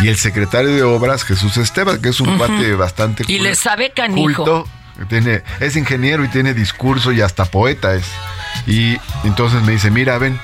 Y 0.00 0.08
el 0.08 0.16
secretario 0.16 0.70
de 0.74 0.82
obras, 0.82 1.24
Jesús 1.24 1.56
Esteban, 1.56 2.00
que 2.02 2.08
es 2.10 2.20
un 2.20 2.28
Ujú. 2.30 2.38
cuate 2.38 2.74
bastante 2.74 3.24
Y 3.28 3.38
le 3.38 3.54
sabe 3.54 3.90
canijo. 3.90 4.20
culto, 4.44 4.68
tiene, 5.06 5.42
es 5.60 5.76
ingeniero 5.76 6.24
y 6.24 6.28
tiene 6.28 6.54
discurso 6.54 7.12
y 7.12 7.20
hasta 7.20 7.44
poeta 7.44 7.94
es. 7.94 8.06
Y 8.66 8.98
entonces 9.24 9.62
me 9.62 9.72
dice, 9.72 9.90
mira, 9.90 10.18
ven, 10.18 10.38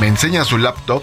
me 0.00 0.08
enseña 0.08 0.44
su 0.44 0.58
laptop 0.58 1.02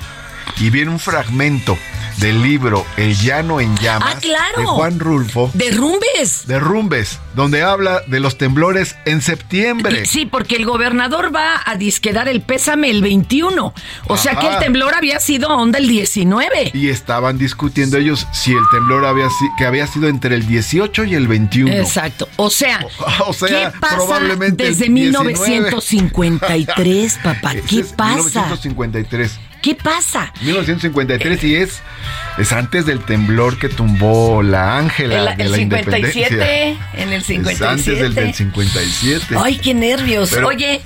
y 0.58 0.70
viene 0.70 0.92
un 0.92 1.00
fragmento 1.00 1.78
del 2.20 2.42
libro 2.44 2.86
El 2.98 3.16
llano 3.18 3.60
en 3.62 3.76
llamas 3.78 4.16
Ah, 4.16 4.20
claro. 4.20 4.60
de 4.60 4.66
Juan 4.66 5.00
Rulfo. 5.00 5.52
Derrumbes. 5.54 6.48
Derrumbes, 6.48 7.20
donde 7.36 7.64
habla 7.64 8.02
de 8.08 8.20
los 8.20 8.38
temblores 8.38 8.96
en 9.06 9.22
septiembre. 9.22 10.06
Sí, 10.06 10.26
porque 10.26 10.56
el 10.56 10.66
gobernador 10.66 11.34
va 11.34 11.62
a 11.66 11.76
disquedar 11.76 12.28
el 12.28 12.42
pésame 12.42 12.90
el 12.90 13.02
21. 13.02 13.74
O 14.08 14.18
sea 14.18 14.36
que 14.36 14.48
el 14.48 14.60
temblor 14.60 14.94
había 14.96 15.20
sido 15.20 15.50
onda 15.50 15.80
el 15.80 15.88
19. 15.88 16.72
Y 16.74 16.90
estaban 16.90 17.38
discutiendo 17.38 17.98
ellos 17.98 18.28
si 18.34 18.52
el 18.52 18.64
temblor 18.72 19.06
había 19.06 19.28
que 19.58 19.66
había 19.66 19.88
sido 19.88 20.08
entre 20.08 20.36
el 20.36 20.46
18 20.48 21.04
y 21.06 21.16
el 21.16 21.28
21. 21.28 21.72
Exacto. 21.74 22.28
O 22.38 22.50
sea, 22.50 22.86
O 23.28 23.34
sea, 23.34 23.72
¿qué 23.72 23.80
pasa 23.80 23.96
probablemente 23.98 24.64
desde 24.66 24.86
19? 24.90 25.34
1953, 25.34 27.20
papá? 27.24 27.54
¿Qué 27.68 27.84
pasa? 27.96 28.16
1953. 28.16 29.40
¿Qué 29.62 29.76
pasa? 29.76 30.32
1953 30.42 31.44
y 31.44 31.56
es, 31.56 31.82
es 32.38 32.52
antes 32.54 32.86
del 32.86 33.00
temblor 33.02 33.58
que 33.60 33.68
tumbó 33.70 34.42
la 34.42 34.78
Ángela 34.78 35.32
El, 35.32 35.38
de 35.38 35.44
el 35.44 35.52
la 35.52 35.58
57, 35.58 36.00
independencia. 36.00 36.90
en 37.04 37.14
el 37.14 37.22
Es 37.50 37.62
antes 37.62 37.86
del, 38.00 38.14
57. 38.14 38.22
del 38.22 38.34
57. 38.34 39.36
Ay, 39.38 39.58
qué 39.58 39.74
nervios. 39.74 40.32
Pero- 40.34 40.48
Oye, 40.48 40.82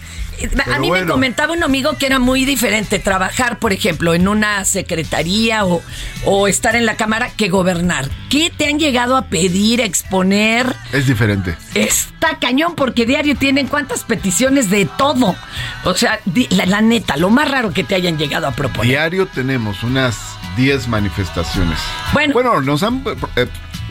a 0.71 0.79
mí 0.79 0.91
me 0.91 1.05
comentaba 1.05 1.53
un 1.53 1.63
amigo 1.63 1.97
que 1.97 2.05
era 2.05 2.19
muy 2.19 2.45
diferente 2.45 2.99
trabajar, 2.99 3.59
por 3.59 3.73
ejemplo, 3.73 4.13
en 4.13 4.27
una 4.27 4.65
secretaría 4.65 5.65
o, 5.65 5.81
o 6.25 6.47
estar 6.47 6.75
en 6.75 6.85
la 6.85 6.95
Cámara 6.95 7.29
que 7.35 7.49
gobernar. 7.49 8.09
¿Qué 8.29 8.51
te 8.55 8.67
han 8.67 8.79
llegado 8.79 9.15
a 9.15 9.27
pedir, 9.27 9.81
a 9.81 9.85
exponer? 9.85 10.75
Es 10.91 11.07
diferente. 11.07 11.55
Está 11.75 12.39
cañón 12.39 12.75
porque 12.75 13.05
diario 13.05 13.35
tienen 13.35 13.67
cuántas 13.67 14.03
peticiones 14.03 14.69
de 14.69 14.85
todo. 14.85 15.35
O 15.83 15.93
sea, 15.93 16.19
la 16.49 16.81
neta, 16.81 17.17
lo 17.17 17.29
más 17.29 17.49
raro 17.49 17.71
que 17.71 17.83
te 17.83 17.95
hayan 17.95 18.17
llegado 18.17 18.47
a 18.47 18.51
proponer. 18.51 18.89
Diario 18.89 19.27
tenemos 19.27 19.83
unas 19.83 20.17
10 20.57 20.87
manifestaciones. 20.87 21.79
Bueno. 22.13 22.33
Bueno, 22.33 22.61
nos 22.61 22.83
han 22.83 23.03
eh, 23.35 23.47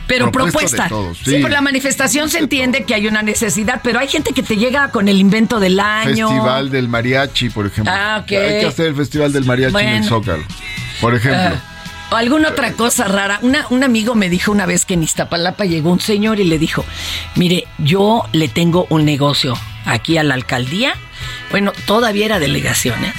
Pero 0.07 0.31
propuesta. 0.31 0.89
todo, 0.89 1.15
sí. 1.15 1.39
por 1.39 1.51
la 1.51 1.61
manifestación 1.61 2.29
se 2.29 2.39
entiende 2.39 2.85
que 2.85 2.95
hay 2.95 3.07
una 3.07 3.23
necesidad, 3.23 3.81
pero 3.83 4.01
hay 4.01 4.09
gente 4.09 4.33
que 4.33 4.43
te 4.43 4.57
llega 4.57 4.91
con 4.91 5.09
el 5.09 5.19
invento 5.19 5.61
del 5.61 5.81
año. 5.81 6.29
Festival 6.29 6.71
del 6.71 6.89
mariachi, 6.89 7.51
por 7.51 7.67
ejemplo. 7.67 7.93
Ah, 7.95 8.21
ok. 8.23 8.33
Hay 8.33 8.61
que 8.61 8.67
hacer 8.67 8.87
el 8.87 8.97
festival 8.97 9.33
del 9.33 9.45
mariachi 9.45 9.77
en 9.77 9.89
el. 9.89 10.05
Zócalo. 10.05 10.45
Por 11.01 11.15
ejemplo. 11.15 11.57
Ah, 11.57 11.73
o 12.13 12.17
alguna 12.17 12.51
otra 12.51 12.73
cosa 12.73 13.05
rara. 13.09 13.39
Una, 13.43 13.67
un 13.71 13.85
amigo 13.85 14.15
me 14.15 14.29
dijo 14.29 14.53
una 14.53 14.67
vez 14.67 14.85
que 14.85 14.95
en 14.95 15.03
Iztapalapa 15.03 15.65
llegó 15.65 15.91
un 15.91 16.01
señor 16.01 16.41
y 16.41 16.45
le 16.45 16.59
dijo, 16.59 16.85
mire, 17.37 17.67
yo 17.79 18.25
le 18.33 18.49
tengo 18.49 18.87
un 18.91 19.05
negocio 19.05 19.55
aquí 19.87 20.19
a 20.19 20.23
la 20.23 20.35
alcaldía. 20.35 20.95
Bueno, 21.51 21.73
todavía 21.87 22.27
era 22.27 22.39
delegación, 22.39 23.05
¿eh? 23.05 23.13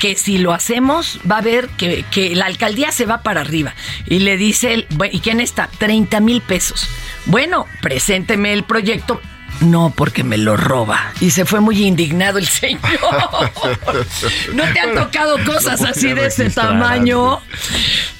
Que 0.00 0.16
si 0.16 0.38
lo 0.38 0.52
hacemos, 0.52 1.20
va 1.30 1.38
a 1.38 1.42
ver 1.42 1.68
que, 1.76 2.04
que 2.10 2.34
la 2.34 2.46
alcaldía 2.46 2.90
se 2.92 3.06
va 3.06 3.22
para 3.22 3.40
arriba. 3.42 3.74
Y 4.06 4.20
le 4.20 4.36
dice 4.36 4.72
él, 4.74 4.86
"Bueno, 4.90 5.14
¿y 5.14 5.20
quién 5.20 5.40
está? 5.40 5.68
30 5.78 6.20
mil 6.20 6.40
pesos. 6.40 6.88
Bueno, 7.26 7.66
presénteme 7.82 8.52
el 8.52 8.64
proyecto. 8.64 9.20
No, 9.60 9.92
porque 9.94 10.24
me 10.24 10.38
lo 10.38 10.56
roba. 10.56 11.12
Y 11.20 11.32
se 11.32 11.44
fue 11.44 11.60
muy 11.60 11.84
indignado 11.84 12.38
el 12.38 12.46
señor. 12.46 12.80
¿No 14.54 14.64
te 14.72 14.80
han 14.80 14.94
tocado 14.94 15.36
cosas 15.44 15.82
así 15.82 16.12
de 16.14 16.26
ese 16.26 16.48
tamaño? 16.50 17.40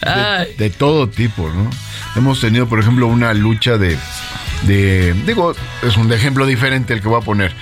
de, 0.03 0.55
de 0.59 0.71
todo 0.71 1.09
tipo, 1.09 1.49
¿no? 1.49 1.71
Hemos 2.17 2.41
tenido, 2.41 2.69
por 2.69 2.81
ejemplo, 2.81 3.07
una 3.07 3.33
lucha 3.33 3.79
de, 3.79 3.97
de, 4.63 5.15
digo, 5.27 5.55
es 5.83 5.97
un 5.97 6.13
ejemplo 6.13 6.45
diferente 6.45 6.93
el 6.93 7.01
que 7.01 7.09
voy 7.09 7.21
a 7.21 7.25
poner, 7.25 7.55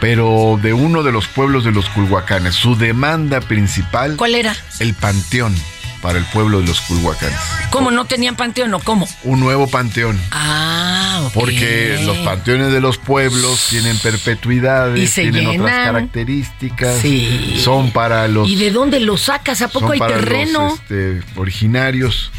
pero 0.00 0.58
de 0.62 0.72
uno 0.72 1.02
de 1.02 1.12
los 1.12 1.26
pueblos 1.28 1.64
de 1.64 1.72
los 1.72 1.88
Culhuacanes. 1.90 2.54
Su 2.54 2.76
demanda 2.76 3.40
principal, 3.40 4.16
¿Cuál 4.16 4.34
era? 4.34 4.54
el 4.80 4.94
panteón 4.94 5.54
para 6.02 6.18
el 6.18 6.24
pueblo 6.26 6.60
de 6.60 6.66
los 6.66 6.80
Culhuacanes. 6.82 7.38
¿Cómo 7.70 7.90
no 7.90 8.04
tenían 8.04 8.36
panteón 8.36 8.72
o 8.74 8.78
cómo? 8.80 9.08
Un 9.24 9.40
nuevo 9.40 9.66
panteón. 9.66 10.20
Ah, 10.30 11.22
ok. 11.26 11.32
Porque 11.32 11.98
los 12.04 12.16
panteones 12.18 12.70
de 12.72 12.80
los 12.80 12.98
pueblos 12.98 13.66
tienen 13.70 13.98
perpetuidades, 13.98 15.02
Y 15.02 15.06
se 15.06 15.22
tienen 15.22 15.46
otras 15.46 15.58
llenan. 15.72 15.84
características, 15.94 16.98
Sí. 17.00 17.60
son 17.64 17.90
para 17.90 18.28
los 18.28 18.48
¿Y 18.48 18.56
de 18.56 18.70
dónde 18.70 19.00
lo 19.00 19.16
sacas? 19.16 19.62
¿A 19.62 19.68
poco 19.68 19.92
hay 19.92 19.98
terreno? 19.98 20.68
los 20.68 20.74
este, 20.80 21.22
originarios. 21.36 22.30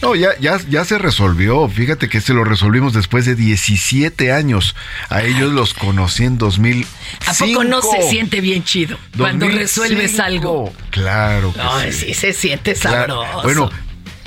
No, 0.00 0.14
ya, 0.14 0.30
ya, 0.40 0.58
ya 0.68 0.84
se 0.84 0.98
resolvió. 0.98 1.68
Fíjate 1.68 2.08
que 2.08 2.20
se 2.20 2.34
lo 2.34 2.44
resolvimos 2.44 2.92
después 2.92 3.24
de 3.26 3.34
17 3.34 4.32
años. 4.32 4.74
A 5.08 5.22
ellos 5.22 5.52
los 5.52 5.74
conocí 5.74 6.24
en 6.24 6.38
2005. 6.38 6.88
¿A 7.26 7.34
poco 7.34 7.64
no 7.64 7.80
se 7.82 8.02
siente 8.08 8.40
bien 8.40 8.64
chido 8.64 8.98
cuando 9.16 9.46
2005? 9.46 9.58
resuelves 9.58 10.20
algo? 10.20 10.72
Claro 10.90 11.52
que 11.52 11.60
Ay, 11.60 11.92
sí. 11.92 12.06
sí 12.06 12.14
se 12.14 12.32
siente 12.32 12.74
Claro. 12.74 13.22
sabroso. 13.22 13.42
Bueno, 13.42 13.70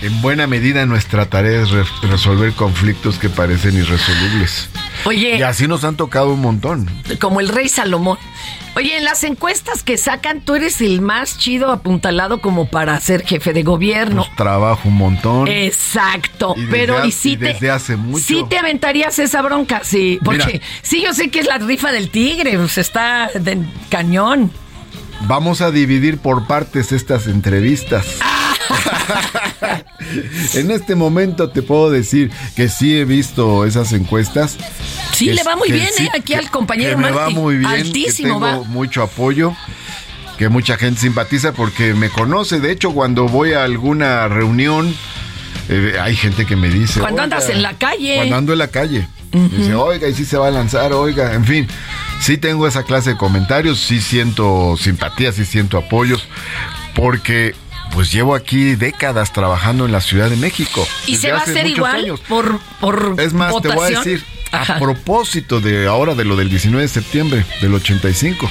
en 0.05 0.21
buena 0.21 0.47
medida 0.47 0.85
nuestra 0.85 1.25
tarea 1.29 1.61
es 1.61 1.71
re- 1.71 1.83
resolver 2.03 2.53
conflictos 2.53 3.17
que 3.17 3.29
parecen 3.29 3.75
irresolubles. 3.75 4.69
Oye, 5.05 5.37
Y 5.37 5.41
así 5.41 5.67
nos 5.67 5.83
han 5.83 5.95
tocado 5.97 6.33
un 6.33 6.41
montón. 6.41 6.89
como 7.19 7.39
el 7.39 7.49
rey 7.49 7.69
Salomón. 7.69 8.17
Oye, 8.75 8.97
en 8.97 9.05
las 9.05 9.23
encuestas 9.23 9.83
que 9.83 9.97
sacan, 9.97 10.41
tú 10.41 10.55
eres 10.55 10.81
el 10.81 10.99
más 11.01 11.37
chido 11.37 11.71
apuntalado 11.71 12.41
como 12.41 12.67
para 12.69 12.99
ser 12.99 13.25
jefe 13.25 13.53
de 13.53 13.63
gobierno. 13.63 14.27
Trabajo 14.35 14.89
un 14.89 14.95
montón. 14.97 15.47
Exacto, 15.47 16.53
Y 16.57 16.61
desde 16.61 16.71
pero 16.71 16.97
ha- 16.99 17.07
y 17.07 17.11
sí 17.11 17.31
y 17.33 17.37
te, 17.37 17.45
desde 17.53 17.71
hace 17.71 17.95
mucho. 17.95 18.23
sí 18.25 18.43
te 18.49 18.57
aventarías 18.57 19.17
esa 19.19 19.41
bronca, 19.41 19.81
sí, 19.83 20.19
porque 20.25 20.45
Mira. 20.45 20.59
sí 20.81 21.01
yo 21.01 21.13
sé 21.13 21.29
que 21.29 21.39
es 21.39 21.45
la 21.47 21.57
rifa 21.57 21.91
del 21.93 22.09
tigre, 22.09 22.57
pues 22.57 22.77
está 22.77 23.29
de 23.33 23.59
cañón. 23.89 24.51
Vamos 25.22 25.61
a 25.61 25.72
dividir 25.72 26.18
por 26.20 26.47
partes 26.47 26.91
estas 26.91 27.28
entrevistas. 27.28 28.05
en 30.53 30.72
este 30.72 30.95
momento 30.95 31.49
te 31.49 31.61
puedo 31.61 31.89
decir 31.89 32.32
que 32.55 32.70
sí 32.70 32.97
he 32.97 33.05
visto 33.05 33.66
esas 33.66 33.93
encuestas. 33.93 34.57
Sí, 35.13 35.28
Que 35.28 35.34
le 35.34 35.43
va 35.43 35.55
muy 35.55 35.72
bien, 35.72 35.89
sí, 35.95 36.05
¿eh? 36.05 36.09
Aquí 36.13 36.34
al 36.34 36.49
compañero 36.49 36.97
que 36.97 37.03
me 37.03 37.11
va 37.11 37.30
muy 37.30 37.57
bien, 37.57 37.72
Altísimo 37.72 38.39
que 38.39 38.45
tengo 38.45 38.61
va. 38.63 38.68
mucho 38.68 39.01
apoyo, 39.01 39.55
que 40.38 40.49
mucha 40.49 40.78
gente 40.78 41.01
simpatiza 41.01 41.53
porque 41.53 41.93
me 41.93 42.09
conoce. 42.09 42.59
De 42.59 42.72
hecho, 42.72 42.91
cuando 42.93 43.28
voy 43.28 43.53
a 43.53 43.63
alguna 43.63 44.28
reunión, 44.28 44.93
eh, 45.70 45.97
hay 46.01 46.16
gente 46.16 46.45
que 46.45 46.55
me 46.55 46.70
dice. 46.70 46.99
Cuando 46.99 47.22
andas 47.22 47.49
en 47.49 47.61
la 47.61 47.74
calle. 47.74 48.18
Cuando 48.18 48.36
ando 48.36 48.53
en 48.53 48.59
la 48.59 48.68
calle. 48.68 49.07
Dice, 49.32 49.76
oiga, 49.76 50.07
y 50.07 50.13
si 50.13 50.24
se 50.24 50.38
va 50.38 50.47
a 50.47 50.51
lanzar, 50.51 50.93
oiga, 50.93 51.34
en 51.34 51.43
fin. 51.43 51.68
Sí 52.20 52.38
tengo 52.38 52.68
esa 52.68 52.84
clase 52.84 53.11
de 53.11 53.18
comentarios, 53.18 53.80
sí 53.80 54.01
siento 54.01 54.76
simpatía, 54.78 55.32
sí 55.32 55.45
siento 55.45 55.78
apoyos, 55.78 56.28
porque 56.95 57.55
pues 57.91 58.11
llevo 58.11 58.36
aquí 58.36 58.76
décadas 58.76 59.32
trabajando 59.32 59.86
en 59.86 59.91
la 59.91 60.01
Ciudad 60.01 60.30
de 60.30 60.36
México. 60.36 60.86
Y 61.07 61.18
se 61.18 61.32
va 61.32 61.39
a 61.39 61.41
hace 61.41 61.51
hacer 61.51 61.68
igual 61.68 62.03
años. 62.03 62.20
por, 62.22 62.59
por 62.80 63.16
Es 63.20 63.34
más, 63.34 63.53
te 63.61 63.70
voy 63.70 63.93
a 63.93 63.99
decir, 63.99 64.24
Ajá. 64.51 64.76
a 64.76 64.80
propósito 64.80 65.61
de 65.61 65.88
ahora 65.88 66.16
de 66.16 66.26
lo 66.26 66.36
del 66.36 66.49
19 66.49 66.82
de 66.82 66.88
septiembre 66.88 67.45
del 67.61 67.74
85, 67.74 68.49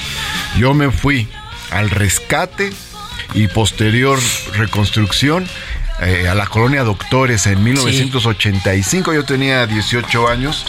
yo 0.57 0.73
me 0.73 0.91
fui 0.91 1.29
al 1.71 1.91
rescate 1.91 2.73
y 3.35 3.49
posterior 3.49 4.19
reconstrucción 4.55 5.47
eh, 6.01 6.29
a 6.29 6.35
la 6.35 6.47
colonia 6.47 6.83
Doctores 6.85 7.47
en 7.47 7.63
1985. 7.63 9.13
Yo 9.15 9.25
tenía 9.25 9.67
18 9.67 10.29
años 10.29 10.65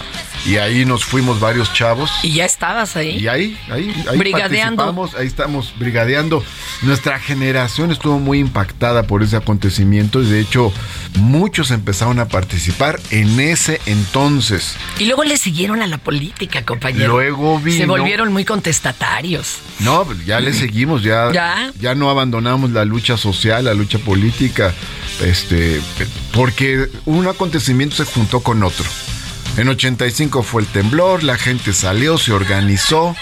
y 0.46 0.58
ahí 0.58 0.86
nos 0.86 1.04
fuimos 1.04 1.40
varios 1.40 1.74
chavos. 1.74 2.12
Y 2.24 2.34
ya 2.34 2.46
estabas 2.46 2.96
ahí. 2.96 3.18
Y 3.18 3.28
ahí, 3.28 3.58
ahí, 3.72 3.92
ahí 4.10 4.18
Brigadeando. 4.18 4.84
participamos, 4.84 5.16
ahí 5.16 5.28
estamos 5.28 5.74
brigadeando. 5.80 6.44
Nuestra 6.84 7.20
generación 7.20 7.92
estuvo 7.92 8.20
muy 8.20 8.40
impactada 8.40 9.04
por 9.08 9.24
ese 9.24 9.36
acontecimiento 9.38 10.22
y 10.22 10.26
de 10.28 10.40
hecho 10.42 10.72
muchos 11.18 11.72
empezaron 11.72 12.20
a 12.20 12.28
participar 12.28 13.00
en 13.12 13.40
ese 13.40 13.82
entonces. 13.86 14.76
Y 15.00 15.06
luego 15.06 15.24
le 15.24 15.38
siguieron 15.38 15.82
a 15.82 15.88
la 15.88 15.98
política, 15.98 16.64
compañero. 16.64 17.14
Luego 17.14 17.60
vino- 17.60 17.78
Se 17.78 17.86
volvieron 17.86 18.32
muy 18.32 18.46
contestatarios. 18.46 19.58
No, 19.80 20.06
ya 20.26 20.40
le 20.40 20.54
seguimos, 20.54 21.02
ya, 21.04 21.32
¿Ya? 21.34 21.72
ya 21.80 21.96
no 21.96 22.10
abandonamos 22.10 22.72
la 22.72 22.86
lucha 22.86 23.18
social, 23.18 23.66
la 23.66 23.74
lucha 23.74 23.98
política, 24.00 24.74
este, 25.22 25.82
porque 26.34 26.88
un 27.06 27.28
acontecimiento 27.28 27.96
se 27.96 28.06
juntó 28.06 28.42
con 28.42 28.62
otro. 28.64 28.86
En 29.58 29.70
85 29.70 30.44
fue 30.44 30.64
el 30.64 30.68
temblor, 30.68 31.24
la 31.24 31.38
gente 31.38 31.72
salió, 31.72 32.18
se 32.18 32.34
organizó, 32.34 33.16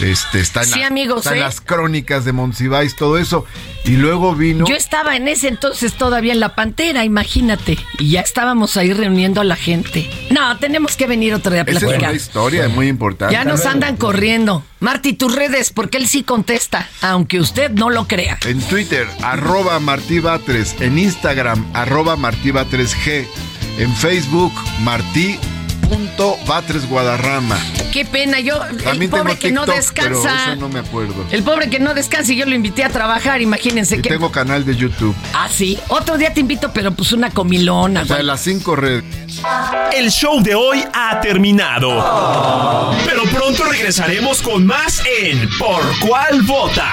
este, 0.00 0.38
están, 0.38 0.64
Sí, 0.64 0.78
la- 0.78 0.86
amigos, 0.86 1.26
¿eh? 1.26 1.40
las 1.40 1.60
crónicas 1.60 2.24
de 2.24 2.30
Monsiváis, 2.32 2.94
todo 2.94 3.18
eso, 3.18 3.44
y 3.84 3.96
luego 3.96 4.36
vino... 4.36 4.64
Yo 4.64 4.76
estaba 4.76 5.16
en 5.16 5.26
ese 5.26 5.48
entonces 5.48 5.94
todavía 5.94 6.32
en 6.32 6.38
la 6.38 6.54
Pantera, 6.54 7.04
imagínate. 7.04 7.78
Y 7.98 8.10
ya 8.12 8.20
estábamos 8.20 8.76
ahí 8.76 8.92
reuniendo 8.92 9.40
a 9.40 9.44
la 9.44 9.56
gente. 9.56 10.08
No, 10.30 10.56
tenemos 10.58 10.94
que 10.96 11.08
venir 11.08 11.34
otro 11.34 11.50
día 11.52 11.62
a 11.62 11.64
Esa 11.64 11.72
es 11.72 11.78
platicar. 11.84 12.10
una 12.10 12.16
historia 12.16 12.68
muy 12.68 12.86
importante. 12.86 13.34
Ya 13.34 13.42
nos 13.44 13.66
andan 13.66 13.96
corriendo. 13.96 14.64
Marty, 14.78 15.14
tus 15.14 15.34
redes, 15.34 15.72
porque 15.72 15.96
él 15.98 16.06
sí 16.06 16.22
contesta, 16.22 16.88
aunque 17.00 17.40
usted 17.40 17.72
no 17.72 17.90
lo 17.90 18.06
crea. 18.06 18.38
En 18.46 18.60
Twitter, 18.60 19.08
arroba 19.20 19.80
Martí 19.80 20.20
Batres. 20.20 20.76
En 20.80 20.96
Instagram, 20.96 21.66
arroba 21.74 22.14
Martí 22.14 22.52
Batres 22.52 22.96
G. 22.96 23.26
En 23.78 23.92
Facebook, 23.94 24.52
Martí 24.82 25.38
Batres 26.46 26.88
Guadarrama. 26.88 27.58
Qué 27.92 28.04
pena, 28.04 28.40
yo, 28.40 28.62
el 28.64 28.82
También 28.82 29.10
pobre 29.10 29.36
tengo 29.36 29.38
que 29.40 29.52
no 29.52 29.66
descansa. 29.66 30.20
Pero 30.20 30.52
eso 30.52 30.56
no 30.60 30.68
me 30.68 30.80
acuerdo. 30.80 31.14
El 31.30 31.42
pobre 31.42 31.68
que 31.68 31.78
no 31.78 31.92
descansa 31.94 32.32
y 32.32 32.36
yo 32.36 32.46
lo 32.46 32.54
invité 32.54 32.84
a 32.84 32.88
trabajar, 32.88 33.40
imagínense 33.40 33.96
Y 33.96 34.02
que... 34.02 34.10
tengo 34.10 34.30
canal 34.30 34.64
de 34.64 34.76
YouTube. 34.76 35.14
Ah, 35.34 35.48
sí. 35.52 35.78
Otro 35.88 36.16
día 36.16 36.32
te 36.32 36.40
invito, 36.40 36.72
pero 36.72 36.92
pues 36.92 37.12
una 37.12 37.30
comilona. 37.30 38.02
O 38.02 38.06
sea, 38.06 38.22
las 38.22 38.40
cinco 38.42 38.76
redes. 38.76 39.04
El 39.94 40.10
show 40.10 40.42
de 40.42 40.54
hoy 40.54 40.84
ha 40.92 41.20
terminado. 41.20 42.94
Pero 43.04 43.24
pronto 43.24 43.64
regresaremos 43.64 44.40
con 44.42 44.66
más 44.66 45.02
en 45.20 45.48
Por 45.58 45.82
cuál 46.00 46.42
vota. 46.42 46.92